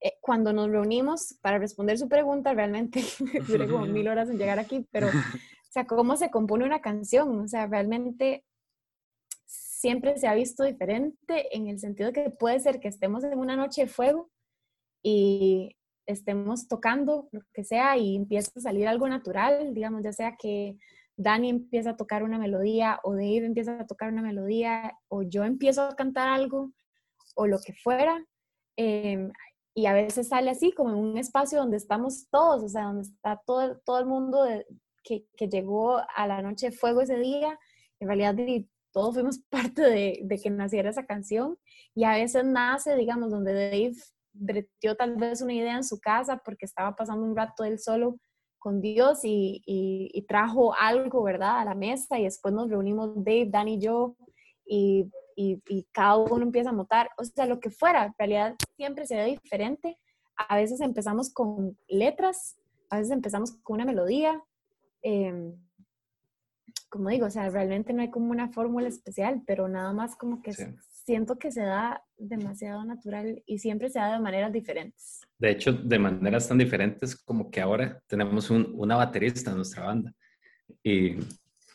eh, 0.00 0.18
cuando 0.20 0.52
nos 0.52 0.70
reunimos 0.70 1.38
para 1.40 1.58
responder 1.58 1.98
su 1.98 2.08
pregunta, 2.08 2.54
realmente 2.54 3.02
duré 3.48 3.68
como 3.68 3.86
mil 3.86 4.06
horas 4.06 4.28
en 4.28 4.38
llegar 4.38 4.58
aquí, 4.58 4.86
pero, 4.92 5.08
o 5.08 5.70
sea, 5.70 5.86
cómo 5.86 6.16
se 6.16 6.30
compone 6.30 6.64
una 6.64 6.80
canción, 6.80 7.40
o 7.40 7.48
sea, 7.48 7.66
realmente 7.66 8.44
siempre 9.84 10.16
se 10.16 10.26
ha 10.26 10.34
visto 10.34 10.64
diferente 10.64 11.54
en 11.54 11.68
el 11.68 11.78
sentido 11.78 12.10
que 12.10 12.30
puede 12.30 12.58
ser 12.58 12.80
que 12.80 12.88
estemos 12.88 13.22
en 13.22 13.38
una 13.38 13.54
noche 13.54 13.82
de 13.82 13.86
fuego 13.86 14.30
y 15.02 15.76
estemos 16.06 16.68
tocando 16.68 17.28
lo 17.32 17.42
que 17.52 17.64
sea 17.64 17.98
y 17.98 18.16
empieza 18.16 18.50
a 18.56 18.60
salir 18.62 18.88
algo 18.88 19.06
natural, 19.10 19.74
digamos, 19.74 20.02
ya 20.02 20.14
sea 20.14 20.36
que 20.38 20.78
Dani 21.18 21.50
empieza 21.50 21.90
a 21.90 21.96
tocar 21.98 22.22
una 22.22 22.38
melodía 22.38 22.98
o 23.02 23.12
Dave 23.12 23.44
empieza 23.44 23.78
a 23.78 23.86
tocar 23.86 24.10
una 24.10 24.22
melodía 24.22 24.98
o 25.08 25.22
yo 25.22 25.44
empiezo 25.44 25.82
a 25.82 25.96
cantar 25.96 26.28
algo 26.28 26.72
o 27.34 27.46
lo 27.46 27.58
que 27.58 27.74
fuera. 27.74 28.24
Em, 28.78 29.30
y 29.74 29.84
a 29.84 29.92
veces 29.92 30.28
sale 30.28 30.50
así, 30.50 30.72
como 30.72 30.92
en 30.92 30.96
un 30.96 31.18
espacio 31.18 31.58
donde 31.58 31.76
estamos 31.76 32.26
todos, 32.30 32.62
o 32.64 32.68
sea, 32.70 32.84
donde 32.84 33.02
está 33.02 33.38
todo, 33.44 33.82
todo 33.84 33.98
el 33.98 34.06
mundo 34.06 34.46
que, 35.02 35.26
que, 35.36 35.48
llegó 35.48 35.98
a 36.16 36.26
la 36.26 36.40
noche 36.40 36.70
de 36.70 36.76
fuego 36.76 37.02
ese 37.02 37.18
día. 37.18 37.58
En 38.00 38.08
realidad, 38.08 38.34
todos 38.94 39.14
fuimos 39.14 39.38
parte 39.50 39.82
de, 39.82 40.40
que 40.42 40.50
naciera 40.50 40.88
esa 40.88 41.04
canción. 41.04 41.58
Y 41.94 42.04
a 42.04 42.12
veces 42.12 42.44
nace, 42.44 42.96
digamos, 42.96 43.30
donde 43.30 43.52
Dave 43.52 43.94
breteó 44.32 44.96
tal 44.96 45.16
vez 45.16 45.42
una 45.42 45.52
idea 45.52 45.76
en 45.76 45.84
su 45.84 46.00
casa 46.00 46.38
porque 46.44 46.64
estaba 46.64 46.96
pasando 46.96 47.24
un 47.26 47.36
rato 47.36 47.64
él 47.64 47.78
solo 47.78 48.16
con 48.58 48.80
Dios 48.80 49.20
y, 49.24 49.62
y, 49.66 50.22
trajo 50.26 50.74
algo, 50.74 51.22
¿verdad?, 51.22 51.58
a 51.58 51.64
la 51.66 51.74
mesa 51.74 52.18
y 52.18 52.24
después 52.24 52.54
nos 52.54 52.70
reunimos 52.70 53.12
Dave, 53.16 53.50
Dan 53.50 53.68
y 53.68 53.78
yo 53.78 54.16
y 54.64 55.10
y, 55.36 55.86
cada 55.92 56.16
uno 56.16 56.42
empieza 56.42 56.70
a 56.70 56.74
montar, 56.74 57.10
o 57.18 57.24
sea, 57.24 57.46
lo 57.46 57.60
que 57.60 57.70
fuera, 57.70 58.06
en 58.06 58.14
realidad 58.18 58.54
siempre 58.76 59.06
se 59.06 59.16
ve 59.16 59.24
diferente. 59.26 59.98
A 60.36 60.56
veces 60.56 60.80
empezamos 60.80 61.32
con 61.32 61.78
letras, 61.88 62.56
a 62.90 62.98
veces 62.98 63.12
empezamos 63.12 63.52
con 63.62 63.76
una 63.76 63.84
melodía. 63.84 64.42
Em, 65.02 65.54
como 66.94 67.08
digo, 67.08 67.26
o 67.26 67.30
sea, 67.30 67.50
realmente 67.50 67.92
no 67.92 68.02
hay 68.02 68.10
como 68.12 68.30
una 68.30 68.52
fórmula 68.52 68.86
especial, 68.86 69.42
pero 69.44 69.66
nada 69.66 69.92
más 69.92 70.14
como 70.14 70.40
que 70.40 70.52
siento 71.04 71.40
que 71.40 71.50
se 71.50 71.62
da 71.62 72.04
demasiado 72.16 72.84
natural 72.84 73.42
y 73.46 73.58
siempre 73.58 73.90
se 73.90 73.98
da 73.98 74.12
de 74.12 74.20
maneras 74.20 74.52
diferentes. 74.52 75.22
De 75.36 75.50
hecho, 75.50 75.72
de 75.72 75.98
maneras 75.98 76.46
tan 76.46 76.56
diferentes 76.56 77.16
como 77.16 77.50
que 77.50 77.60
ahora 77.60 78.00
tenemos 78.06 78.48
un, 78.48 78.70
una 78.76 78.94
baterista 78.94 79.50
en 79.50 79.56
nuestra 79.56 79.86
banda 79.86 80.14
y 80.84 81.16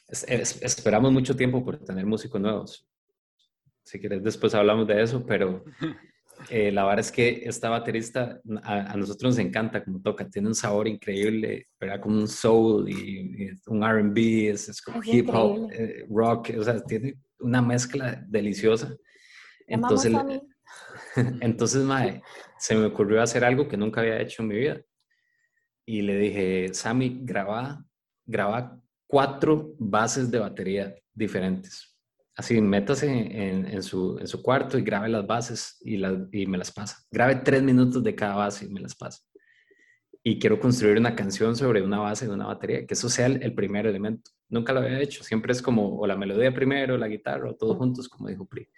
esperamos 0.07 1.11
mucho 1.11 1.36
tiempo 1.36 1.65
por 1.65 1.78
tener 1.84 2.05
músicos 2.05 2.39
nuevos 2.39 2.89
si 3.89 3.99
quieres 3.99 4.24
después 4.24 4.53
hablamos 4.55 4.88
de 4.88 5.01
eso, 5.01 5.26
pero 5.26 5.65
eh, 6.50 6.72
la 6.72 6.84
verdad 6.84 7.00
es 7.00 7.12
que 7.12 7.42
esta 7.44 7.70
baterista 7.70 8.40
a, 8.64 8.96
nosotros 8.96 9.36
nos 9.36 9.46
encanta 9.46 9.84
como 9.84 10.02
toca, 10.02 10.30
tiene 10.30 10.48
un 10.48 10.56
sabor 10.56 10.88
increíble, 10.88 11.68
¿verdad? 11.80 12.00
Como 12.00 12.18
un 12.18 12.28
soul 12.28 12.90
y, 12.90 13.52
un 13.68 13.84
RB, 13.84 14.50
es, 14.50 14.82
como 14.82 15.02
hip 15.04 15.30
hop, 15.34 15.70
eh, 15.72 16.06
rock, 16.10 16.52
o 16.58 16.64
sea, 16.64 16.80
tiene 16.82 17.20
una 17.40 17.62
mezcla 17.62 18.24
deliciosa. 18.28 18.96
Entonces, 19.68 20.14
entonces 21.42 21.84
mae, 21.84 22.22
se 22.58 22.76
me 22.76 22.86
ocurrió 22.86 23.22
hacer 23.22 23.44
algo 23.44 23.68
que 23.68 23.78
nunca 23.78 24.02
había 24.02 24.22
hecho 24.22 24.42
en 24.42 24.48
mi 24.48 24.56
vida. 24.56 24.82
Y 25.86 26.02
le 26.04 26.18
dije, 26.18 26.74
Sammy, 26.74 27.20
graba, 27.24 27.84
graba 28.26 28.80
cuatro 29.08 29.74
bases 29.78 30.32
de 30.32 30.40
batería 30.40 30.96
diferentes 31.14 31.89
Así, 32.40 32.62
métase 32.62 33.10
en, 33.10 33.84
su, 33.84 34.18
en, 34.18 34.26
su, 34.26 34.42
cuarto 34.42 34.78
y 34.78 34.82
grabe 34.82 35.10
las 35.10 35.28
bases 35.28 35.78
y, 35.82 35.96
y 36.32 36.46
me 36.46 36.58
las 36.58 36.72
pasa. 36.72 37.06
Grabe 37.12 37.36
tres 37.44 37.62
minutos 37.62 38.02
de 38.02 38.16
cada 38.16 38.36
base 38.36 38.64
y 38.64 38.70
me 38.70 38.80
las 38.80 38.96
pasa. 38.96 39.22
Y 40.24 40.40
quiero 40.40 40.58
construir 40.58 40.98
una 40.98 41.18
canción 41.18 41.58
sobre 41.58 41.82
una 41.82 42.00
base 42.00 42.28
de 42.28 42.34
una 42.34 42.46
batería, 42.46 42.88
que 42.88 42.94
eso 42.94 43.10
sea 43.10 43.26
el, 43.26 43.54
primer 43.54 43.88
elemento. 43.88 44.32
Nunca 44.48 44.72
lo 44.72 44.80
había 44.80 45.02
hecho. 45.02 45.22
Siempre 45.22 45.52
es 45.52 45.62
como 45.62 46.00
o 46.00 46.08
la 46.08 46.16
melodía 46.16 46.54
primero, 46.54 46.98
la 46.98 47.10
guitarra, 47.10 47.50
o 47.50 47.56
todos 47.58 47.76
juntos, 47.76 48.08
como 48.08 48.30
dijo 48.30 48.46
Pri. 48.46 48.70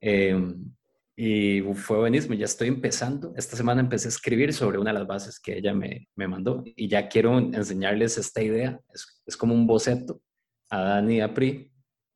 Em, 0.00 0.72
y 1.14 1.60
fue 1.74 1.98
buenísimo. 1.98 2.32
Ya 2.32 2.46
estoy 2.46 2.68
empezando. 2.68 3.34
Esta 3.36 3.58
semana 3.58 3.82
empecé 3.82 4.08
a 4.08 4.16
escribir 4.16 4.54
sobre 4.54 4.78
una 4.78 4.90
de 4.94 5.00
las 5.00 5.06
bases 5.06 5.38
que 5.38 5.58
ella 5.58 5.74
me, 5.74 6.08
me 6.16 6.26
mandó. 6.26 6.64
Y 6.64 6.88
ya 6.88 7.10
quiero 7.10 7.38
enseñarles 7.38 8.16
esta 8.16 8.42
idea. 8.42 8.80
Es, 8.94 9.22
es 9.26 9.36
como 9.36 9.52
un 9.52 9.66
boceto 9.66 10.22
a 10.70 10.80
Dani 10.80 11.16
y 11.16 11.20
a 11.20 11.34
Pri 11.34 11.70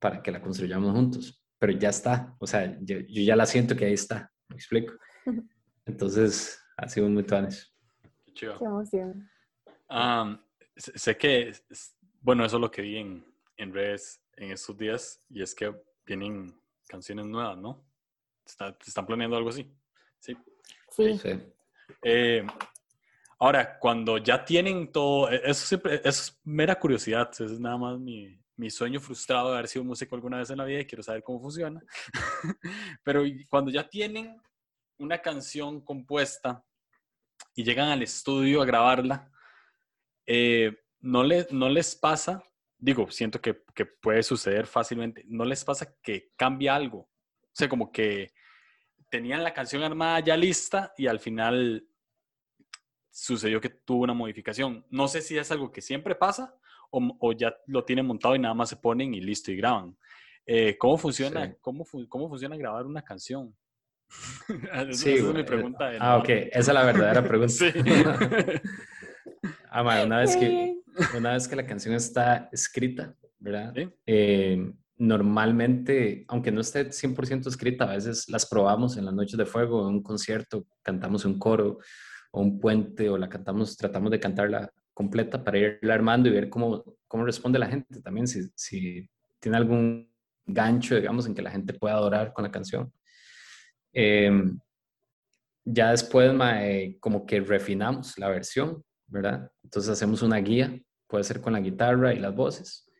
para 0.04 0.22
que 0.22 0.30
la 0.30 0.42
construyamos 0.42 0.92
juntos. 0.92 1.42
Pero 1.58 1.72
ya 1.72 1.88
está, 1.88 2.36
o 2.38 2.46
sea, 2.46 2.78
yo, 2.82 2.98
ya 3.08 3.34
la 3.34 3.46
siento 3.46 3.74
que 3.74 3.86
ahí 3.86 3.94
está, 3.94 4.30
me 4.50 4.56
explico. 4.56 4.92
Entonces, 5.86 6.62
ha 6.76 6.86
sido 6.90 7.08
muy 7.08 7.22
tuanes. 7.22 7.74
Qué, 8.34 8.50
Qué 8.58 8.64
emoción. 8.66 9.30
sé 10.76 11.16
que, 11.16 11.52
bueno, 12.20 12.44
eso 12.44 12.56
es 12.56 12.60
lo 12.60 12.70
que 12.70 12.82
vi 12.82 12.98
en, 12.98 13.24
en 13.56 13.72
redes 13.72 14.22
en 14.36 14.50
estos 14.50 14.76
días 14.76 15.22
y 15.30 15.40
es 15.40 15.54
que 15.54 15.74
vienen 16.04 16.54
canciones 16.86 17.24
nuevas, 17.24 17.56
¿no? 17.56 17.82
¿Están 18.44 19.06
planeando 19.06 19.38
algo 19.38 19.48
así? 19.48 19.74
Sí. 20.18 20.36
Sí. 20.90 21.18
Eh, 22.02 22.46
ahora, 23.38 23.78
cuando 23.78 24.18
ya 24.18 24.44
tienen 24.44 24.92
todo, 24.92 25.30
e, 25.30 25.40
eso 25.46 25.64
siempre, 25.64 25.94
eso 25.94 26.08
es 26.08 26.40
mera 26.44 26.78
curiosidad, 26.78 27.30
eso 27.32 27.46
es 27.46 27.58
nada 27.58 27.78
más 27.78 27.98
mi, 27.98 28.38
mi 28.56 28.70
sueño 28.70 29.00
frustrado 29.00 29.50
de 29.50 29.54
haber 29.54 29.68
sido 29.68 29.84
músico 29.84 30.14
alguna 30.14 30.38
vez 30.38 30.50
en 30.50 30.58
la 30.58 30.64
vida 30.64 30.80
y 30.80 30.86
quiero 30.86 31.02
saber 31.02 31.22
cómo 31.22 31.40
funciona. 31.40 31.82
Pero 33.02 33.24
cuando 33.48 33.70
ya 33.70 33.88
tienen 33.88 34.40
una 34.98 35.18
canción 35.18 35.80
compuesta 35.80 36.64
y 37.54 37.64
llegan 37.64 37.88
al 37.88 38.02
estudio 38.02 38.62
a 38.62 38.66
grabarla, 38.66 39.30
eh, 40.26 40.76
no, 41.00 41.24
no 41.50 41.68
les 41.68 41.96
pasa, 41.96 42.42
digo, 42.78 43.10
siento 43.10 43.40
que, 43.40 43.62
que, 43.74 43.86
puede 43.86 44.22
suceder 44.22 44.66
fácilmente, 44.66 45.24
no 45.26 45.44
les 45.44 45.64
pasa 45.64 45.96
que 46.02 46.32
cambia 46.36 46.74
algo. 46.74 46.98
O 46.98 47.52
sea, 47.52 47.68
como 47.68 47.90
que 47.90 48.32
tenían 49.10 49.44
la 49.44 49.52
canción 49.52 49.82
armada 49.82 50.20
ya 50.20 50.36
lista 50.36 50.92
y 50.96 51.06
al 51.06 51.20
final 51.20 51.86
sucedió 53.10 53.60
que 53.60 53.68
tuvo 53.68 54.02
una 54.02 54.14
modificación. 54.14 54.86
No 54.90 55.08
sé 55.08 55.22
si 55.22 55.36
es 55.36 55.50
algo 55.50 55.70
que 55.70 55.80
siempre 55.80 56.14
pasa 56.14 56.56
o, 56.94 57.32
ya 57.32 57.54
lo 57.66 57.84
tienen 57.84 58.06
montado 58.06 58.36
y 58.36 58.38
nada 58.38 58.54
más 58.54 58.68
se 58.68 58.76
ponen 58.76 59.14
y 59.14 59.20
listo 59.20 59.50
y 59.50 59.56
graban. 59.56 59.96
Eh, 60.46 60.76
¿Cómo 60.78 60.98
funciona? 60.98 61.54
¿cómo, 61.60 61.84
¿Cómo 62.08 62.28
funciona 62.28 62.56
grabar 62.56 62.86
una 62.86 63.02
canción? 63.02 63.54
sí, 64.90 65.14
esa 65.14 65.28
es 65.28 65.34
mi 65.34 65.42
pregunta. 65.42 65.90
ah, 65.98 66.18
ok, 66.18 66.28
esa 66.28 66.58
es 66.58 66.74
la 66.74 66.84
verdadera 66.84 67.26
pregunta. 67.26 67.52
sí. 67.52 67.66
ah, 69.70 70.02
una, 70.04 70.18
vez 70.18 70.36
que, 70.36 70.76
una 71.16 71.32
vez 71.32 71.48
que 71.48 71.56
la 71.56 71.66
canción 71.66 71.94
está 71.94 72.48
escrita, 72.52 73.14
¿verdad? 73.38 73.74
Eh, 74.06 74.72
normalmente, 74.96 76.24
aunque 76.28 76.52
no 76.52 76.60
esté 76.60 76.90
100% 76.90 77.48
escrita, 77.48 77.84
a 77.84 77.94
veces 77.94 78.28
las 78.28 78.46
probamos 78.46 78.96
en 78.96 79.06
las 79.06 79.14
noches 79.14 79.36
de 79.36 79.46
fuego, 79.46 79.88
en 79.88 79.96
un 79.96 80.02
concierto, 80.02 80.66
cantamos 80.82 81.24
un 81.24 81.38
coro 81.38 81.78
o 82.32 82.40
un 82.40 82.60
puente 82.60 83.08
o 83.08 83.18
la 83.18 83.28
cantamos, 83.28 83.76
tratamos 83.76 84.10
de 84.10 84.20
cantarla 84.20 84.70
completa 84.94 85.42
para 85.42 85.58
irla 85.58 85.94
armando 85.94 86.28
y 86.28 86.32
ver 86.32 86.48
cómo, 86.48 86.84
cómo 87.06 87.24
responde 87.24 87.58
la 87.58 87.66
gente 87.66 88.00
también, 88.00 88.26
si, 88.26 88.48
si 88.54 89.08
tiene 89.40 89.58
algún 89.58 90.10
gancho, 90.46 90.94
digamos, 90.94 91.26
en 91.26 91.34
que 91.34 91.42
la 91.42 91.50
gente 91.50 91.74
pueda 91.74 91.94
adorar 91.94 92.32
con 92.32 92.44
la 92.44 92.50
canción. 92.50 92.92
Em, 93.92 94.58
ya 95.64 95.90
después, 95.90 96.32
como 97.00 97.26
que 97.26 97.40
refinamos 97.40 98.18
la 98.18 98.28
versión, 98.28 98.84
¿verdad? 99.06 99.50
Entonces 99.62 99.90
hacemos 99.90 100.22
una 100.22 100.36
guía, 100.38 100.78
puede 101.06 101.24
ser 101.24 101.40
con 101.40 101.54
la 101.54 101.60
guitarra 101.60 102.12
y 102.12 102.18
las 102.18 102.34
voces. 102.34 102.90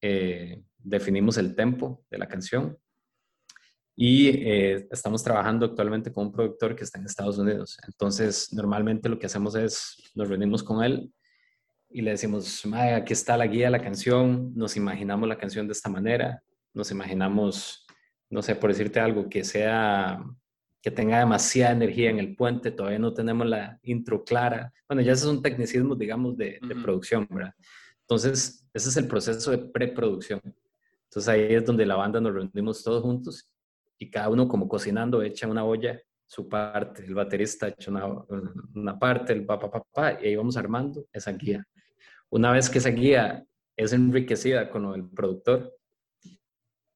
Eh, 0.00 0.62
definimos 0.78 1.38
el 1.38 1.54
tempo 1.54 2.04
de 2.10 2.18
la 2.18 2.28
canción 2.28 2.76
y 3.96 4.28
eh, 4.28 4.86
estamos 4.90 5.22
trabajando 5.22 5.66
actualmente 5.66 6.12
con 6.12 6.26
un 6.26 6.32
productor 6.32 6.76
que 6.76 6.84
está 6.84 6.98
en 6.98 7.06
Estados 7.06 7.38
Unidos. 7.38 7.78
Entonces, 7.86 8.52
normalmente 8.52 9.08
lo 9.08 9.18
que 9.18 9.26
hacemos 9.26 9.54
es, 9.54 10.12
nos 10.14 10.28
reunimos 10.28 10.62
con 10.62 10.84
él 10.84 11.10
y 11.94 12.02
le 12.02 12.10
decimos, 12.10 12.66
aquí 12.74 13.12
está 13.12 13.36
la 13.36 13.46
guía 13.46 13.66
de 13.66 13.70
la 13.70 13.80
canción, 13.80 14.52
nos 14.56 14.76
imaginamos 14.76 15.28
la 15.28 15.38
canción 15.38 15.68
de 15.68 15.74
esta 15.74 15.88
manera, 15.88 16.42
nos 16.72 16.90
imaginamos, 16.90 17.86
no 18.28 18.42
sé, 18.42 18.56
por 18.56 18.70
decirte 18.70 18.98
algo, 18.98 19.28
que 19.28 19.44
sea, 19.44 20.20
que 20.82 20.90
tenga 20.90 21.20
demasiada 21.20 21.70
energía 21.72 22.10
en 22.10 22.18
el 22.18 22.34
puente, 22.34 22.72
todavía 22.72 22.98
no 22.98 23.14
tenemos 23.14 23.46
la 23.46 23.78
intro 23.84 24.24
clara. 24.24 24.72
Bueno, 24.88 25.02
ya 25.02 25.12
esos 25.12 25.26
son 25.26 25.40
tecnicismos, 25.40 25.96
digamos, 25.96 26.36
de, 26.36 26.58
producción, 26.82 27.28
¿verdad? 27.30 27.54
Entonces, 28.00 28.68
ese 28.74 28.88
es 28.88 28.96
el 28.96 29.06
proceso 29.06 29.52
de 29.52 29.58
preproducción. 29.58 30.40
Entonces 31.04 31.28
ahí 31.28 31.54
es 31.54 31.64
donde 31.64 31.86
la 31.86 31.94
banda 31.94 32.20
nos 32.20 32.34
reunimos 32.34 32.82
todos 32.82 33.04
juntos 33.04 33.48
y 34.00 34.10
cada 34.10 34.30
uno 34.30 34.48
como 34.48 34.66
cocinando 34.66 35.22
echa 35.22 35.46
una 35.46 35.64
olla 35.64 36.02
su 36.26 36.48
parte, 36.48 37.04
el 37.04 37.14
baterista 37.14 37.68
echa 37.68 37.92
una, 37.92 38.04
una 38.74 38.98
parte, 38.98 39.32
el 39.32 39.46
papá, 39.46 39.70
papá, 39.70 40.18
y 40.20 40.26
ahí 40.26 40.34
vamos 40.34 40.56
armando 40.56 41.06
esa 41.12 41.30
guía. 41.30 41.64
Una 42.34 42.50
vez 42.50 42.68
que 42.68 42.78
esa 42.78 42.90
guía 42.90 43.46
es 43.76 43.92
enriquecida 43.92 44.68
con 44.68 44.92
el 44.92 45.08
productor, 45.08 45.72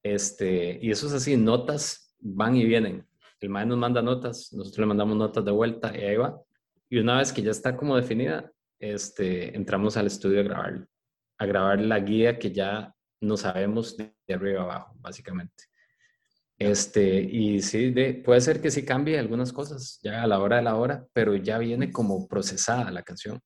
este, 0.03 0.77
y 0.81 0.91
eso 0.91 1.07
es 1.07 1.13
así, 1.13 1.37
notas 1.37 2.13
van 2.19 2.57
y 2.57 2.65
vienen. 2.65 3.07
El 3.39 3.47
maestro 3.47 3.77
nos 3.77 3.79
manda 3.79 4.01
notas, 4.01 4.51
nosotros 4.51 4.79
le 4.79 4.87
mandamos 4.87 5.15
notas 5.15 5.45
de 5.45 5.51
vuelta 5.51 5.97
y 5.97 6.01
ahí 6.01 6.17
va. 6.17 6.41
Y 6.89 6.97
una 6.97 7.19
vez 7.19 7.31
que 7.31 7.41
ya 7.41 7.51
está 7.51 7.77
como 7.77 7.95
definida, 7.95 8.51
este, 8.79 9.55
entramos 9.55 9.95
al 9.95 10.07
estudio 10.07 10.41
a 10.41 10.43
grabar, 10.43 10.85
a 11.37 11.45
grabar 11.45 11.79
la 11.79 12.01
guía 12.01 12.37
que 12.37 12.51
ya 12.51 12.93
no 13.21 13.37
sabemos 13.37 13.95
de, 13.95 14.13
arriba 14.27 14.63
abajo, 14.63 14.93
básicamente. 14.99 15.63
Este, 16.57 17.21
y 17.21 17.61
sí, 17.61 17.91
de, 17.91 18.15
puede 18.15 18.41
ser 18.41 18.61
que 18.61 18.71
sí 18.71 18.83
cambie 18.83 19.17
algunas 19.17 19.53
cosas 19.53 20.01
ya 20.03 20.21
a 20.21 20.27
la 20.27 20.39
hora 20.39 20.57
de 20.57 20.63
la 20.63 20.75
hora, 20.75 21.07
pero 21.13 21.33
ya 21.37 21.57
viene 21.59 21.93
como 21.93 22.27
procesada 22.27 22.91
la 22.91 23.03
canción. 23.03 23.39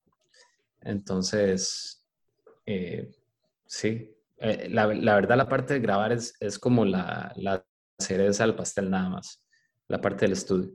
Entonces, 0.86 2.06
eh, 2.66 3.12
sí, 3.66 4.10
eh, 4.38 4.68
la, 4.70 4.86
verdad 4.88 5.38
la 5.38 5.50
parte 5.50 5.76
de 5.76 5.80
grabar 5.80 6.12
es, 6.12 6.36
es 6.40 6.60
como 6.60 6.86
la, 6.86 7.34
la, 7.36 7.66
cereza 8.00 8.46
del 8.46 8.56
pastel 8.56 8.90
nada 8.90 9.10
más, 9.10 9.46
la 9.88 10.02
parte 10.02 10.26
del 10.26 10.34
estudio. 10.34 10.72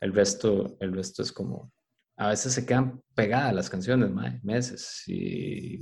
El 0.00 0.12
resto, 0.12 0.76
el 0.80 0.92
resto 0.92 1.22
es 1.22 1.30
como, 1.30 1.72
a 2.16 2.28
veces 2.28 2.52
se 2.52 2.66
quedan 2.66 3.00
pegadas 3.14 3.54
las 3.54 3.70
canciones, 3.70 4.10
meses. 4.42 5.02
Y 5.06 5.78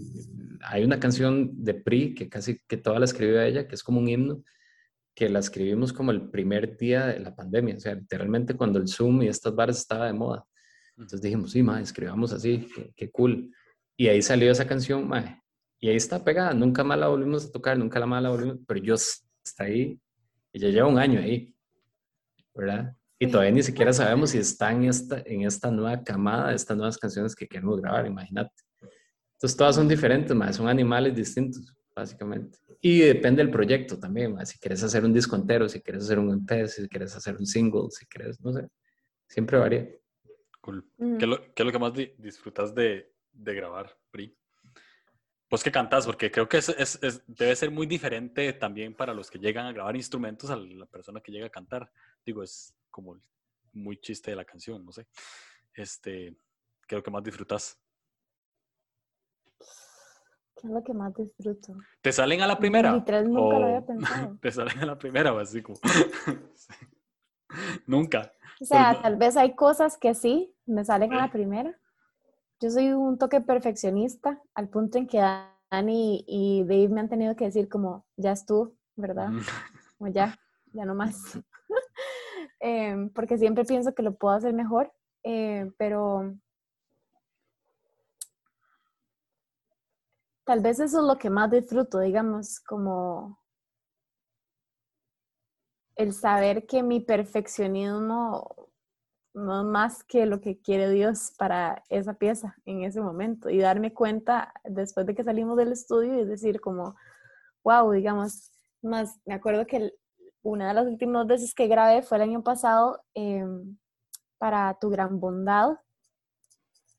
hay 0.62 0.84
una 0.84 1.00
canción 1.00 1.50
de 1.64 1.74
Pri 1.74 2.14
que 2.14 2.28
casi 2.28 2.58
que 2.68 2.76
toda 2.76 2.98
la 2.98 3.04
escribió 3.04 3.40
ella, 3.40 3.66
que 3.66 3.74
es 3.74 3.82
como 3.82 4.00
un 4.00 4.08
himno, 4.08 4.42
que 5.14 5.28
la 5.28 5.40
escribimos 5.40 5.92
como 5.92 6.10
el 6.10 6.30
primer 6.30 6.76
día 6.76 7.06
de 7.06 7.20
la 7.20 7.34
pandemia, 7.34 7.76
o 7.76 7.80
sea, 7.80 7.94
literalmente 7.94 8.54
cuando 8.54 8.78
el 8.78 8.88
Zoom 8.88 9.22
y 9.22 9.28
estas 9.28 9.54
bares 9.54 9.78
estaba 9.78 10.06
de 10.06 10.14
moda. 10.14 10.46
Entonces 10.96 11.20
dijimos, 11.20 11.52
sí, 11.52 11.62
ma, 11.62 11.80
escribamos 11.80 12.32
así, 12.32 12.66
qué, 12.96 13.10
cool. 13.10 13.52
Y 13.96 14.08
ahí 14.08 14.22
salió 14.22 14.50
esa 14.50 14.66
canción, 14.66 15.06
ma, 15.06 15.42
y 15.82 15.88
ahí 15.88 15.96
está 15.96 16.22
pegada, 16.22 16.54
nunca 16.54 16.84
más 16.84 16.96
la 16.96 17.08
volvimos 17.08 17.44
a 17.44 17.50
tocar, 17.50 17.76
nunca 17.76 17.98
la 17.98 18.06
más 18.06 18.22
la 18.22 18.30
volvimos, 18.30 18.58
pero 18.68 18.80
yo 18.80 18.94
está 18.94 19.64
ahí, 19.64 20.00
y 20.52 20.60
ya 20.60 20.68
lleva 20.68 20.86
un 20.86 20.98
año 20.98 21.18
ahí, 21.18 21.54
¿verdad? 22.54 22.94
Y 23.18 23.26
todavía 23.26 23.50
ni 23.50 23.62
siquiera 23.64 23.92
sabemos 23.92 24.30
si 24.30 24.38
está 24.38 24.70
en 24.70 24.84
esta, 24.84 25.22
en 25.26 25.42
esta 25.42 25.70
nueva 25.72 26.02
camada, 26.04 26.54
estas 26.54 26.76
nuevas 26.76 26.98
canciones 26.98 27.34
que 27.34 27.48
queremos 27.48 27.80
grabar, 27.80 28.06
imagínate. 28.06 28.52
Entonces 29.34 29.56
todas 29.56 29.74
son 29.74 29.88
diferentes, 29.88 30.36
ma, 30.36 30.52
son 30.52 30.68
animales 30.68 31.16
distintos, 31.16 31.74
básicamente. 31.96 32.58
Y 32.80 33.00
depende 33.00 33.42
del 33.42 33.50
proyecto 33.50 33.98
también, 33.98 34.36
si 34.46 34.58
quieres 34.60 34.84
hacer 34.84 35.04
un 35.04 35.12
disco 35.12 35.34
entero, 35.34 35.68
si 35.68 35.80
quieres 35.80 36.04
hacer 36.04 36.20
un 36.20 36.32
EP, 36.48 36.68
si 36.68 36.88
quieres 36.88 37.16
hacer 37.16 37.36
un 37.36 37.46
single, 37.46 37.90
si 37.90 38.06
quieres, 38.06 38.40
no 38.40 38.52
sé, 38.52 38.68
siempre 39.26 39.58
varía. 39.58 39.88
Cool. 40.60 40.88
¿Qué, 40.96 41.24
es 41.24 41.28
lo, 41.28 41.40
¿Qué, 41.54 41.62
es 41.62 41.66
lo, 41.66 41.72
que 41.72 41.78
más 41.80 41.92
disfrutas 42.18 42.72
de, 42.72 43.11
de, 43.32 43.54
grabar, 43.54 43.96
Pri? 44.10 44.36
Pues 45.48 45.62
que 45.62 45.70
cantas, 45.70 46.06
porque 46.06 46.30
creo 46.30 46.48
que 46.48 46.58
es, 46.58 46.68
es, 46.68 47.22
debe 47.26 47.54
ser 47.54 47.70
muy 47.70 47.86
diferente 47.86 48.52
también 48.54 48.94
para 48.94 49.12
los 49.12 49.30
que 49.30 49.38
llegan 49.38 49.66
a 49.66 49.72
grabar 49.72 49.96
instrumentos 49.96 50.50
a 50.50 50.56
la 50.56 50.86
persona 50.86 51.20
que 51.20 51.32
llega 51.32 51.46
a 51.46 51.50
cantar. 51.50 51.90
Digo, 52.24 52.42
es 52.42 52.74
como 52.90 53.18
muy 53.72 53.98
chiste 53.98 54.30
de 54.30 54.36
la 54.36 54.44
canción, 54.44 54.84
no 54.84 54.92
sé. 54.92 55.06
Este, 55.74 56.34
¿Qué 56.86 56.94
es 56.94 56.98
lo 56.98 57.02
que 57.02 57.10
más 57.10 57.22
disfrutas? 57.22 57.78
¿Qué 60.56 60.68
es 60.68 60.72
lo 60.72 60.82
que 60.82 60.94
más 60.94 61.14
disfruto? 61.14 61.74
¿Te 62.00 62.12
salen 62.12 62.40
a 62.42 62.46
la 62.46 62.58
primera? 62.58 62.94
Literal, 62.94 63.28
nunca 63.28 63.58
lo 63.58 63.66
había 63.66 63.84
pensado. 63.84 64.38
¿Te 64.40 64.52
salen 64.52 64.78
a 64.78 64.86
la 64.86 64.98
primera 64.98 65.32
o 65.32 65.38
así 65.38 65.60
como? 65.60 65.78
Nunca. 67.86 68.32
O 68.60 68.64
sea, 68.64 69.00
tal 69.02 69.16
vez 69.16 69.36
hay 69.36 69.54
cosas 69.54 69.98
que 69.98 70.14
sí 70.14 70.54
me 70.66 70.84
salen 70.84 71.12
a 71.12 71.16
la 71.16 71.30
primera. 71.30 71.76
Yo 72.62 72.70
soy 72.70 72.92
un 72.92 73.18
toque 73.18 73.40
perfeccionista 73.40 74.40
al 74.54 74.68
punto 74.68 74.96
en 74.96 75.08
que 75.08 75.18
Dani 75.18 76.24
y 76.28 76.62
Dave 76.62 76.90
me 76.90 77.00
han 77.00 77.08
tenido 77.08 77.34
que 77.34 77.46
decir 77.46 77.68
como, 77.68 78.06
ya 78.16 78.30
estuvo, 78.30 78.76
¿verdad? 78.94 79.30
O 79.98 80.06
ya, 80.06 80.38
ya 80.72 80.84
no 80.84 80.94
más. 80.94 81.16
Em, 82.60 83.10
porque 83.10 83.36
siempre 83.36 83.64
pienso 83.64 83.92
que 83.92 84.04
lo 84.04 84.14
puedo 84.14 84.36
hacer 84.36 84.52
mejor, 84.52 84.92
eh, 85.24 85.72
pero 85.76 86.36
tal 90.44 90.60
vez 90.60 90.78
eso 90.78 91.00
es 91.00 91.04
lo 91.04 91.18
que 91.18 91.30
más 91.30 91.50
disfruto, 91.50 91.98
digamos, 91.98 92.60
como 92.60 93.40
el 95.96 96.12
saber 96.12 96.64
que 96.64 96.84
mi 96.84 97.00
perfeccionismo 97.00 98.71
más 99.34 100.04
que 100.04 100.26
lo 100.26 100.40
que 100.40 100.58
quiere 100.58 100.90
Dios 100.90 101.32
para 101.38 101.82
esa 101.88 102.14
pieza 102.14 102.56
en 102.66 102.82
ese 102.84 103.00
momento 103.00 103.48
y 103.48 103.58
darme 103.58 103.94
cuenta 103.94 104.52
después 104.64 105.06
de 105.06 105.14
que 105.14 105.24
salimos 105.24 105.56
del 105.56 105.72
estudio 105.72 106.20
y 106.20 106.24
decir 106.24 106.60
como, 106.60 106.96
wow, 107.64 107.90
digamos, 107.92 108.50
más, 108.82 109.18
me 109.24 109.34
acuerdo 109.34 109.66
que 109.66 109.94
una 110.42 110.68
de 110.68 110.74
las 110.74 110.86
últimas 110.86 111.26
veces 111.26 111.54
que 111.54 111.68
grabé 111.68 112.02
fue 112.02 112.18
el 112.18 112.24
año 112.24 112.42
pasado 112.42 113.02
em, 113.14 113.78
para 114.38 114.74
Tu 114.80 114.90
Gran 114.90 115.20
Bondad 115.20 115.78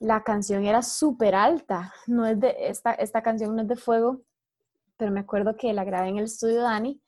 la 0.03 0.21
canción 0.23 0.65
era 0.65 0.81
súper 0.81 1.33
alta. 1.33 1.93
No 2.07 2.25
es 2.25 2.39
de, 2.39 2.55
esta, 2.59 2.93
esta 2.93 3.23
canción 3.23 3.55
no 3.55 3.61
es 3.61 3.67
de 3.69 3.77
fuego, 3.77 4.21
pero 4.97 5.11
me 5.11 5.21
acuerdo 5.21 5.55
que 5.55 5.71
la 5.73 5.85
grabé 5.85 6.09
en 6.09 6.17
el 6.17 6.25
estudio 6.25 6.61
Dani 6.61 7.01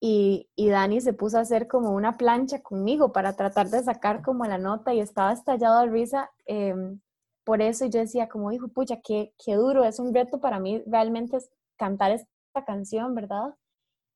y, 0.00 0.48
y, 0.54 0.68
Dani 0.68 1.00
se 1.00 1.14
puso 1.14 1.38
a 1.38 1.42
hacer 1.42 1.66
como 1.68 1.92
una 1.92 2.16
plancha 2.18 2.62
conmigo 2.62 3.12
para 3.12 3.34
tratar 3.36 3.70
de 3.70 3.82
sacar 3.82 4.22
como 4.22 4.44
la 4.44 4.58
nota 4.58 4.92
y 4.92 5.00
estaba 5.00 5.32
estallado 5.32 5.80
de 5.80 5.86
risa. 5.88 6.30
Em, 6.46 7.00
por 7.44 7.62
eso 7.62 7.86
yo 7.86 8.00
decía 8.00 8.28
como, 8.28 8.52
hijo, 8.52 8.68
pucha, 8.68 9.00
qué, 9.02 9.34
qué 9.42 9.54
duro, 9.54 9.84
es 9.84 9.98
un 9.98 10.14
reto 10.14 10.40
para 10.40 10.60
mí 10.60 10.82
realmente 10.86 11.38
cantar 11.76 12.12
esta 12.12 12.64
canción, 12.66 13.14
¿verdad? 13.14 13.54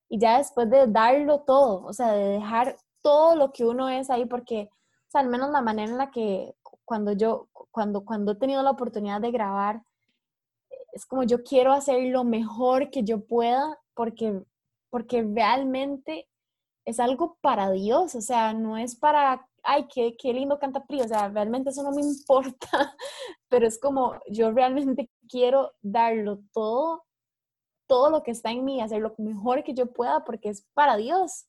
Y 0.09 0.18
ya 0.18 0.39
después 0.39 0.70
de 0.70 0.87
darlo 0.89 1.41
todo, 1.41 1.85
o 1.85 1.93
sea, 1.93 2.12
de 2.12 2.24
dejar 2.31 2.76
todo 3.03 3.37
lo 3.37 3.53
que 3.53 3.64
uno 3.64 3.89
es 3.89 4.11
ahí, 4.11 4.26
porque, 4.26 4.68
o 4.72 5.11
sea, 5.11 5.20
al 5.22 5.29
menos 5.29 5.51
la 5.51 5.62
manera 5.62 5.91
en 5.91 5.99
la 5.99 6.11
que 6.11 6.55
cuando 6.85 7.12
yo, 7.12 7.49
cuando, 7.70 8.05
cuando 8.05 8.33
he 8.33 8.37
tenido 8.37 8.62
la 8.62 8.70
oportunidad 8.70 9.20
de 9.20 9.31
grabar, 9.31 9.83
es 10.93 11.07
como 11.07 11.22
yo 11.22 11.43
quiero 11.43 11.72
hacer 11.72 12.03
lo 12.09 12.24
mejor 12.24 12.91
que 12.91 13.05
yo 13.05 13.24
pueda 13.24 13.79
porque, 13.95 14.43
porque 14.91 15.22
realmente 15.22 16.28
es 16.84 17.01
algo 17.01 17.36
para 17.43 17.70
Dios, 17.70 18.14
o 18.14 18.20
sea, 18.20 18.55
no 18.55 18.78
es 18.78 18.97
para, 18.97 19.47
ay, 19.62 19.86
qué, 19.93 20.16
qué 20.16 20.32
lindo 20.32 20.59
canta 20.59 20.86
Pri, 20.86 21.03
o 21.03 21.09
sea, 21.09 21.28
realmente 21.28 21.70
eso 21.70 21.82
no 21.82 21.93
me 21.93 22.01
importa, 22.03 22.97
pero 23.49 23.66
es 23.66 23.78
como 23.78 24.14
yo 24.30 24.51
realmente 24.53 25.11
quiero 25.28 25.72
darlo 25.82 26.41
todo, 26.53 27.05
todo 27.86 28.11
lo 28.11 28.22
que 28.22 28.30
está 28.30 28.51
en 28.51 28.64
mí, 28.64 28.80
hacer 28.80 29.01
lo 29.03 29.14
mejor 29.18 29.64
que 29.64 29.74
yo 29.74 29.93
pueda 29.93 30.24
porque 30.24 30.49
es 30.51 30.66
para 30.74 30.97
Dios. 30.97 31.47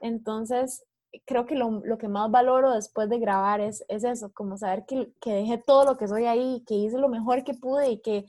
Entonces, 0.00 0.84
creo 1.24 1.46
que 1.46 1.56
lo, 1.56 1.70
lo, 1.84 1.98
que 1.98 2.08
más 2.08 2.30
valoro 2.30 2.72
después 2.72 3.08
de 3.08 3.18
grabar 3.18 3.60
es, 3.60 3.84
es 3.88 4.04
eso, 4.04 4.32
como 4.32 4.56
saber 4.56 4.84
que, 4.86 5.12
que, 5.20 5.32
dejé 5.32 5.58
todo 5.58 5.84
lo 5.84 5.96
que 5.96 6.08
soy 6.08 6.26
ahí, 6.26 6.62
que 6.66 6.74
hice 6.74 6.98
lo 6.98 7.08
mejor 7.08 7.44
que 7.44 7.54
pude 7.54 7.90
y 7.90 8.00
que 8.00 8.26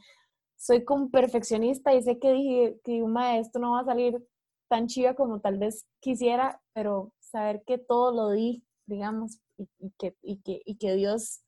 soy 0.58 0.84
como 0.84 1.10
perfeccionista 1.10 1.93
y 1.93 2.02
sé 2.02 2.20
que 2.20 2.32
dije 2.32 2.80
que 2.84 3.02
maestro 3.04 3.62
no 3.62 3.72
va 3.74 3.82
a 3.82 3.86
salir 3.86 4.22
tan 4.70 4.88
chiva 4.88 5.16
como 5.16 5.42
tal 5.42 5.58
vez 5.58 5.86
quisiera, 6.00 6.62
pero 6.74 7.12
saber 7.20 7.64
que 7.66 7.78
todo 7.78 8.14
lo 8.14 8.32
di, 8.32 8.64
digamos, 8.86 9.40
y, 9.58 9.92
que, 9.98 10.16
y, 10.22 10.42
que, 10.42 10.62
y 10.66 10.78
que 10.78 10.96
Dios 10.96 11.42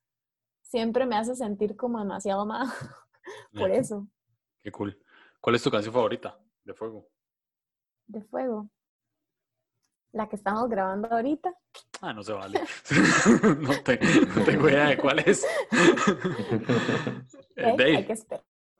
siempre 0.62 1.06
me 1.06 1.16
hace 1.16 1.36
sentir 1.36 1.76
como 1.78 2.00
demasiado 2.00 2.46
más 2.46 2.74
por 3.54 3.72
eso. 3.72 4.08
Qué 4.62 4.72
cool. 4.72 5.02
¿Cuál 5.40 5.56
es 5.56 5.64
tu 5.64 5.72
canción 5.72 5.94
favorita 5.94 6.38
de 6.64 6.74
Fuego? 6.74 7.08
De 8.08 8.22
Fuego 8.24 8.70
la 10.14 10.28
que 10.28 10.36
estamos 10.36 10.70
grabando 10.70 11.08
ahorita. 11.10 11.54
Ah, 12.02 12.14
no 12.14 12.24
se 12.24 12.34
vale. 12.34 12.60
no, 13.60 14.44
tengo 14.44 14.70
idea 14.70 14.90
de 14.90 14.98
cuál 14.98 15.20
es. 15.20 15.46
Dave. 17.56 18.08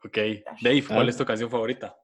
Ok, 0.04 0.18
Dave, 0.60 0.84
¿cuál 0.86 1.08
es 1.08 1.16
tu 1.16 1.24
canción 1.24 1.50
favorita? 1.50 1.96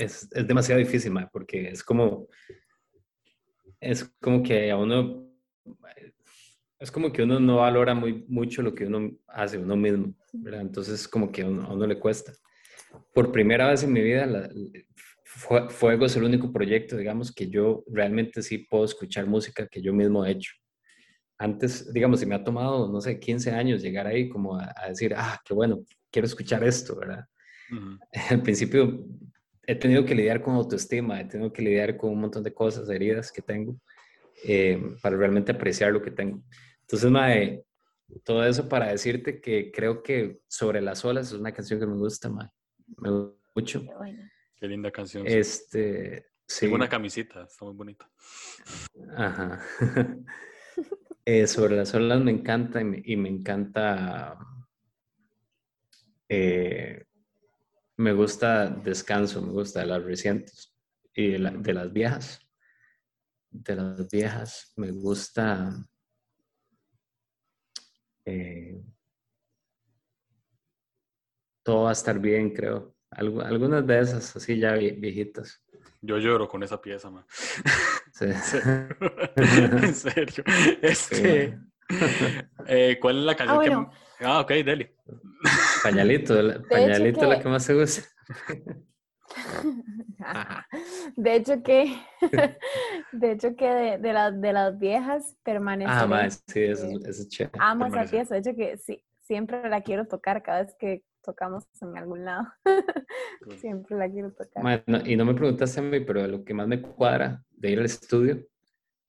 Es, 0.00 0.28
es 0.32 0.46
demasiado 0.46 0.78
difícil, 0.78 1.12
porque 1.30 1.68
es 1.68 1.84
como, 1.84 2.28
es 3.80 4.04
como 4.20 4.42
que 4.42 4.70
a 4.70 4.76
uno, 4.78 5.30
es 6.78 6.90
como 6.90 7.12
que 7.12 7.22
uno 7.22 7.38
no 7.38 7.56
valora 7.56 7.94
muy, 7.94 8.24
mucho 8.28 8.62
lo 8.62 8.74
que 8.74 8.86
uno 8.86 9.10
hace 9.28 9.58
uno 9.58 9.76
mismo, 9.76 10.14
¿verdad? 10.32 10.62
Entonces 10.62 11.06
como 11.06 11.30
que 11.30 11.42
a 11.42 11.46
uno, 11.46 11.62
a 11.64 11.74
uno 11.74 11.86
le 11.86 11.98
cuesta. 11.98 12.32
Por 13.12 13.30
primera 13.30 13.68
vez 13.68 13.82
en 13.82 13.92
mi 13.92 14.00
vida, 14.00 14.24
la, 14.24 14.48
Fuego 15.68 16.06
es 16.06 16.16
el 16.16 16.24
único 16.24 16.52
proyecto, 16.52 16.96
digamos, 16.96 17.32
que 17.32 17.48
yo 17.48 17.84
realmente 17.86 18.42
sí 18.42 18.58
puedo 18.58 18.84
escuchar 18.84 19.26
música 19.26 19.68
que 19.68 19.80
yo 19.80 19.92
mismo 19.92 20.24
he 20.24 20.32
hecho. 20.32 20.52
Antes, 21.38 21.92
digamos, 21.92 22.20
si 22.20 22.26
me 22.26 22.34
ha 22.34 22.42
tomado, 22.42 22.90
no 22.90 23.00
sé, 23.00 23.20
15 23.20 23.52
años 23.52 23.80
llegar 23.80 24.06
ahí 24.08 24.28
como 24.28 24.58
a, 24.58 24.74
decir, 24.88 25.14
ah, 25.16 25.40
qué 25.44 25.54
bueno, 25.54 25.84
quiero 26.10 26.26
escuchar 26.26 26.64
esto, 26.64 26.96
¿verdad? 26.96 27.24
Al 28.30 28.42
principio 28.42 29.06
he 29.70 29.76
tenido 29.76 30.04
que 30.04 30.16
lidiar 30.16 30.42
con 30.42 30.54
autoestima, 30.54 31.20
he 31.20 31.26
tenido 31.26 31.52
que 31.52 31.62
lidiar 31.62 31.96
con 31.96 32.10
un 32.10 32.20
montón 32.20 32.42
de 32.42 32.52
cosas, 32.52 32.88
heridas 32.90 33.30
que 33.30 33.40
tengo, 33.40 33.80
eh, 34.44 34.96
para 35.00 35.16
realmente 35.16 35.52
apreciar 35.52 35.92
lo 35.92 36.02
que 36.02 36.10
tengo. 36.10 36.42
Entonces, 36.80 37.08
mae, 37.08 37.64
todo 38.24 38.44
eso 38.44 38.68
para 38.68 38.88
decirte 38.88 39.40
que 39.40 39.70
creo 39.70 40.02
que 40.02 40.40
Sobre 40.48 40.80
las 40.80 41.04
olas 41.04 41.28
es 41.28 41.34
una 41.34 41.52
canción 41.52 41.78
que 41.78 41.86
me 41.86 41.94
gusta, 41.94 42.28
mae. 42.28 42.48
Me 42.96 43.10
gusta 43.10 43.38
mucho. 43.54 43.86
Qué 44.56 44.66
linda 44.66 44.90
canción. 44.90 45.24
Este, 45.24 46.26
sí. 46.48 46.66
Tengo 46.66 46.74
una 46.74 46.88
camisita, 46.88 47.44
está 47.44 47.64
muy 47.64 47.74
bonita. 47.74 48.10
Ajá. 49.16 49.60
Eh, 51.26 51.46
sobre 51.46 51.76
las 51.76 51.94
olas 51.94 52.20
me 52.22 52.32
encanta 52.32 52.80
y 52.80 53.14
me, 53.16 53.28
encanta. 53.28 54.38
Eh, 56.28 57.04
me 58.00 58.12
gusta 58.12 58.68
Descanso, 58.68 59.42
me 59.42 59.52
gusta 59.52 59.80
de 59.80 59.86
las 59.86 60.02
recientes 60.02 60.74
y 61.14 61.32
de, 61.32 61.38
las 61.38 61.92
viejas. 61.92 62.40
De 63.50 63.76
las 63.76 64.08
viejas 64.08 64.72
me 64.76 64.90
gusta. 64.90 65.70
Eh, 68.24 68.82
todo 71.62 71.84
va 71.84 71.90
a 71.90 71.92
estar 71.92 72.18
bien, 72.18 72.50
creo 72.54 72.94
algunas 73.10 73.86
de 73.86 74.00
esas, 74.00 74.36
así 74.36 74.58
ya 74.58 74.74
viejitas. 74.74 75.62
Yo 76.00 76.18
lloro 76.18 76.48
con 76.48 76.62
esa 76.62 76.80
pieza, 76.80 77.10
man. 77.10 77.26
Sí. 78.12 78.26
en 79.36 79.94
serio. 79.94 80.44
Este, 80.80 81.58
eh, 82.66 82.98
¿Cuál 83.00 83.18
es 83.18 83.24
la 83.24 83.36
canción 83.36 83.58
Ah, 83.58 83.66
bueno. 83.66 83.90
que... 83.90 84.09
Ah, 84.20 84.40
ok, 84.40 84.50
Deli. 84.64 84.88
Pañalito, 85.82 86.40
la- 86.42 86.62
pañalito 86.62 87.20
que- 87.20 87.26
la 87.26 87.40
que 87.40 87.48
más 87.48 87.64
se 87.64 87.74
usa. 87.74 88.04
De 91.16 91.34
hecho 91.36 91.62
que, 91.62 91.96
de 93.12 93.32
hecho 93.32 93.56
que 93.56 93.66
de, 93.68 93.98
de 93.98 94.12
las, 94.12 94.40
de 94.40 94.52
las 94.52 94.78
viejas 94.78 95.36
permanece. 95.42 95.90
Ah, 95.92 96.06
mae, 96.06 96.30
sí, 96.30 96.60
eso, 96.60 96.86
es- 96.86 97.04
eso 97.06 97.22
es 97.22 97.28
chévere. 97.28 97.58
Amo 97.58 97.86
esa 97.86 98.04
pieza, 98.04 98.34
de 98.34 98.40
hecho 98.40 98.54
que 98.56 98.76
sí, 98.78 99.02
siempre 99.22 99.68
la 99.68 99.82
quiero 99.82 100.06
tocar 100.06 100.42
cada 100.42 100.62
vez 100.64 100.74
que 100.78 101.04
tocamos 101.22 101.64
en 101.80 101.96
algún 101.96 102.24
lado. 102.24 102.46
siempre 103.60 103.96
la 103.96 104.10
quiero 104.10 104.32
tocar. 104.32 104.62
Mae, 104.62 104.82
no- 104.86 105.00
y 105.06 105.16
no 105.16 105.24
me 105.24 105.34
preguntaste 105.34 105.80
a 105.80 105.82
mí, 105.82 106.00
pero 106.00 106.26
lo 106.26 106.44
que 106.44 106.54
más 106.54 106.66
me 106.68 106.80
cuadra 106.82 107.42
de 107.50 107.70
ir 107.70 107.78
al 107.78 107.84
estudio, 107.86 108.46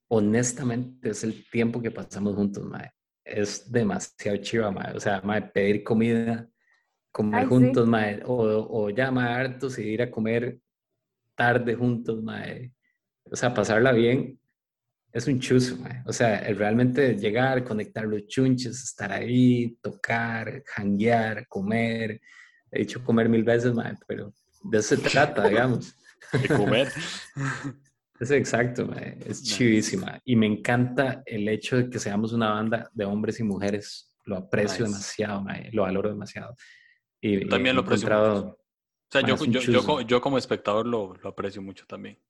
honestamente, 0.09 1.09
es 1.09 1.24
el 1.24 1.49
tiempo 1.49 1.82
que 1.82 1.91
pasamos 1.91 2.36
juntos, 2.36 2.64
mae. 2.66 2.91
Es 3.34 3.71
demasiado 3.71 4.38
chiva, 4.38 4.71
mae. 4.71 4.95
O 4.95 4.99
sea, 4.99 5.21
mae, 5.23 5.41
pedir 5.41 5.84
comida, 5.84 6.47
comer 7.11 7.41
Ay, 7.41 7.45
sí. 7.45 7.49
juntos, 7.49 7.88
mae, 7.88 8.21
o, 8.25 8.67
o 8.69 8.89
ya, 8.89 9.11
mae, 9.11 9.34
hartos 9.34 9.79
y 9.79 9.84
ir 9.84 10.01
a 10.01 10.11
comer 10.11 10.59
tarde 11.36 11.75
juntos, 11.75 12.21
mae. 12.23 12.71
O 13.25 13.36
sea, 13.36 13.53
pasarla 13.53 13.91
bien 13.91 14.38
es 15.11 15.27
un 15.27 15.39
chuzo, 15.39 15.77
mae. 15.77 16.03
O 16.05 16.13
sea, 16.13 16.39
el 16.39 16.57
realmente 16.57 17.15
llegar, 17.15 17.63
conectar 17.63 18.05
los 18.05 18.27
chunches, 18.27 18.82
estar 18.82 19.11
ahí, 19.11 19.77
tocar, 19.82 20.63
janguear, 20.65 21.47
comer. 21.47 22.21
He 22.71 22.79
dicho 22.79 23.03
comer 23.03 23.27
mil 23.27 23.43
veces, 23.43 23.73
mae, 23.73 23.95
pero 24.07 24.34
de 24.63 24.77
eso 24.77 24.95
se 24.95 25.09
trata, 25.09 25.47
digamos. 25.47 25.95
De 26.32 26.47
comer. 26.47 26.91
Es 28.22 28.30
exacto, 28.30 28.86
mae, 28.86 29.17
es 29.26 29.41
chivísima. 29.41 30.22
Y 30.24 30.36
me 30.36 30.45
encanta 30.45 31.24
el 31.26 31.47
hecho 31.47 31.78
de 31.78 31.89
que 31.89 31.97
seamos 31.97 32.34
una 32.34 32.51
banda 32.51 32.88
de 32.93 33.03
hombres 33.03 33.39
y 33.39 33.43
mujeres. 33.43 34.13
Lo 34.26 34.38
aprecio 34.38 34.86
Nice. 34.86 34.93
demasiado, 34.93 35.41
mae, 35.41 35.72
lo 35.72 35.82
valoro 35.82 36.09
demasiado. 36.09 36.55
Y, 37.19 37.49
también 37.49 37.74
y 37.74 37.78
lo 37.78 37.82
aprecio 37.82 38.07
O 38.15 38.59
sea, 39.09 39.24
yo, 40.05 40.22
como 40.22 40.38
espectador 40.38 40.86
lo, 40.86 41.15
lo 41.15 41.30
aprecio 41.30 41.63
mucho 41.63 41.88
también. 41.88 42.22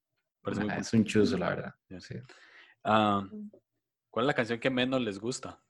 Parece 0.41 0.61
muy 0.61 0.69
mae, 0.69 0.77
cool. 0.77 0.85
es 0.85 0.93
un 0.93 1.03
chuzo, 1.03 1.37
la 1.37 1.49
verdad. 1.49 1.75
Sí. 1.99 2.15
Ah, 2.85 3.27
¿Cuál 4.09 4.23
es 4.23 4.27
la 4.27 4.33
canción 4.33 4.59
que 4.59 4.69
menos 4.69 5.01
les 5.01 5.19
gusta? 5.19 5.61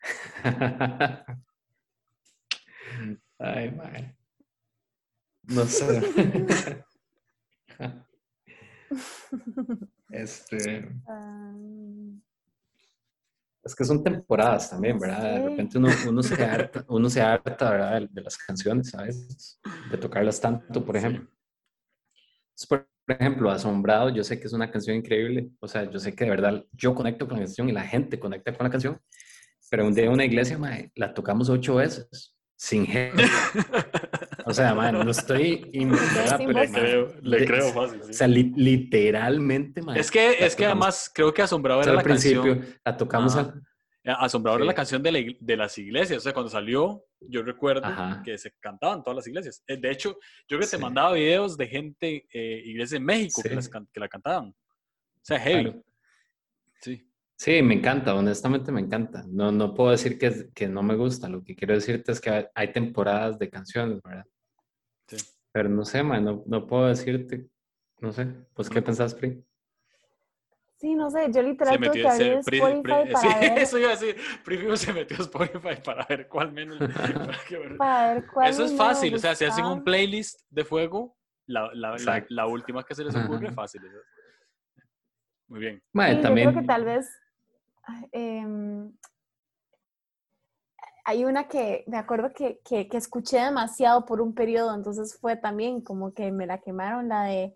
Ay, 3.38 3.70
mae. 3.70 4.16
No 5.42 5.66
sé. 5.66 6.84
este. 10.10 10.88
Ah, 11.08 11.52
Es 13.64 13.74
que 13.74 13.84
son 13.84 14.02
temporadas 14.02 14.70
también, 14.70 14.96
No 14.96 15.00
¿verdad? 15.02 15.22
De 15.40 15.48
repente 15.48 15.78
uno, 15.78 15.88
uno 16.08 16.22
se 16.22 16.44
harta, 16.44 16.84
uno 16.88 17.10
se 17.10 17.20
harta, 17.20 17.70
¿verdad? 17.70 18.00
De, 18.00 18.08
de 18.10 18.20
las 18.22 18.36
canciones, 18.38 18.90
¿sabes? 18.90 19.60
De 19.90 19.98
tocarlas 19.98 20.40
tanto, 20.40 20.84
por 20.84 20.96
ejemplo. 20.96 21.28
Entonces, 22.50 22.68
Por 22.68 22.88
ejemplo, 23.08 23.50
Asombrado, 23.50 24.08
yo 24.10 24.22
sé 24.24 24.38
que 24.40 24.46
es 24.46 24.52
una 24.52 24.70
canción 24.70 24.96
increíble. 24.96 25.50
O 25.60 25.68
sea, 25.68 25.88
yo 25.90 25.98
sé 25.98 26.14
que 26.14 26.24
de 26.24 26.30
verdad 26.30 26.64
yo 26.72 26.94
conecto 26.94 27.26
con 27.26 27.36
la 27.38 27.44
canción 27.44 27.68
y 27.68 27.72
la 27.72 27.82
gente 27.82 28.18
conecta 28.18 28.52
con 28.56 28.64
la 28.64 28.70
canción. 28.70 29.00
Pero 29.70 29.86
un 29.86 29.94
día 29.94 30.04
en 30.06 30.12
una 30.12 30.24
iglesia, 30.24 30.58
mae, 30.58 30.92
la 30.94 31.12
tocamos 31.12 31.48
ocho 31.50 31.76
veces, 31.76 32.36
sin 32.56 32.86
gente. 32.86 33.24
O 34.48 34.54
sea, 34.54 34.74
mae, 34.74 34.92
no 34.92 35.10
estoy... 35.10 35.68
in- 35.72 35.90
¿verdad? 36.30 36.38
sin 36.38 36.46
Pero. 36.52 36.60
Le 36.60 36.70
creo, 36.70 37.08
le 37.20 37.44
creo 37.46 37.72
fácil. 37.72 38.00
sí. 38.04 38.10
O 38.10 38.14
sea, 38.14 38.28
li- 38.28 38.52
literalmente, 38.56 39.82
mae, 39.82 39.98
Es 40.00 40.10
que, 40.10 40.44
es 40.44 40.54
que 40.54 40.66
además 40.66 41.10
creo 41.12 41.34
que 41.34 41.42
Asombrado 41.42 41.82
era 41.82 41.90
al 41.90 41.96
la 41.96 42.02
principio, 42.02 42.42
canción. 42.56 42.74
la 42.84 42.96
tocamos 42.96 43.36
al- 43.36 43.62
Asombrado 44.04 44.58
era 44.58 44.66
la 44.66 44.74
canción 44.74 45.02
de, 45.02 45.10
la 45.10 45.18
ig- 45.18 45.36
de 45.40 45.56
las 45.56 45.76
iglesias. 45.78 46.18
O 46.18 46.20
sea, 46.20 46.32
cuando 46.32 46.48
salió, 46.48 47.04
yo 47.20 47.42
recuerdo 47.42 47.84
Ajá. 47.86 48.22
que 48.24 48.38
se 48.38 48.52
cantaban 48.60 49.02
todas 49.02 49.16
las 49.16 49.26
iglesias. 49.26 49.64
Eh, 49.66 49.78
De 49.78 49.90
hecho, 49.90 50.10
yo 50.48 50.56
creo 50.56 50.60
que 50.60 50.66
te 50.68 50.78
mandaba 50.78 51.12
videos 51.14 51.56
de 51.56 51.66
gente, 51.66 52.24
eh, 52.32 52.62
iglesias 52.66 52.98
en 53.00 53.04
México, 53.04 53.42
que, 53.42 53.48
Sí. 53.48 53.54
las 53.56 53.68
can- 53.68 53.88
que 53.92 53.98
la 53.98 54.08
cantaban. 54.08 54.50
O 54.50 54.54
sea, 55.22 55.40
heavy. 55.40 55.64
Claro. 55.64 55.82
Sí. 56.80 57.10
Sí, 57.38 57.60
me 57.62 57.74
encanta, 57.74 58.14
honestamente 58.14 58.70
me 58.70 58.80
encanta. 58.80 59.24
No, 59.26 59.50
no 59.50 59.74
puedo 59.74 59.90
decir 59.90 60.18
que, 60.18 60.50
que 60.54 60.68
no 60.68 60.82
me 60.84 60.94
gusta, 60.94 61.28
lo 61.28 61.42
que 61.42 61.56
quiero 61.56 61.74
decirte 61.74 62.12
es 62.12 62.20
que 62.20 62.30
hay- 62.30 62.46
hay 62.54 62.72
temporadas 62.72 63.38
de 63.40 63.50
canciones, 63.50 64.00
¿verdad? 64.04 64.24
Pero 65.56 65.70
no 65.70 65.86
sé, 65.86 66.02
man, 66.02 66.22
no, 66.22 66.42
no 66.44 66.66
puedo 66.66 66.86
decirte, 66.86 67.48
no 68.00 68.12
sé, 68.12 68.26
pues 68.52 68.68
¿qué 68.68 68.82
pensás, 68.82 69.14
Pri? 69.14 69.42
Sí, 70.76 70.94
no 70.94 71.08
sé, 71.08 71.32
yo 71.32 71.40
literal 71.40 71.78
tuve 71.80 71.92
que 71.92 72.06
abrir 72.06 72.32
Spotify 72.34 72.82
Pri- 72.82 73.12
para 73.14 73.32
sí, 73.32 73.40
ver, 73.40 73.58
eso 73.60 73.78
iba 73.78 73.88
a 73.88 73.90
decir. 73.92 74.16
Primero 74.44 74.76
se 74.76 74.92
metió 74.92 75.16
a 75.16 75.20
Spotify 75.20 75.80
para 75.82 76.04
ver 76.04 76.28
cuál 76.28 76.52
menos. 76.52 76.76
para 77.24 77.38
que 77.48 77.56
ver- 77.56 77.78
para 77.78 78.12
ver 78.12 78.26
cuál 78.26 78.50
Eso 78.50 78.64
es 78.66 78.76
fácil, 78.76 79.14
o 79.14 79.18
sea, 79.18 79.34
si 79.34 79.46
hacen 79.46 79.64
un 79.64 79.82
playlist 79.82 80.42
de 80.50 80.62
fuego, 80.62 81.16
la, 81.46 81.70
la, 81.72 81.96
la, 81.96 82.26
la 82.28 82.46
última 82.46 82.84
que 82.84 82.94
se 82.94 83.02
les 83.02 83.16
ocurre, 83.16 83.46
Ajá. 83.46 83.54
fácil. 83.54 83.80
Muy 85.48 85.60
bien. 85.60 85.82
Mae, 85.94 86.10
Sí, 86.10 86.16
yo 86.18 86.22
también, 86.22 86.50
creo 86.50 86.60
que 86.60 86.66
tal 86.66 86.84
vez 86.84 87.08
em, 88.12 88.92
hay 91.08 91.24
una 91.24 91.46
que 91.46 91.84
me 91.86 91.96
acuerdo 91.98 92.32
que, 92.32 92.58
que, 92.64 92.88
que 92.88 92.96
escuché 92.96 93.38
demasiado 93.38 94.04
por 94.04 94.20
un 94.20 94.34
periodo, 94.34 94.74
entonces 94.74 95.16
fue 95.20 95.36
también 95.36 95.80
como 95.80 96.12
que 96.12 96.32
me 96.32 96.46
la 96.46 96.58
quemaron 96.58 97.08
la 97.08 97.22
de 97.24 97.54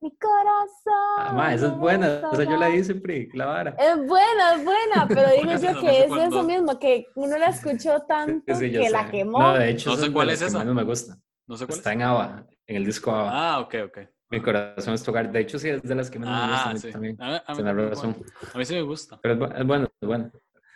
mi 0.00 0.10
corazón. 0.16 1.18
ah, 1.18 1.32
mae, 1.32 1.54
esa 1.54 1.66
es 1.68 1.78
buena, 1.78 2.20
o 2.30 2.34
sea, 2.36 2.44
yo 2.44 2.56
la 2.56 2.70
hice, 2.70 2.94
Pri, 2.96 3.30
la 3.34 3.46
vara. 3.46 3.76
Es 3.78 3.96
buena, 3.96 4.54
es 4.54 4.64
buena, 4.64 5.08
pero 5.14 5.30
digo 5.30 5.52
yo? 5.60 5.72
No 5.74 5.80
que 5.80 6.00
es 6.02 6.06
cuál, 6.08 6.20
eso 6.22 6.42
mismo, 6.42 6.78
que 6.78 7.06
uno 7.14 7.38
la 7.38 7.48
escuchó 7.50 8.00
tanto 8.08 8.54
Sí, 8.56 8.72
que 8.72 8.90
la 8.90 9.04
sé. 9.06 9.10
quemó. 9.12 9.38
No, 9.40 9.54
de 9.54 9.70
hecho, 9.70 9.90
No 9.90 9.96
sé 9.96 10.12
cuál 10.12 10.30
es 10.30 10.42
esa. 10.42 10.58
menos 10.58 10.74
me 10.74 10.82
gusta. 10.84 11.16
No 11.46 11.56
sé 11.56 11.66
cuál 11.66 11.78
Está 11.78 11.90
es. 11.90 11.96
en 11.96 12.02
ABBA, 12.02 12.46
en 12.66 12.76
el 12.76 12.84
disco 12.84 13.10
ABBA. 13.12 13.30
Ah, 13.32 13.60
ok, 13.60 13.74
ok. 13.86 13.98
Mi 14.30 14.42
corazón 14.42 14.92
es 14.94 15.02
tu 15.02 15.10
hogar. 15.10 15.32
De 15.32 15.40
hecho, 15.40 15.58
sí, 15.58 15.70
es 15.70 15.82
de 15.82 15.94
las 15.94 16.10
que 16.10 16.18
menos 16.18 16.34
me 16.34 16.50
gustan 16.50 16.66
Ah, 16.66 16.70
a 16.70 16.74
mí 16.74 16.80
sí. 16.80 16.90
también. 16.92 17.16
A, 17.22 17.26
mí- 17.30 17.34
a 17.34 17.38
mí 17.38 17.44
Tienes 17.46 17.64
también, 17.64 17.88
razón. 17.88 18.12
bueno. 18.12 18.26
A 18.52 18.58
mí 18.58 18.64
sí 18.66 18.74
me 18.74 18.82
gusta. 18.82 19.18
Pero 19.22 19.34
es, 19.34 19.40
bu- 19.40 19.58
es 19.60 19.66
bueno, 19.66 19.88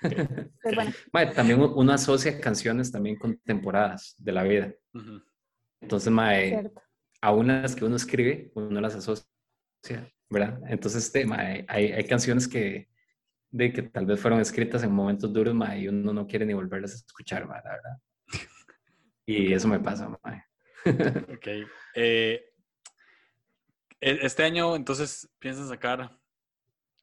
es 0.02 0.74
bueno. 0.74 0.92
Mae, 1.12 1.26
también 1.32 1.60
uno 1.60 1.92
asocia 1.92 2.40
canciones 2.40 2.90
también 2.90 3.16
con 3.16 3.38
temporadas 3.38 4.14
de 4.18 4.32
la 4.32 4.42
vida. 4.42 4.74
Ujú. 4.94 5.22
Entonces, 5.80 6.12
mae, 6.12 6.70
aún 7.20 7.48
las 7.48 7.74
que 7.74 7.84
uno 7.84 7.96
escribe, 7.96 8.50
uno 8.54 8.80
las 8.80 8.94
asocia, 8.94 9.26
¿verdad? 10.30 10.60
Entonces, 10.68 11.04
este, 11.04 11.26
mae, 11.26 11.64
hay, 11.68 11.92
hay 11.92 12.04
canciones 12.04 12.46
que, 12.48 12.88
de 13.50 13.72
que 13.72 13.82
tal 13.82 14.06
vez 14.06 14.20
fueron 14.20 14.40
escritas 14.40 14.82
en 14.82 14.92
momentos 14.92 15.32
duros, 15.32 15.54
mae, 15.54 15.80
y 15.80 15.88
uno 15.88 16.12
no 16.12 16.26
quiere 16.26 16.46
ni 16.46 16.54
volverlas 16.54 16.92
a 16.92 16.96
escuchar, 16.96 17.46
mae, 17.46 17.62
la 17.64 17.70
verdad. 17.70 17.98
Y 19.24 19.52
eso 19.52 19.68
me 19.68 19.78
pasa, 19.78 20.08
mae. 20.24 20.44
Ok. 21.32 21.46
Eh, 21.94 22.44
e- 24.00 24.18
este 24.22 24.42
año, 24.42 24.74
entonces, 24.74 25.30
¿piensas 25.38 25.68
sacar, 25.68 26.18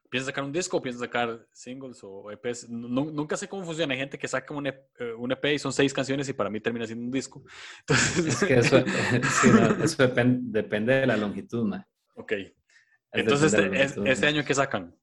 ¿piensas 0.10 0.28
sacar 0.28 0.44
un 0.44 0.52
disco 0.52 0.78
o 0.78 0.82
piensas 0.82 1.02
sacar 1.02 1.46
singles 1.54 2.00
o 2.04 2.32
EPs? 2.32 2.70
Nu- 2.70 3.12
nunca 3.12 3.38
sé 3.38 3.48
cómo 3.48 3.64
funciona. 3.64 3.94
Hay 3.94 4.00
gente 4.00 4.18
que 4.18 4.28
saca 4.28 4.54
un 4.54 4.68
EP, 4.68 4.78
eh, 5.00 5.14
un 5.14 5.32
EP 5.32 5.54
y 5.54 5.60
son 5.60 5.72
seis 5.72 5.94
canciones 5.94 6.28
y 6.30 6.34
para 6.34 6.50
mí 6.50 6.60
termina 6.60 6.86
siendo 6.86 7.06
un 7.06 7.12
disco. 7.12 7.44
Entonces, 7.88 8.26
Es 8.26 8.44
que 8.44 8.56
eso, 8.60 8.78
sí, 9.42 9.48
no, 9.54 9.84
eso 9.84 10.04
depen- 10.04 10.40
depende 10.44 10.94
de 11.02 11.08
la 11.08 11.18
longitud, 11.18 11.64
mae. 11.66 11.84
ok. 12.16 12.32
Es 12.32 12.54
Entonces, 13.12 13.54
este, 13.54 13.66
es- 13.68 13.96
longitud, 13.96 14.08
este 14.08 14.28
año, 14.28 14.44
¿qué 14.46 14.54
sacan? 14.56 14.96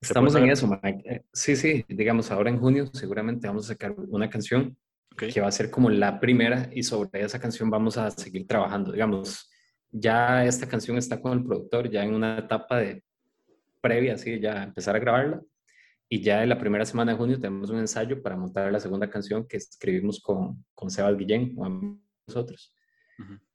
¿Se 0.00 0.08
Estamos 0.08 0.34
en 0.34 0.50
eso, 0.50 0.66
Mike. 0.66 1.02
Eh, 1.08 1.22
Sí, 1.32 1.54
sí, 1.56 1.84
digamos, 1.88 2.30
ahora 2.30 2.50
en 2.50 2.58
junio 2.58 2.86
seguramente 2.92 3.46
vamos 3.46 3.66
a 3.66 3.68
sacar 3.74 3.94
una 4.08 4.28
canción 4.28 4.76
Ok. 5.12 5.24
que 5.32 5.40
va 5.40 5.46
a 5.48 5.52
ser 5.52 5.70
como 5.70 5.90
la 5.90 6.18
primera 6.18 6.68
y 6.72 6.82
sobre 6.82 7.22
esa 7.22 7.38
canción 7.40 7.70
vamos 7.70 7.96
a 7.98 8.10
seguir 8.10 8.46
trabajando. 8.46 8.90
Digamos, 8.92 9.48
ya 9.90 10.44
esta 10.44 10.66
canción 10.68 10.96
está 10.98 11.20
con 11.20 11.32
el 11.38 11.44
productor, 11.44 11.88
ya 11.88 12.02
en 12.02 12.14
una 12.14 12.38
etapa 12.38 12.78
de 12.78 13.04
previa, 13.82 14.14
así, 14.14 14.40
ya 14.40 14.62
empezar 14.62 14.96
a 14.96 14.98
grabarla. 14.98 15.42
Y 16.08 16.22
ya 16.22 16.42
en 16.42 16.48
la 16.48 16.58
primera 16.58 16.84
semana 16.84 17.12
de 17.12 17.18
junio 17.18 17.40
tenemos 17.40 17.70
un 17.70 17.78
ensayo 17.78 18.22
para 18.22 18.36
montar 18.36 18.70
la 18.70 18.80
segunda 18.80 19.08
canción 19.10 19.46
que 19.46 19.56
escribimos 19.56 20.20
con, 20.20 20.64
con 20.74 20.90
Sebas 20.90 21.16
Guillén, 21.16 21.54
con 21.54 22.02
nosotros. 22.26 22.74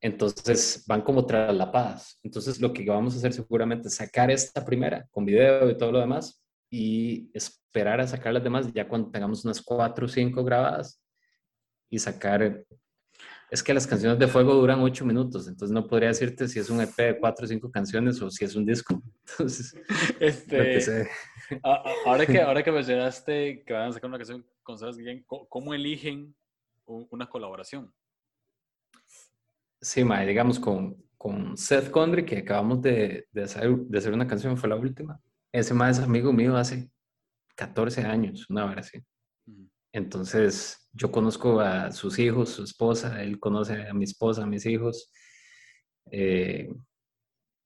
Entonces 0.01 0.83
van 0.87 1.01
como 1.01 1.25
traslapadas. 1.25 2.19
Entonces 2.23 2.59
lo 2.59 2.73
que 2.73 2.85
vamos 2.85 3.13
a 3.13 3.17
hacer 3.17 3.33
seguramente 3.33 3.87
es 3.87 3.95
sacar 3.95 4.31
esta 4.31 4.63
primera 4.63 5.07
con 5.11 5.25
video 5.25 5.69
y 5.69 5.77
todo 5.77 5.91
lo 5.91 5.99
demás 5.99 6.43
y 6.69 7.29
esperar 7.33 8.01
a 8.01 8.07
sacar 8.07 8.33
las 8.33 8.43
demás 8.43 8.71
ya 8.73 8.87
cuando 8.87 9.09
tengamos 9.09 9.45
unas 9.45 9.61
cuatro 9.61 10.05
o 10.05 10.09
cinco 10.09 10.43
grabadas 10.43 11.01
y 11.89 11.99
sacar... 11.99 12.65
Es 13.49 13.63
que 13.63 13.73
las 13.73 13.87
canciones 13.87 14.19
de 14.19 14.27
fuego 14.27 14.53
duran 14.55 14.81
ocho 14.81 15.05
minutos, 15.05 15.47
entonces 15.47 15.73
no 15.73 15.87
podría 15.87 16.09
decirte 16.09 16.47
si 16.47 16.59
es 16.59 16.69
un 16.69 16.81
EP 16.81 16.95
de 16.97 17.17
cuatro 17.19 17.45
o 17.45 17.47
cinco 17.47 17.71
canciones 17.71 18.21
o 18.21 18.29
si 18.29 18.43
es 18.43 18.55
un 18.55 18.65
disco. 18.65 19.01
Entonces, 19.29 19.73
que 20.19 20.27
Este, 20.27 21.09
a- 21.63 21.83
ahora, 22.05 22.25
que, 22.25 22.41
ahora 22.41 22.61
que 22.63 22.71
mencionaste 22.71 23.63
que 23.65 23.73
van 23.73 23.89
a 23.89 23.93
sacar 23.93 24.09
una 24.09 24.17
canción 24.17 24.45
con 24.63 24.77
Sebas 24.77 24.97
Guillén, 24.97 25.23
¿cómo, 25.25 25.73
eligen 25.73 26.35
una 26.85 27.29
colaboración? 27.29 27.93
Sí, 29.81 30.03
mae, 30.03 30.27
digamos, 30.27 30.59
con, 30.59 31.01
con 31.17 31.55
Seth 31.55 31.89
Condry, 31.89 32.25
que 32.25 32.39
acabamos 32.39 32.81
de, 32.81 33.27
de, 33.31 33.43
hacer, 33.43 33.69
de 33.75 33.97
hacer 33.97 34.13
una 34.13 34.27
canción, 34.27 34.57
fue 34.57 34.67
la 34.67 34.75
última. 34.75 35.21
Ese 35.53 35.73
más 35.73 35.97
es 35.97 36.03
amigo 36.03 36.33
mío 36.33 36.57
hace 36.57 36.91
14 37.55 38.01
años, 38.01 38.49
una 38.49 38.65
vez 38.65 38.77
así. 38.79 38.99
Entonces, 39.93 40.86
yo 40.97 41.11
conozco 41.11 41.61
a 41.61 41.91
sus 41.91 42.17
hijos, 42.17 42.49
su 42.49 42.63
esposa, 42.63 43.21
él 43.21 43.39
conoce 43.39 43.87
a 43.87 43.93
mi 43.93 44.03
esposa, 44.03 44.43
a 44.43 44.47
mis 44.47 44.65
hijos. 44.65 45.11
Eh, 46.11 46.73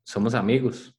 somos 0.04 0.34
amigos, 0.34 0.94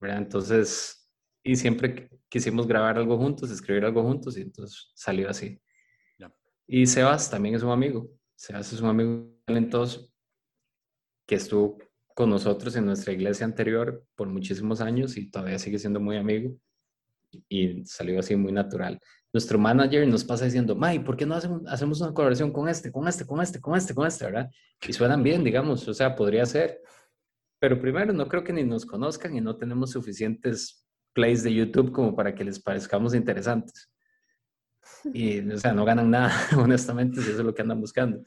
¿verdad? 0.00 0.18
Entonces, 0.18 1.10
y 1.44 1.54
siempre 1.56 2.08
quisimos 2.28 2.66
grabar 2.66 2.96
algo 2.96 3.18
juntos, 3.18 3.50
escribir 3.50 3.84
algo 3.84 4.02
juntos, 4.02 4.38
y 4.38 4.42
entonces 4.42 4.90
salió 4.94 5.28
así. 5.28 5.60
Y 6.68 6.86
Sebas 6.86 7.30
también 7.30 7.54
es 7.54 7.62
un 7.62 7.70
amigo. 7.70 8.10
Sebas 8.34 8.72
es 8.72 8.80
un 8.80 8.88
amigo 8.88 9.30
talentoso 9.44 10.10
que 11.26 11.36
estuvo 11.36 11.78
con 12.14 12.30
nosotros 12.30 12.74
en 12.74 12.86
nuestra 12.86 13.12
iglesia 13.12 13.44
anterior 13.44 14.04
por 14.16 14.28
muchísimos 14.28 14.80
años 14.80 15.16
y 15.16 15.30
todavía 15.30 15.58
sigue 15.58 15.78
siendo 15.78 16.00
muy 16.00 16.16
amigo 16.16 16.56
y 17.48 17.84
salió 17.84 18.18
así 18.18 18.34
muy 18.34 18.52
natural. 18.52 18.98
Nuestro 19.32 19.58
manager 19.58 20.06
nos 20.06 20.24
pasa 20.24 20.44
diciendo, 20.44 20.74
May, 20.74 20.98
¿por 21.00 21.16
qué 21.16 21.26
no 21.26 21.34
hacemos, 21.34 21.62
hacemos 21.66 22.00
una 22.00 22.14
colaboración 22.14 22.52
con 22.52 22.68
este, 22.68 22.90
con 22.90 23.06
este, 23.06 23.26
con 23.26 23.40
este, 23.40 23.60
con 23.60 23.76
este, 23.76 23.94
con 23.94 24.06
este, 24.06 24.24
verdad? 24.24 24.50
Y 24.86 24.92
suenan 24.92 25.22
bien, 25.22 25.44
digamos, 25.44 25.86
o 25.88 25.94
sea, 25.94 26.14
podría 26.14 26.46
ser. 26.46 26.80
Pero 27.58 27.80
primero, 27.80 28.12
no 28.12 28.28
creo 28.28 28.44
que 28.44 28.52
ni 28.52 28.64
nos 28.64 28.86
conozcan 28.86 29.36
y 29.36 29.40
no 29.40 29.56
tenemos 29.56 29.90
suficientes 29.90 30.86
plays 31.12 31.42
de 31.42 31.52
YouTube 31.52 31.92
como 31.92 32.14
para 32.14 32.34
que 32.34 32.44
les 32.44 32.60
parezcamos 32.60 33.14
interesantes. 33.14 33.90
Y, 35.12 35.40
o 35.50 35.58
sea, 35.58 35.72
no 35.72 35.84
ganan 35.84 36.10
nada, 36.10 36.32
honestamente, 36.56 37.20
si 37.20 37.30
eso 37.30 37.40
es 37.40 37.44
lo 37.44 37.54
que 37.54 37.62
andan 37.62 37.80
buscando. 37.80 38.22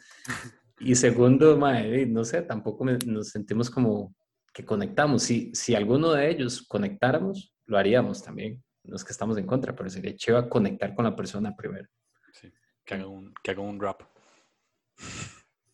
Y 0.80 0.96
segundo, 0.96 1.58
mae, 1.58 2.06
no 2.06 2.24
sé, 2.24 2.42
tampoco 2.42 2.86
nos 2.86 3.30
sentimos 3.30 3.70
como 3.70 4.16
que 4.54 4.66
conectamos. 4.66 5.24
Si, 5.24 5.52
si 5.54 5.76
alguno 5.76 6.12
de 6.14 6.30
ellos 6.30 6.66
conectáramos, 6.68 7.54
lo 7.66 7.78
haríamos 7.78 8.24
también. 8.24 8.64
No 8.90 8.96
es 8.96 9.04
que 9.04 9.12
estamos 9.12 9.38
en 9.38 9.46
contra, 9.46 9.76
pero 9.76 9.90
sería 9.90 10.16
chévere 10.16 10.50
conectar 10.50 10.94
con 10.96 11.06
la 11.06 11.16
persona 11.16 11.56
primero. 11.56 11.88
Sí, 12.34 12.52
que 12.84 12.96
haga 12.96 13.08
un, 13.08 13.34
que 13.44 13.52
haga 13.52 13.62
un 13.62 13.80
rap. 13.80 14.02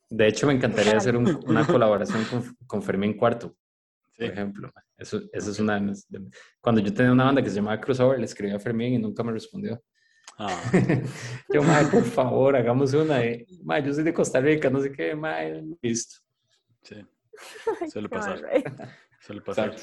De 0.10 0.28
hecho, 0.28 0.48
me 0.48 0.54
encantaría 0.54 0.98
hacer 0.98 1.16
una 1.16 1.66
colaboración 1.68 2.24
con, 2.26 2.56
con, 2.68 2.84
Fermín 2.84 3.18
Cuarto, 3.18 3.56
por 4.18 4.26
ejemplo. 4.26 4.72
Eso, 4.98 5.22
eso 5.34 5.52
es 5.52 5.60
una... 5.60 5.82
Cuando 6.62 6.82
yo 6.82 6.94
tenía 6.94 7.12
una 7.12 7.26
banda 7.26 7.42
que 7.42 7.50
se 7.50 7.56
llamaba 7.56 7.82
Crossover, 7.82 8.20
le 8.20 8.26
escribí 8.26 8.54
a 8.54 8.60
Fermín 8.60 8.94
y 8.94 8.98
nunca 8.98 9.24
me 9.24 9.32
respondió. 9.32 9.82
Ah. 10.38 10.72
yo, 11.54 11.64
mae, 11.64 11.86
por 11.88 12.04
favor, 12.04 12.56
hagamos 12.56 12.94
una. 12.94 13.20
De, 13.20 13.46
mae, 13.64 13.84
yo 13.84 13.94
soy 13.94 14.04
de 14.04 14.14
Costa 14.14 14.42
Rica, 14.42 14.70
no 14.70 14.82
sé 14.82 14.92
qué, 14.92 15.16
mae, 15.16 15.64
listo. 15.82 16.20
Sí, 16.82 16.96
suele 17.92 18.10
pasar. 18.10 18.42
Suele 19.22 19.42
pasar. 19.42 19.76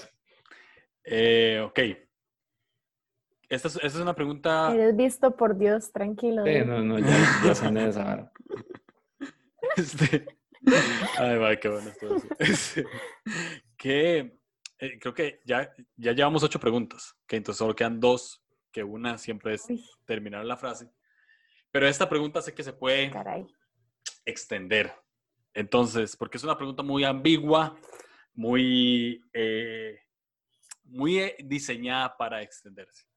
Eh, 1.05 1.61
ok. 1.65 1.79
Esta 3.53 3.69
es, 3.69 3.75
esta 3.77 3.87
es, 3.87 3.97
una 3.97 4.15
pregunta. 4.15 4.73
Eres 4.73 4.97
visto 4.97 5.37
por 5.37 5.59
Dios, 5.59 5.93
tranquilo. 5.93 6.43
Sí, 6.47 6.65
no, 6.65 6.83
no, 6.83 6.99
ya, 6.99 7.15
ya 7.45 7.55
se 7.55 7.71
de 7.71 7.87
esa 7.87 8.33
Este. 9.77 10.27
Ay, 11.19 11.37
va, 11.37 11.55
qué 11.57 11.69
bueno 11.69 11.91
esto. 11.91 12.17
Este, 12.39 12.87
que 13.77 14.39
eh, 14.79 14.99
creo 14.99 15.13
que 15.13 15.41
ya, 15.45 15.71
ya 15.97 16.13
llevamos 16.13 16.43
ocho 16.43 16.59
preguntas. 16.59 17.15
Que 17.27 17.37
entonces 17.37 17.59
solo 17.59 17.77
quedan 17.77 18.01
dos 18.01 18.43
que 18.73 18.83
una 18.83 19.19
siempre 19.19 19.53
es 19.53 19.67
terminar 20.07 20.47
la 20.47 20.57
frase. 20.57 20.91
Pero 21.71 21.87
esta 21.87 22.09
pregunta 22.09 22.41
sé 22.41 22.55
que 22.55 22.63
se 22.63 22.73
puede 22.73 23.13
extender. 24.25 24.95
Entonces, 25.53 26.17
porque 26.17 26.39
es 26.39 26.45
una 26.45 26.57
pregunta 26.57 26.83
muy 26.83 27.05
ambigua, 27.05 27.77
muy, 28.33 29.23
eh, 29.35 29.99
muy 30.85 31.19
eh, 31.19 31.37
diseñada 31.45 32.17
para 32.17 32.41
extenderse. 32.41 33.12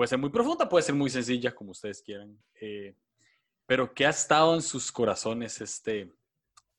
Puede 0.00 0.08
ser 0.08 0.18
muy 0.18 0.30
profunda, 0.30 0.66
puede 0.66 0.82
ser 0.82 0.94
muy 0.94 1.10
sencilla, 1.10 1.54
como 1.54 1.72
ustedes 1.72 2.00
quieran. 2.00 2.42
Eh, 2.58 2.96
pero 3.66 3.92
¿qué 3.92 4.06
ha 4.06 4.08
estado 4.08 4.54
en 4.54 4.62
sus 4.62 4.90
corazones 4.90 5.60
este, 5.60 6.10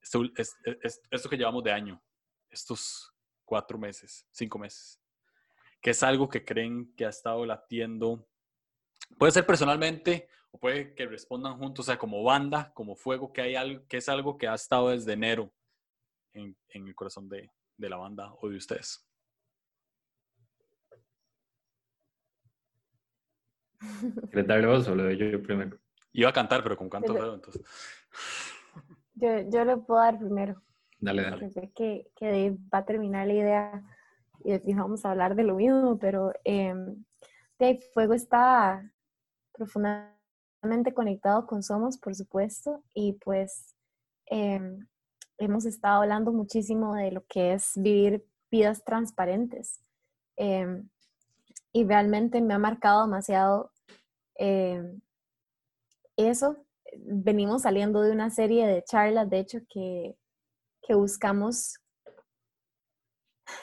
esto 0.01 1.29
que 1.29 1.37
llevamos 1.37 1.63
de 1.63 1.71
año? 1.71 2.01
Estos 2.49 3.13
cuatro 3.45 3.77
meses, 3.77 4.25
cinco 4.31 4.57
meses 4.57 4.99
que 5.79 5.91
es 5.91 6.01
algo 6.01 6.27
que 6.29 6.43
creen 6.43 6.95
que 6.95 7.05
ha 7.05 7.09
estado 7.09 7.45
latiendo. 7.45 8.27
Puede 9.19 9.31
ser 9.31 9.45
personalmente 9.45 10.27
o 10.49 10.57
puede 10.57 10.95
que 10.95 11.05
respondan 11.05 11.59
juntos, 11.59 11.85
o 11.85 11.87
sea, 11.91 11.99
como 11.99 12.23
banda, 12.23 12.73
como 12.73 12.95
fuego, 12.95 13.31
que, 13.31 13.41
hay 13.41 13.53
algo, 13.53 13.85
que 13.87 13.97
es 13.97 14.09
algo 14.09 14.39
que 14.39 14.47
ha 14.47 14.55
estado 14.55 14.89
desde 14.89 15.13
enero 15.13 15.53
en, 16.33 16.57
el 16.69 16.95
corazón 16.95 17.29
de, 17.29 17.51
la 17.77 17.97
banda 17.97 18.33
o 18.41 18.49
de 18.49 18.57
ustedes. 18.57 19.07
¿Quieres 24.29 24.47
darle 24.47 24.67
vos 24.67 24.87
o 24.87 24.95
lo 24.95 25.03
doy 25.03 25.17
yo 25.17 25.41
primero? 25.41 25.77
Iba 26.13 26.29
a 26.29 26.33
cantar, 26.33 26.63
pero 26.63 26.77
con 26.77 26.89
canto 26.89 27.33
entonces. 27.33 27.61
Yo, 29.15 29.49
yo 29.49 29.65
le 29.65 29.77
puedo 29.77 30.01
dar 30.01 30.17
primero. 30.17 30.61
Dale, 30.99 31.23
dale. 31.23 31.71
que, 31.73 32.11
que 32.15 32.57
va 32.73 32.79
a 32.79 32.85
terminar 32.85 33.27
la 33.27 33.33
idea 33.33 33.83
y 34.43 34.73
vamos 34.73 35.05
a 35.05 35.11
hablar 35.11 35.35
de 35.35 35.43
lo 35.43 35.55
mismo, 35.55 35.97
pero 35.99 36.31
eh, 36.43 36.73
Fuego 37.93 38.13
está 38.13 38.91
profundamente 39.53 40.93
conectado 40.93 41.45
con 41.45 41.61
Somos, 41.63 41.97
por 41.97 42.15
supuesto, 42.15 42.83
y 42.93 43.13
pues 43.13 43.75
em, 44.25 44.87
hemos 45.37 45.65
estado 45.65 46.01
hablando 46.01 46.31
muchísimo 46.31 46.95
de 46.95 47.11
lo 47.11 47.23
que 47.25 47.53
es 47.53 47.73
vivir 47.75 48.25
vidas 48.49 48.83
transparentes. 48.83 49.81
Em, 50.35 50.89
y 51.73 51.85
realmente 51.85 52.41
me 52.41 52.53
ha 52.53 52.59
marcado 52.59 53.05
demasiado 53.05 53.70
eso. 56.17 56.65
Venimos 56.97 57.63
saliendo 57.63 58.01
de 58.01 58.11
una 58.11 58.29
serie 58.29 58.67
de 58.67 58.83
charlas, 58.83 59.29
de 59.29 59.39
hecho, 59.39 59.59
que, 59.69 60.17
que 60.81 60.95
buscamos 60.95 61.81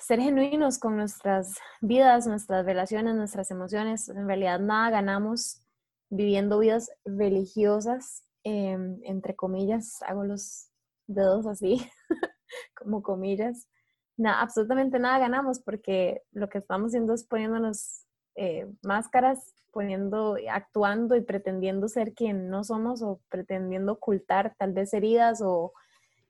ser 0.00 0.20
genuinos 0.20 0.78
con 0.78 0.96
nuestras 0.96 1.54
vidas, 1.80 2.26
nuestras 2.26 2.64
relaciones, 2.64 3.14
nuestras 3.14 3.50
emociones. 3.50 4.08
En 4.08 4.26
realidad 4.26 4.60
nada 4.60 4.90
ganamos 4.90 5.62
viviendo 6.10 6.58
vidas 6.58 6.90
religiosas, 7.04 8.24
em, 8.44 8.98
entre 9.04 9.36
comillas, 9.36 10.02
hago 10.02 10.24
los 10.24 10.70
dedos 11.06 11.46
así, 11.46 11.86
como 12.74 13.02
comillas. 13.02 13.68
Nada, 14.16 14.40
absolutamente 14.40 14.98
nada 14.98 15.18
ganamos 15.18 15.60
porque 15.60 16.22
lo 16.32 16.48
que 16.48 16.58
estamos 16.58 16.88
haciendo 16.90 17.14
es 17.14 17.24
poniéndonos 17.24 18.04
eh, 18.40 18.70
máscaras, 18.84 19.52
poniendo, 19.72 20.36
actuando 20.48 21.16
y 21.16 21.22
pretendiendo 21.22 21.88
ser 21.88 22.14
quien 22.14 22.48
no 22.48 22.62
somos 22.62 23.02
o 23.02 23.20
pretendiendo 23.28 23.94
ocultar 23.94 24.54
tal 24.56 24.72
vez 24.72 24.94
heridas 24.94 25.40
o 25.42 25.72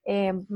em, 0.04 0.46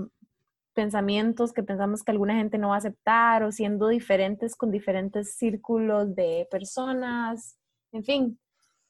pensamientos 0.72 1.52
que 1.52 1.62
pensamos 1.62 2.02
que 2.02 2.10
alguna 2.10 2.36
gente 2.36 2.56
no 2.56 2.70
va 2.70 2.76
a 2.76 2.78
aceptar 2.78 3.42
o 3.42 3.52
siendo 3.52 3.88
diferentes 3.88 4.56
con 4.56 4.70
diferentes 4.70 5.34
círculos 5.34 6.14
de 6.14 6.48
personas, 6.50 7.58
en 7.92 8.04
fin. 8.04 8.38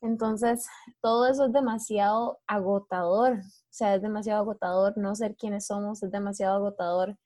Entonces, 0.00 0.68
todo 1.00 1.26
eso 1.26 1.46
es 1.46 1.52
demasiado 1.52 2.38
agotador, 2.46 3.38
o 3.38 3.72
sea, 3.72 3.96
es 3.96 4.02
demasiado 4.02 4.40
agotador 4.42 4.96
no 4.96 5.16
ser 5.16 5.34
quienes 5.34 5.66
somos, 5.66 6.00
es 6.04 6.12
demasiado 6.12 6.54
agotador 6.54 7.16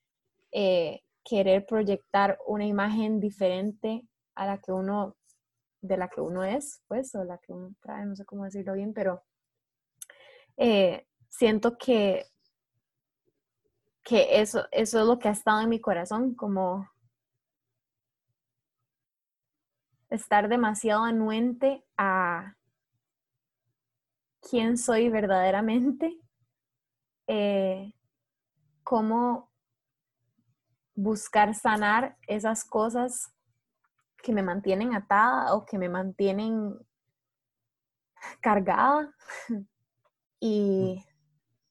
eh, 0.50 1.02
querer 1.24 1.66
proyectar 1.66 2.38
una 2.46 2.64
imagen 2.64 3.20
diferente 3.20 4.06
a 4.36 4.46
la 4.46 4.58
que 4.58 4.72
uno, 4.72 5.16
de 5.86 5.96
la 5.96 6.08
que 6.08 6.20
uno 6.20 6.44
es, 6.44 6.82
pues, 6.88 7.14
o 7.14 7.24
la 7.24 7.38
que 7.38 7.52
uno 7.52 7.74
trae, 7.80 8.04
no 8.06 8.16
sé 8.16 8.24
cómo 8.24 8.44
decirlo 8.44 8.74
bien, 8.74 8.92
pero 8.92 9.22
eh, 10.56 11.06
siento 11.28 11.76
que 11.78 12.26
que 14.06 14.40
eso, 14.40 14.66
eso 14.70 15.00
es 15.00 15.06
lo 15.06 15.18
que 15.18 15.26
ha 15.26 15.32
estado 15.32 15.60
en 15.62 15.68
mi 15.68 15.80
corazón, 15.80 16.36
como 16.36 16.88
estar 20.10 20.48
demasiado 20.48 21.02
anuente 21.02 21.84
a 21.96 22.54
quién 24.40 24.78
soy 24.78 25.08
verdaderamente, 25.08 26.16
eh, 27.26 27.92
cómo 28.84 29.50
buscar 30.94 31.52
sanar 31.54 32.16
esas 32.28 32.64
cosas 32.64 33.34
que 34.22 34.32
me 34.32 34.42
mantienen 34.42 34.94
atada 34.94 35.54
o 35.54 35.64
que 35.64 35.78
me 35.78 35.88
mantienen 35.88 36.74
cargada 38.40 39.14
y 40.40 41.04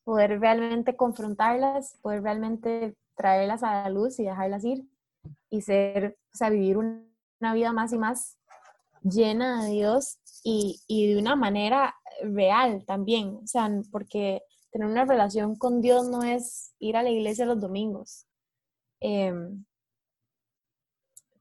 poder 0.04 0.40
realmente 0.40 0.96
confrontarlas, 0.96 1.98
poder 2.02 2.22
realmente 2.22 2.96
traerlas 3.16 3.64
a 3.64 3.84
la 3.84 3.90
luz 3.90 4.20
y 4.20 4.24
dejarlas 4.24 4.64
ir 4.64 4.86
y 5.50 5.62
ser, 5.62 6.18
o 6.34 6.38
sea, 6.38 6.50
vivir 6.50 6.78
una 6.78 7.54
vida 7.54 7.74
más 7.74 7.94
y 7.94 7.98
más 7.98 8.38
llena 9.02 9.64
de 9.64 9.72
Dios 9.72 10.20
y, 10.44 10.82
y, 10.88 11.14
de 11.14 11.20
una 11.20 11.36
manera 11.36 11.96
real 12.22 12.86
también, 12.86 13.40
o 13.44 13.48
sea, 13.48 13.70
porque 13.92 14.42
tener 14.72 14.88
una 14.88 15.06
relación 15.06 15.56
con 15.56 15.82
Dios 15.82 16.08
no 16.10 16.24
es 16.24 16.74
ir 16.80 16.98
a 16.98 17.04
la 17.04 17.10
iglesia 17.10 17.46
los 17.46 17.62
domingos, 17.62 18.28
em, 19.00 19.66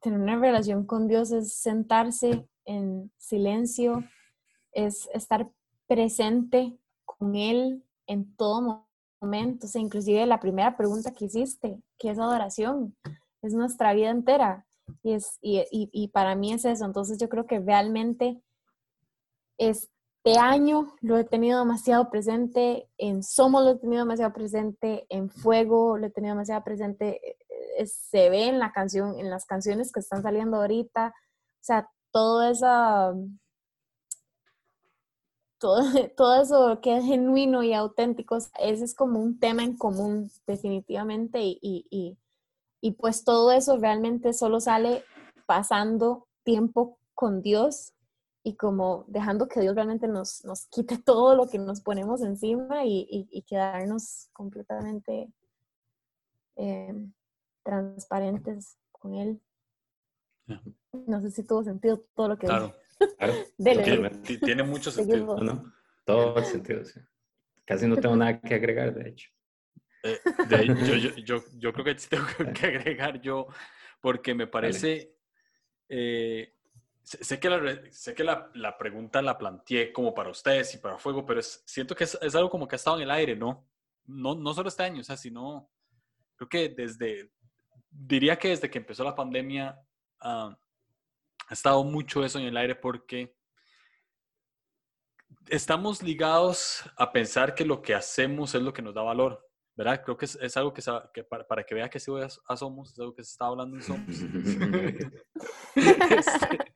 tener 0.05 0.20
una 0.20 0.38
relación 0.38 0.84
con 0.84 1.09
Dios 1.09 1.32
es 1.32 1.55
sentarse 1.55 2.46
en 2.66 3.11
silencio, 3.16 4.05
es 4.72 5.09
estar 5.14 5.50
presente 5.86 6.78
con 7.07 7.34
Él 7.34 7.82
en 8.07 8.36
todo 8.36 8.86
momento. 9.22 9.66
O 9.66 9.78
inclusive 9.78 10.26
la 10.26 10.40
primera 10.40 10.76
pregunta 10.76 11.12
que 11.12 11.24
hiciste, 11.24 11.82
¿qué 11.98 12.11
es 12.11 12.18
adoración? 12.18 12.94
Es 13.40 13.55
nuestra 13.55 13.94
vida 13.94 14.11
entera. 14.11 14.66
Y, 15.02 15.14
es, 15.14 15.38
y, 15.40 15.64
y 15.70 16.09
para 16.09 16.34
mí 16.34 16.52
es 16.52 16.66
eso. 16.66 16.84
Entonces 16.84 17.16
yo 17.16 17.30
creo 17.30 17.46
que 17.46 17.61
realmente 17.61 18.42
este 19.57 20.38
año 20.38 20.94
lo 21.00 21.16
he 21.16 21.24
tenido 21.24 21.61
demasiado 21.61 22.11
presente, 22.11 22.90
en 22.98 23.22
Somos 23.22 23.64
lo 23.64 23.70
he 23.70 23.78
tenido 23.78 24.02
demasiado 24.02 24.34
presente, 24.34 25.07
en 25.09 25.30
Fuego 25.30 25.96
lo 25.96 26.07
he 26.07 26.11
tenido 26.11 26.34
demasiado 26.34 26.62
presente, 26.62 27.38
se 27.86 28.30
ve 28.30 28.48
en 28.48 28.58
la 28.58 28.72
canción, 28.72 29.18
en 29.18 29.30
las 29.30 29.46
canciones 29.46 29.92
que 29.92 30.00
están 30.00 30.22
saliendo 30.22 30.58
ahorita, 30.58 31.08
o 31.08 31.64
sea, 31.64 31.90
todo 32.10 32.42
esa 32.44 33.14
todo, 35.58 35.80
todo 36.16 36.42
eso 36.42 36.80
que 36.80 36.98
es 36.98 37.04
genuino 37.04 37.62
y 37.62 37.72
auténtico, 37.72 38.36
ese 38.36 38.84
es 38.84 38.94
como 38.94 39.20
un 39.20 39.38
tema 39.38 39.62
en 39.64 39.76
común, 39.76 40.30
definitivamente, 40.46 41.40
y, 41.42 41.58
y, 41.62 42.18
y 42.80 42.90
pues 42.92 43.24
todo 43.24 43.50
eso 43.52 43.78
realmente 43.78 44.32
solo 44.34 44.60
sale 44.60 45.04
pasando 45.46 46.26
tiempo 46.42 46.98
con 47.14 47.40
Dios 47.42 47.94
y 48.42 48.56
como 48.56 49.06
dejando 49.08 49.48
que 49.48 49.60
Dios 49.60 49.74
realmente 49.74 50.06
nos, 50.06 50.44
nos 50.44 50.66
quite 50.66 50.98
todo 50.98 51.34
lo 51.34 51.48
que 51.48 51.58
nos 51.58 51.80
ponemos 51.80 52.20
encima 52.20 52.84
y, 52.84 53.06
y, 53.08 53.42
quedarnos 53.42 54.28
completamente 54.34 55.32
eh, 56.56 56.94
transparentes 57.64 58.78
con 58.92 59.14
Él. 59.14 59.40
No 60.92 61.20
sé 61.20 61.30
si 61.30 61.42
tuvo 61.42 61.64
sentido 61.64 62.04
todo 62.14 62.28
lo 62.28 62.38
que 62.38 62.46
claro. 62.46 62.74
Claro. 63.18 63.34
tiene, 64.40 64.62
mucho 64.62 64.90
sentido. 64.90 65.38
No, 65.38 65.72
todo 66.04 66.38
el 66.38 66.44
sentido, 66.44 66.84
sí. 66.84 67.00
Casi 67.64 67.88
no 67.88 67.96
tengo 67.96 68.14
nada 68.14 68.40
que 68.40 68.54
agregar, 68.54 68.94
de 68.94 69.08
hecho. 69.08 69.30
Eh, 70.02 70.20
yo, 70.50 70.96
yo, 70.96 71.16
yo, 71.16 71.44
yo, 71.56 71.72
creo 71.72 71.84
que 71.84 71.94
tengo 71.94 72.26
que 72.52 72.66
agregar 72.66 73.20
yo, 73.22 73.46
porque 74.00 74.34
me 74.34 74.46
parece, 74.46 75.16
eh, 75.88 76.54
sé 77.02 77.40
que, 77.40 77.48
la, 77.48 77.80
sé 77.90 78.14
que 78.14 78.22
la, 78.22 78.50
la, 78.54 78.76
pregunta 78.76 79.22
la 79.22 79.38
planteé 79.38 79.94
como 79.94 80.12
para 80.12 80.28
ustedes 80.28 80.74
y 80.74 80.78
para 80.78 80.98
Fuego, 80.98 81.24
pero 81.24 81.40
es, 81.40 81.62
siento 81.66 81.96
que 81.96 82.04
es, 82.04 82.18
es, 82.20 82.34
algo 82.34 82.50
como 82.50 82.68
que 82.68 82.74
ha 82.74 82.76
estado 82.76 82.96
en 82.96 83.04
el 83.04 83.10
aire, 83.10 83.34
¿no? 83.34 83.66
No, 84.04 84.34
no 84.34 84.52
solo 84.52 84.68
este 84.68 84.82
año, 84.82 85.00
o 85.00 85.04
sea, 85.04 85.16
sino, 85.16 85.70
creo 86.36 86.48
que 86.50 86.68
desde, 86.68 87.30
diría 87.95 88.36
que 88.36 88.49
desde 88.49 88.70
que 88.70 88.78
empezó 88.78 89.05
la 89.05 89.14
pandemia 89.14 89.78
ah, 90.20 90.57
ha 91.49 91.53
estado 91.53 91.84
mucho 91.84 92.24
eso 92.24 92.38
en 92.38 92.47
el 92.47 92.57
aire 92.57 92.74
porque 92.74 93.34
estamos 95.49 96.03
ligados 96.03 96.82
a 96.97 97.12
pensar 97.12 97.55
que 97.55 97.64
lo 97.64 97.80
que 97.82 97.95
hacemos 97.95 98.55
es 98.55 98.62
lo 98.62 98.72
que 98.72 98.82
nos 98.82 98.95
da 98.95 99.03
valor, 99.03 99.47
¿verdad? 99.76 100.03
Creo 100.03 100.16
que 100.16 100.24
es, 100.24 100.57
algo 100.57 100.72
que, 100.72 100.82
que 101.12 101.24
para, 101.24 101.64
que 101.64 101.74
vea 101.74 101.90
que 101.90 102.01
si 102.01 102.11
voy 102.11 102.22
a, 102.22 102.57
Somos, 102.57 102.92
es 102.92 102.99
algo 102.99 103.14
que 103.14 103.22
se 103.22 103.32
está 103.32 103.47
hablando 103.47 103.76
en 103.76 103.82
Somos. 103.82 104.16
Este, 105.76 106.72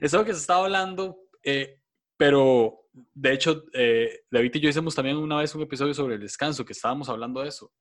es 0.00 0.14
algo 0.14 0.24
que 0.24 0.32
se 0.32 0.40
está 0.40 0.56
hablando, 0.56 1.18
eh, 1.42 1.80
pero 2.16 2.86
de 2.92 3.32
hecho, 3.32 3.64
eh, 3.74 4.24
David 4.30 4.54
y 4.54 4.60
yo 4.60 4.68
hicimos 4.70 4.94
también 4.94 5.16
una 5.16 5.36
vez 5.36 5.54
un 5.54 5.62
episodio 5.62 5.94
sobre 5.94 6.14
el 6.14 6.20
descanso, 6.20 6.64
que 6.64 6.72
estábamos 6.72 7.08
hablando 7.08 7.42
de 7.42 7.48
eso. 7.48 7.72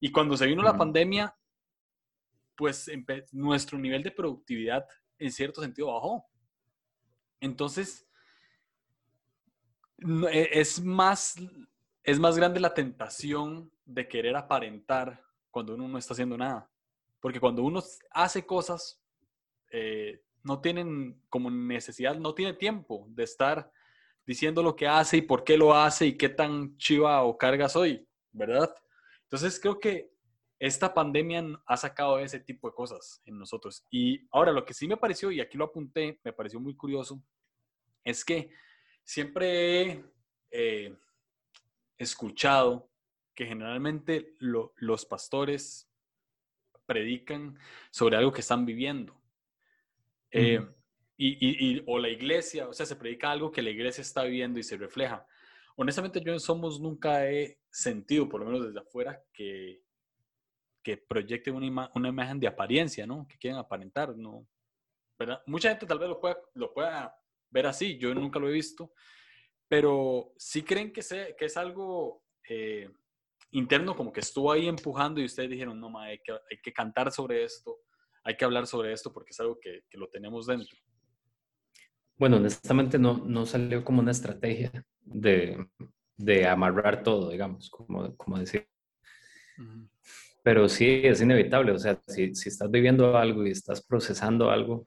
Y 0.00 0.10
cuando 0.10 0.36
se 0.36 0.46
vino 0.46 0.62
la 0.62 0.76
pandemia, 0.76 1.34
pues 2.56 2.90
nuestro 3.32 3.78
nivel 3.78 4.02
de 4.02 4.10
productividad 4.10 4.86
en 5.18 5.32
cierto 5.32 5.62
sentido 5.62 5.92
bajó. 5.92 6.26
Entonces, 7.40 8.06
e, 10.30 10.48
es 10.52 10.82
más, 10.82 11.36
es 12.02 12.18
más 12.18 12.36
grande 12.36 12.60
la 12.60 12.74
tentación 12.74 13.70
de 13.84 14.08
querer 14.08 14.36
aparentar 14.36 15.22
cuando 15.50 15.74
uno 15.74 15.88
no 15.88 15.98
está 15.98 16.14
haciendo 16.14 16.36
nada. 16.36 16.70
Porque 17.20 17.40
cuando 17.40 17.62
uno 17.62 17.82
hace 18.10 18.44
cosas, 18.44 19.00
eh, 19.70 20.22
no 20.42 20.60
tienen 20.60 21.22
como 21.28 21.50
necesidad, 21.50 22.16
no 22.16 22.34
tiene 22.34 22.52
tiempo 22.52 23.06
de 23.08 23.24
estar 23.24 23.72
diciendo 24.26 24.62
lo 24.62 24.76
que 24.76 24.86
hace 24.86 25.18
y 25.18 25.22
por 25.22 25.44
qué 25.44 25.56
lo 25.56 25.74
hace 25.74 26.06
y 26.06 26.16
qué 26.16 26.28
tan 26.28 26.76
chiva 26.76 27.22
o 27.22 27.36
carga 27.36 27.68
soy, 27.68 28.06
¿verdad? 28.32 28.74
Entonces 29.24 29.58
creo 29.58 29.80
que 29.80 30.13
esta 30.58 30.94
pandemia 30.94 31.44
ha 31.66 31.76
sacado 31.76 32.18
ese 32.18 32.40
tipo 32.40 32.68
de 32.68 32.74
cosas 32.74 33.20
en 33.24 33.38
nosotros. 33.38 33.86
Y 33.90 34.26
ahora 34.30 34.52
lo 34.52 34.64
que 34.64 34.74
sí 34.74 34.86
me 34.86 34.96
pareció, 34.96 35.30
y 35.30 35.40
aquí 35.40 35.58
lo 35.58 35.64
apunté, 35.64 36.20
me 36.24 36.32
pareció 36.32 36.60
muy 36.60 36.74
curioso, 36.76 37.22
es 38.04 38.24
que 38.24 38.50
siempre 39.02 39.82
he 39.82 40.04
eh, 40.50 40.96
escuchado 41.98 42.90
que 43.34 43.46
generalmente 43.46 44.34
los 44.38 45.04
pastores 45.06 45.90
predican 46.86 47.58
sobre 47.90 48.16
algo 48.16 48.32
que 48.32 48.40
están 48.40 48.64
viviendo. 48.64 49.20
Eh, 50.30 50.64
y, 51.16 51.82
o 51.86 51.98
la 51.98 52.08
iglesia, 52.08 52.68
o 52.68 52.72
sea, 52.72 52.86
se 52.86 52.96
predica 52.96 53.30
algo 53.30 53.52
que 53.52 53.62
la 53.62 53.70
iglesia 53.70 54.02
está 54.02 54.24
viviendo 54.24 54.58
y 54.58 54.62
se 54.64 54.76
refleja. 54.76 55.26
Honestamente, 55.76 56.20
yo 56.24 56.32
en 56.32 56.40
Somos 56.40 56.80
nunca 56.80 57.28
he 57.30 57.58
sentido, 57.70 58.28
por 58.28 58.40
lo 58.40 58.46
menos 58.46 58.66
desde 58.66 58.80
afuera, 58.80 59.22
que 59.32 59.82
que 60.84 60.98
proyecten 60.98 61.56
una, 61.56 61.90
una, 61.94 62.08
imagen 62.08 62.38
de 62.38 62.46
apariencia, 62.46 63.06
¿no? 63.06 63.26
Que 63.26 63.38
quieren 63.38 63.58
aparentar, 63.58 64.16
¿no? 64.16 64.46
¿verdad? 65.18 65.42
Mucha 65.46 65.70
gente 65.70 65.86
tal 65.86 65.98
vez 65.98 66.08
lo 66.08 66.20
pueda, 66.20 66.36
lo 66.54 66.72
pueda 66.72 67.14
ver 67.50 67.66
así, 67.66 67.96
yo 67.98 68.14
nunca 68.14 68.38
lo 68.38 68.48
he 68.48 68.52
visto, 68.52 68.92
pero 69.68 70.32
sí 70.36 70.62
creen 70.62 70.92
que, 70.92 71.02
se, 71.02 71.34
que 71.38 71.46
es 71.46 71.56
algo 71.56 72.22
eh, 72.48 72.88
interno, 73.52 73.96
como 73.96 74.12
que 74.12 74.20
estuvo 74.20 74.52
ahí 74.52 74.68
empujando 74.68 75.20
y 75.20 75.24
ustedes 75.24 75.50
dijeron, 75.50 75.80
no, 75.80 75.88
ma, 75.88 76.04
hay, 76.04 76.18
que, 76.18 76.32
hay 76.32 76.58
que 76.62 76.72
cantar 76.72 77.10
sobre 77.12 77.44
esto, 77.44 77.78
hay 78.24 78.36
que 78.36 78.44
hablar 78.44 78.66
sobre 78.66 78.92
esto 78.92 79.12
porque 79.12 79.30
es 79.30 79.40
algo 79.40 79.58
que, 79.60 79.84
que 79.88 79.98
lo 79.98 80.08
tenemos 80.08 80.46
dentro. 80.46 80.76
Bueno, 82.16 82.36
honestamente 82.36 82.98
no, 82.98 83.18
no 83.24 83.46
salió 83.46 83.84
como 83.84 84.00
una 84.00 84.12
estrategia 84.12 84.70
de, 85.00 85.66
de 86.16 86.46
amarrar 86.46 87.02
todo, 87.02 87.30
digamos, 87.30 87.70
como, 87.70 88.16
como 88.16 88.38
decir. 88.38 88.68
Pero 90.44 90.68
sí, 90.68 91.00
es 91.04 91.22
inevitable. 91.22 91.72
O 91.72 91.78
sea, 91.78 91.98
si, 92.06 92.34
si, 92.34 92.50
estás 92.50 92.70
viviendo 92.70 93.16
algo 93.16 93.46
y 93.46 93.50
estás 93.50 93.82
procesando 93.82 94.50
algo, 94.50 94.86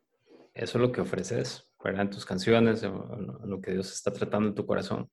eso 0.54 0.78
es 0.78 0.82
lo 0.82 0.92
que 0.92 1.02
ofreces, 1.02 1.68
¿verdad? 1.84 2.04
En 2.04 2.10
tus 2.12 2.26
canciones, 2.26 2.84
en, 2.84 2.94
lo 3.44 3.60
que 3.60 3.72
Dios 3.72 3.92
está 3.92 4.14
tratando 4.14 4.50
en 4.50 4.56
tu 4.56 4.68
corazón. 4.68 5.10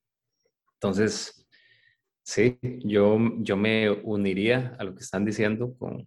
Entonces, 0.74 1.48
sí, 2.22 2.58
yo, 2.84 3.18
yo 3.38 3.56
me 3.56 3.88
uniría 3.90 4.76
a 4.78 4.84
lo 4.84 4.94
que 4.94 5.02
están 5.02 5.24
diciendo 5.24 5.74
con, 5.78 6.06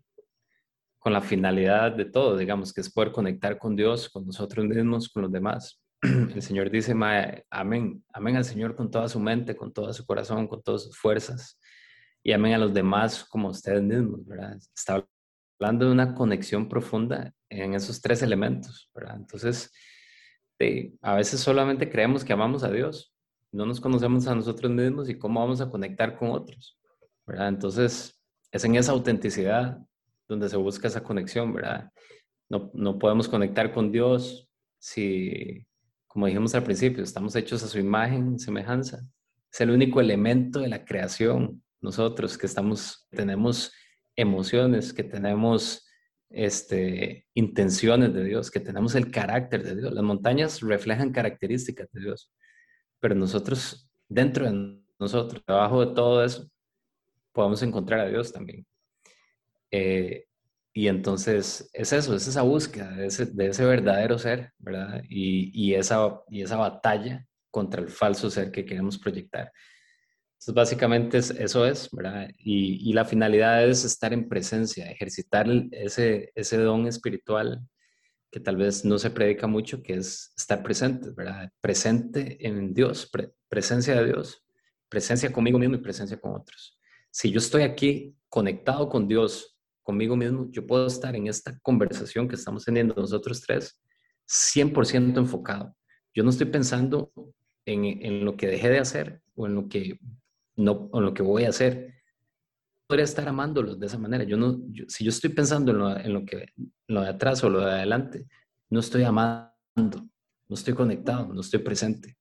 con 0.99 1.13
la 1.13 1.21
finalidad 1.21 1.93
de 1.93 2.05
todo, 2.05 2.37
digamos, 2.37 2.73
que 2.73 2.81
es 2.81 2.91
poder 2.91 3.11
conectar 3.11 3.57
con 3.57 3.75
Dios, 3.75 4.07
con 4.07 4.27
nosotros 4.27 4.67
mismos, 4.67 5.09
con 5.09 5.23
los 5.23 5.31
demás. 5.31 5.81
El 6.03 6.43
Señor 6.43 6.69
dice, 6.69 6.93
amén, 7.49 8.03
amén 8.13 8.35
al 8.35 8.45
Señor 8.45 8.75
con 8.75 8.91
toda 8.91 9.09
su 9.09 9.19
mente, 9.19 9.55
con 9.55 9.73
todo 9.73 9.91
su 9.93 10.05
corazón, 10.05 10.47
con 10.47 10.61
todas 10.61 10.83
sus 10.83 10.95
fuerzas 10.95 11.59
y 12.27 12.33
amen 12.33 12.53
a 12.53 12.57
los 12.57 12.73
demás 12.73 13.23
como 13.23 13.47
ustedes 13.47 13.81
mismos, 13.81 14.27
¿verdad? 14.27 14.57
Está 14.75 15.07
hablando 15.57 15.85
de 15.85 15.93
una 15.93 16.13
conexión 16.13 16.67
profunda 16.67 17.33
en 17.49 17.73
esos 17.73 18.01
tres 18.01 18.21
elementos, 18.21 18.91
¿verdad? 18.93 19.15
Entonces, 19.15 19.71
a 21.01 21.15
veces 21.15 21.39
solamente 21.39 21.89
creemos 21.89 22.25
que 22.25 22.33
amamos 22.33 22.65
a 22.65 22.69
Dios, 22.69 23.15
no 23.53 23.65
nos 23.65 23.79
conocemos 23.79 24.27
a 24.27 24.35
nosotros 24.35 24.69
mismos 24.69 25.07
y 25.07 25.17
cómo 25.17 25.39
vamos 25.39 25.61
a 25.61 25.69
conectar 25.69 26.17
con 26.17 26.31
otros, 26.31 26.77
¿verdad? 27.25 27.47
Entonces, 27.47 28.21
es 28.51 28.65
en 28.65 28.75
esa 28.75 28.91
autenticidad 28.91 29.77
donde 30.27 30.49
se 30.49 30.57
busca 30.57 30.89
esa 30.89 31.01
conexión, 31.01 31.53
¿verdad? 31.53 31.93
No, 32.49 32.71
no 32.73 32.99
podemos 32.99 33.29
conectar 33.29 33.73
con 33.73 33.89
Dios 33.89 34.49
si, 34.79 35.65
como 36.07 36.25
dijimos 36.25 36.53
al 36.55 36.63
principio, 36.63 37.05
estamos 37.05 37.37
hechos 37.37 37.63
a 37.63 37.69
su 37.69 37.79
imagen, 37.79 38.37
semejanza. 38.37 38.99
Es 39.49 39.61
el 39.61 39.71
único 39.71 40.01
elemento 40.01 40.59
de 40.59 40.67
la 40.67 40.83
creación 40.83 41.63
nosotros 41.81 42.37
que 42.37 42.47
estamos, 42.47 43.07
tenemos 43.11 43.73
emociones, 44.15 44.93
que 44.93 45.03
tenemos 45.03 45.87
este, 46.29 47.25
intenciones 47.33 48.13
de 48.13 48.23
Dios, 48.23 48.51
que 48.51 48.59
tenemos 48.59 48.95
el 48.95 49.11
carácter 49.11 49.63
de 49.63 49.75
Dios. 49.75 49.93
Las 49.93 50.03
montañas 50.03 50.61
reflejan 50.61 51.11
características 51.11 51.87
de 51.91 52.01
Dios, 52.01 52.31
pero 52.99 53.15
nosotros, 53.15 53.89
dentro 54.07 54.45
de 54.45 54.79
nosotros, 54.99 55.43
debajo 55.47 55.85
de 55.85 55.93
todo 55.93 56.23
eso, 56.23 56.49
podemos 57.31 57.61
encontrar 57.61 58.01
a 58.01 58.09
Dios 58.09 58.33
también. 58.33 58.65
Eh, 59.71 60.25
y 60.73 60.87
entonces 60.87 61.69
es 61.73 61.91
eso, 61.93 62.15
es 62.15 62.27
esa 62.27 62.43
búsqueda 62.43 62.91
de 62.91 63.07
ese, 63.07 63.25
de 63.25 63.47
ese 63.47 63.65
verdadero 63.65 64.19
ser, 64.19 64.51
¿verdad? 64.59 65.01
Y, 65.09 65.51
y, 65.53 65.73
esa, 65.73 66.21
y 66.29 66.41
esa 66.43 66.57
batalla 66.57 67.25
contra 67.49 67.81
el 67.81 67.89
falso 67.89 68.29
ser 68.29 68.51
que 68.51 68.65
queremos 68.65 68.97
proyectar. 68.99 69.51
Entonces, 70.37 70.53
básicamente 70.53 71.17
eso 71.17 71.65
es, 71.65 71.89
¿verdad? 71.91 72.29
Y, 72.37 72.89
y, 72.89 72.93
la 72.93 73.05
finalidad 73.05 73.67
es 73.67 73.83
estar 73.83 74.13
en 74.13 74.29
presencia, 74.29 74.89
ejercitar 74.91 75.47
ese, 75.71 76.31
ese 76.35 76.57
don 76.57 76.85
espiritual 76.85 77.67
que 78.31 78.39
tal 78.39 78.55
vez 78.55 78.85
no 78.85 78.99
se 78.99 79.09
predica 79.09 79.47
mucho, 79.47 79.81
que 79.81 79.95
es 79.95 80.33
estar 80.37 80.61
presente, 80.61 81.09
¿verdad? 81.09 81.51
Presente 81.59 82.37
en 82.45 82.71
Dios, 82.75 83.09
presencia 83.49 83.95
de 83.95 84.05
Dios, 84.05 84.45
presencia 84.89 85.33
conmigo 85.33 85.57
mismo 85.57 85.75
y 85.75 85.79
presencia 85.79 86.19
con 86.19 86.35
otros. 86.35 86.77
Si 87.09 87.31
yo 87.31 87.39
estoy 87.39 87.63
aquí 87.63 88.15
conectado 88.29 88.89
con 88.89 89.07
Dios, 89.07 89.57
conmigo 89.81 90.15
mismo, 90.15 90.51
yo 90.51 90.67
puedo 90.67 90.85
estar 90.85 91.15
en 91.15 91.25
esta 91.25 91.57
conversación 91.59 92.27
que 92.27 92.35
estamos 92.35 92.63
teniendo 92.63 92.93
nosotros 92.93 93.41
tres 93.41 93.81
100% 94.27 95.17
enfocado. 95.17 95.75
Yo 96.13 96.23
no 96.23 96.29
estoy 96.29 96.47
pensando 96.47 97.11
en, 97.65 97.85
en, 97.85 98.23
lo 98.25 98.35
que 98.35 98.47
dejé 98.47 98.69
de 98.69 98.79
hacer 98.79 99.21
o 99.35 99.47
en 99.47 99.55
lo 99.55 99.67
que, 99.67 99.97
no, 100.57 100.89
en 100.93 101.03
lo 101.03 101.13
que 101.13 101.23
voy 101.23 101.45
a 101.45 101.49
hacer. 101.49 101.93
Podría 102.87 103.05
estar 103.05 103.27
amándolos 103.27 103.79
de 103.79 103.85
esa 103.85 103.97
manera. 103.97 104.23
Yo 104.23 104.37
no, 104.37 104.61
si 104.87 105.03
yo 105.03 105.09
estoy 105.09 105.29
pensando 105.31 105.71
en 105.71 105.77
lo, 105.77 105.97
en 105.97 106.13
lo, 106.13 106.25
que, 106.25 106.47
lo 106.87 107.01
de 107.01 107.09
atrás 107.09 107.43
o 107.43 107.49
lo 107.49 107.61
de 107.61 107.71
adelante, 107.71 108.27
no 108.69 108.79
estoy 108.79 109.03
amando, 109.03 109.51
no 109.75 110.53
estoy 110.53 110.73
conectado, 110.73 111.33
no 111.33 111.41
estoy 111.41 111.59
presente. 111.59 112.17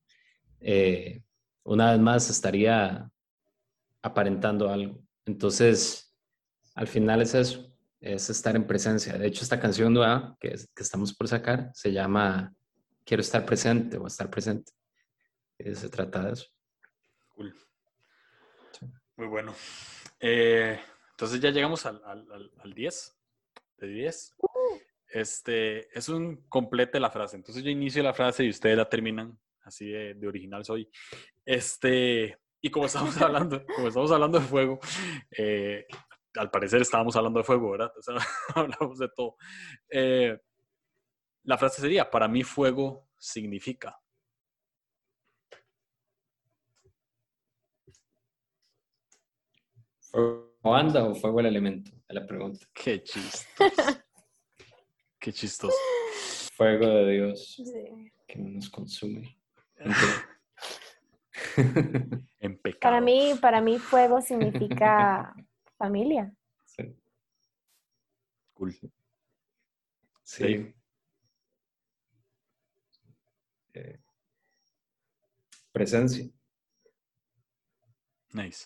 Eh, 0.59 1.23
una 1.63 1.91
vez 1.91 1.99
más 1.99 2.29
estaría 2.29 3.09
aparentando 4.01 4.69
algo. 4.69 5.01
Entonces, 5.25 6.13
al 6.75 6.87
final 6.87 7.21
es 7.21 7.35
eso, 7.35 7.73
es 7.99 8.29
estar 8.29 8.55
en 8.55 8.67
presencia. 8.67 9.17
De 9.17 9.27
hecho, 9.27 9.43
esta 9.43 9.59
canción 9.59 9.93
nueva 9.93 10.37
que, 10.39 10.49
que 10.49 10.83
estamos 10.83 11.13
por 11.13 11.27
sacar 11.27 11.71
se 11.73 11.91
llama 11.91 12.53
Quiero 13.03 13.21
estar 13.21 13.45
presente 13.45 13.97
o 13.97 14.05
estar 14.05 14.29
presente. 14.29 14.73
Eh, 15.57 15.73
se 15.75 15.87
trata 15.89 16.23
de 16.25 16.33
eso. 16.33 16.47
Cool. 17.29 17.55
Muy 19.17 19.27
bueno. 19.27 19.53
Eh, 20.19 20.79
entonces 21.11 21.41
ya 21.41 21.49
llegamos 21.49 21.85
al, 21.85 22.01
al, 22.05 22.51
al 22.59 22.73
10. 22.73 23.19
De 23.77 23.87
10. 23.87 24.35
Uh. 24.37 24.47
Este, 25.09 25.97
es 25.97 26.09
un 26.09 26.47
complete 26.47 26.99
la 26.99 27.09
frase. 27.09 27.35
Entonces 27.35 27.63
yo 27.63 27.71
inicio 27.71 28.03
la 28.03 28.13
frase 28.13 28.43
y 28.43 28.49
ustedes 28.49 28.77
la 28.77 28.87
terminan. 28.87 29.37
Así 29.61 29.89
de, 29.89 30.13
de 30.13 30.27
original 30.27 30.63
soy. 30.63 30.89
Este, 31.43 32.37
y 32.61 32.69
como 32.69 32.85
estamos 32.85 33.17
hablando, 33.21 33.65
como 33.65 33.87
estamos 33.87 34.11
hablando 34.11 34.39
de 34.39 34.45
fuego, 34.45 34.79
eh, 35.31 35.85
al 36.35 36.51
parecer 36.51 36.81
estábamos 36.81 37.15
hablando 37.15 37.39
de 37.39 37.43
fuego, 37.43 37.71
¿verdad? 37.71 37.91
O 37.97 38.01
sea, 38.01 38.15
hablamos 38.55 38.99
de 38.99 39.09
todo. 39.15 39.35
Eh, 39.89 40.39
la 41.43 41.57
frase 41.57 41.81
sería, 41.81 42.09
para 42.09 42.27
mí 42.27 42.43
fuego 42.43 43.09
significa. 43.17 43.99
¿Fuego 50.17 50.75
anda 50.75 51.03
o 51.03 51.13
fuego 51.13 51.41
el 51.41 51.45
elemento? 51.45 51.91
Es 52.07 52.15
la 52.15 52.25
pregunta. 52.25 52.65
Qué 52.73 53.03
chistoso. 53.03 53.45
Qué 55.19 55.31
chistoso. 55.31 55.77
Fuego 56.55 56.87
de 56.87 57.11
Dios 57.11 57.61
que 58.27 58.39
no 58.39 58.49
nos 58.49 58.67
consume. 58.67 59.37
en 62.39 62.57
pecado. 62.57 62.79
Para 62.81 62.99
mí, 62.99 63.35
para 63.39 63.61
mí 63.61 63.77
fuego 63.77 64.19
significa 64.19 65.35
familia. 65.77 66.33
Sí. 66.65 66.97
Cool. 68.55 68.75
Sí. 70.23 70.73
Eh, 73.75 73.99
presencia. 75.71 76.27
Nice. 78.33 78.65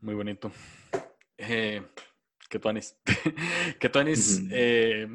Muy 0.00 0.14
bonito. 0.14 0.52
Eh, 1.36 1.82
que 2.48 2.58
tú 2.58 2.68
que 3.80 3.88
tú 3.88 3.98
eh, 4.50 5.06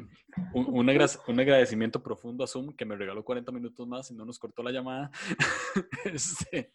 un, 0.52 0.88
un, 0.88 1.40
agradecimiento 1.40 2.02
profundo 2.02 2.44
a 2.44 2.46
Zoom 2.46 2.74
que 2.74 2.84
me 2.84 2.96
regaló 2.96 3.24
40 3.24 3.50
minutos 3.52 3.86
más 3.86 4.10
y 4.10 4.14
no 4.14 4.24
nos 4.24 4.38
cortó 4.38 4.62
la 4.62 4.72
llamada. 4.72 5.10
Este, 6.04 6.72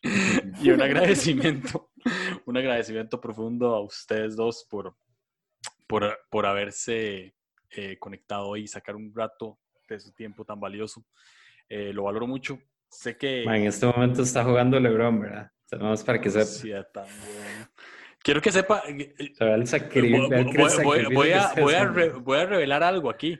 y 0.62 0.72
un 0.72 0.82
agradecimiento, 0.82 1.92
un 2.46 2.58
agradecimiento 2.58 3.22
profundo 3.22 3.76
a 3.76 3.82
ustedes 3.82 4.36
dos 4.36 4.66
por, 4.70 4.96
por, 5.88 6.20
por 6.30 6.46
haberse 6.46 7.36
eh, 7.72 7.98
conectado 8.00 8.58
y 8.58 8.68
sacar 8.68 8.96
un 8.96 9.14
rato 9.16 9.60
de 9.88 10.00
su 10.00 10.12
tiempo 10.14 10.44
tan 10.44 10.60
valioso. 10.60 11.06
Eh, 11.70 11.94
lo 11.94 12.04
valoro 12.04 12.28
mucho. 12.28 12.60
Sé 12.90 13.18
que... 13.18 13.44
en 13.44 13.68
este 13.68 13.86
momento 13.86 14.24
está 14.24 14.44
jugando 14.44 14.80
LeBron, 14.80 15.20
¿verdad? 15.20 15.52
Vamos 15.72 16.04
para 16.04 16.20
que 16.20 16.32
sepa. 16.32 16.46
Sí, 16.46 16.72
tan 16.92 17.06
Quiero 18.22 18.42
que 18.42 18.52
sepa. 18.52 18.84
Voy, 21.14 21.32
a, 21.32 22.46
revelar 22.46 22.84
algo 22.84 23.10
aquí. 23.10 23.40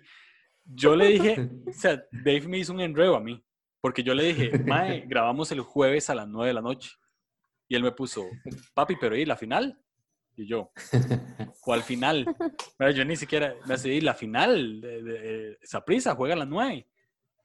Yo 0.66 0.96
le 0.96 1.08
dije, 1.08 1.50
o 1.68 1.74
sea, 1.74 2.02
Dave 2.12 2.48
me 2.48 2.60
hizo 2.60 2.74
un 2.74 2.82
enredo 2.82 3.16
a 3.16 3.20
mí, 3.20 3.44
porque 3.82 4.04
yo 4.04 4.14
le 4.14 4.24
dije, 4.24 4.60
Mae, 4.60 5.02
grabamos 5.08 5.52
el 5.52 5.62
jueves 5.62 6.10
a 6.10 6.16
las 6.16 6.28
9 6.28 6.48
de 6.48 6.54
la 6.54 6.62
noche. 6.62 6.92
Y 7.68 7.76
él 7.76 7.84
me 7.84 7.92
puso, 7.92 8.26
papi, 8.74 8.96
pero 8.96 9.16
¿y 9.16 9.26
la 9.26 9.36
final? 9.36 9.80
Y 10.36 10.48
yo, 10.48 10.72
¿cuál 11.62 11.84
final? 11.84 12.26
yo 12.96 13.06
ni 13.06 13.16
siquiera, 13.16 13.56
me 13.68 13.74
hace, 13.74 14.02
la 14.02 14.14
final? 14.14 14.82
Esa 15.62 15.84
prisa 15.84 16.16
juega 16.16 16.36
a 16.36 16.38
las 16.38 16.48
9. 16.48 16.88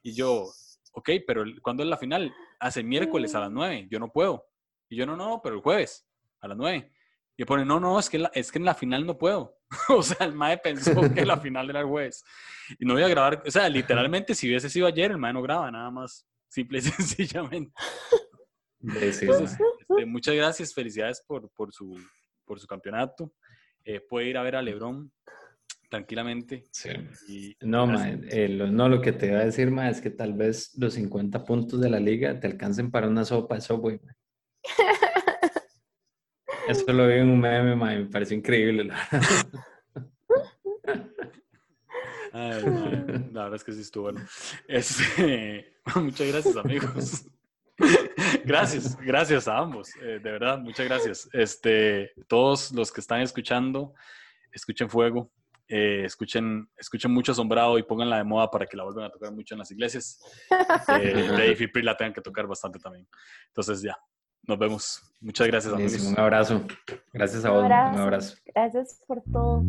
Y 0.02 0.14
yo, 0.14 0.46
ok, 0.92 1.10
pero 1.26 1.44
¿cuándo 1.60 1.82
es 1.82 1.88
la 1.88 1.96
final? 1.96 2.32
Hace 2.60 2.82
miércoles 2.84 3.34
a 3.34 3.40
las 3.40 3.50
9, 3.50 3.88
yo 3.90 3.98
no 3.98 4.12
puedo. 4.12 4.46
Y 4.88 4.96
yo, 4.96 5.06
no, 5.06 5.16
no, 5.16 5.40
pero 5.42 5.56
el 5.56 5.62
jueves 5.62 6.06
a 6.40 6.48
las 6.48 6.56
9. 6.56 6.92
Y 7.36 7.44
pone, 7.44 7.64
no, 7.64 7.80
no, 7.80 7.98
es 7.98 8.08
que, 8.08 8.24
es 8.32 8.52
que 8.52 8.58
en 8.58 8.64
la 8.64 8.74
final 8.74 9.04
no 9.04 9.18
puedo. 9.18 9.58
o 9.88 10.02
sea, 10.02 10.26
el 10.26 10.34
mae 10.34 10.58
pensó 10.58 11.12
que 11.12 11.26
la 11.26 11.38
final 11.38 11.68
era 11.70 11.80
el 11.80 11.86
jueves. 11.86 12.24
Y 12.78 12.84
no 12.84 12.94
voy 12.94 13.02
a 13.02 13.08
grabar, 13.08 13.42
o 13.44 13.50
sea, 13.50 13.68
literalmente 13.68 14.34
si 14.34 14.48
hubiese 14.48 14.70
sido 14.70 14.86
ayer, 14.86 15.10
el 15.10 15.18
mae 15.18 15.32
no 15.32 15.42
graba, 15.42 15.70
nada 15.70 15.90
más, 15.90 16.26
simple 16.48 16.78
y 16.78 16.82
sencillamente. 16.82 17.72
Entonces, 18.80 19.56
este, 19.90 20.06
muchas 20.06 20.34
gracias, 20.34 20.74
felicidades 20.74 21.22
por, 21.26 21.50
por, 21.50 21.72
su, 21.72 21.98
por 22.44 22.60
su 22.60 22.66
campeonato. 22.66 23.32
Eh, 23.84 24.00
puede 24.00 24.28
ir 24.28 24.38
a 24.38 24.42
ver 24.42 24.56
a 24.56 24.62
Lebron 24.62 25.10
tranquilamente. 25.90 26.64
Sí. 26.72 27.56
no, 27.60 27.86
mae, 27.86 28.20
eh, 28.30 28.48
lo, 28.48 28.70
no, 28.70 28.88
lo 28.88 29.00
que 29.00 29.12
te 29.12 29.26
iba 29.26 29.40
a 29.40 29.44
decir, 29.44 29.70
mae, 29.70 29.90
es 29.90 30.00
que 30.00 30.10
tal 30.10 30.34
vez 30.34 30.72
los 30.76 30.94
50 30.94 31.44
puntos 31.44 31.80
de 31.80 31.90
la 31.90 32.00
liga 32.00 32.38
te 32.38 32.46
alcancen 32.46 32.90
para 32.90 33.08
una 33.08 33.24
sopa 33.24 33.56
de 33.56 33.60
Subway, 33.60 34.00
Eso 36.68 36.92
lo 36.92 37.06
vi 37.08 37.14
en 37.14 37.30
un 37.30 37.40
meme, 37.40 37.76
me 37.76 38.04
pareció 38.06 38.36
increíble. 38.36 38.90
Ay, 42.32 42.62
la 43.32 43.44
verdad 43.44 43.54
es 43.54 43.64
que 43.64 43.72
sí 43.72 43.80
estuvo 43.80 44.04
bueno. 44.04 44.20
Este, 44.66 45.76
muchas 45.94 46.26
gracias, 46.26 46.56
amigos. 46.56 47.26
Gracias, 48.44 48.96
gracias 48.98 49.48
a 49.48 49.58
ambos, 49.58 49.96
eh, 49.96 50.20
de 50.22 50.30
verdad, 50.30 50.58
muchas 50.58 50.86
gracias. 50.86 51.28
Este, 51.32 52.12
todos 52.28 52.70
los 52.70 52.92
que 52.92 53.00
están 53.00 53.20
escuchando, 53.20 53.94
escuchen 54.52 54.88
fuego, 54.88 55.32
eh, 55.66 56.02
escuchen, 56.04 56.68
escuchen 56.76 57.10
mucho 57.10 57.32
asombrado 57.32 57.78
y 57.78 57.82
pónganla 57.82 58.18
de 58.18 58.24
moda 58.24 58.50
para 58.50 58.66
que 58.66 58.76
la 58.76 58.84
vuelvan 58.84 59.06
a 59.06 59.10
tocar 59.10 59.32
mucho 59.32 59.54
en 59.54 59.60
las 59.60 59.70
iglesias. 59.72 60.20
Eh, 61.00 61.26
Dave 61.30 61.56
y 61.58 61.66
Pri 61.66 61.82
la 61.82 61.96
tengan 61.96 62.12
que 62.12 62.20
tocar 62.20 62.46
bastante 62.46 62.78
también. 62.78 63.08
Entonces 63.48 63.82
ya, 63.82 63.98
nos 64.46 64.58
vemos. 64.58 65.02
Muchas 65.20 65.46
gracias, 65.46 65.72
amigos. 65.72 66.02
Un 66.02 66.18
abrazo. 66.18 66.62
Gracias 67.12 67.44
a 67.44 67.50
vos. 67.50 67.64
Un 67.64 67.72
abrazo. 67.72 68.36
Gracias 68.54 69.00
por 69.06 69.22
todo. 69.32 69.62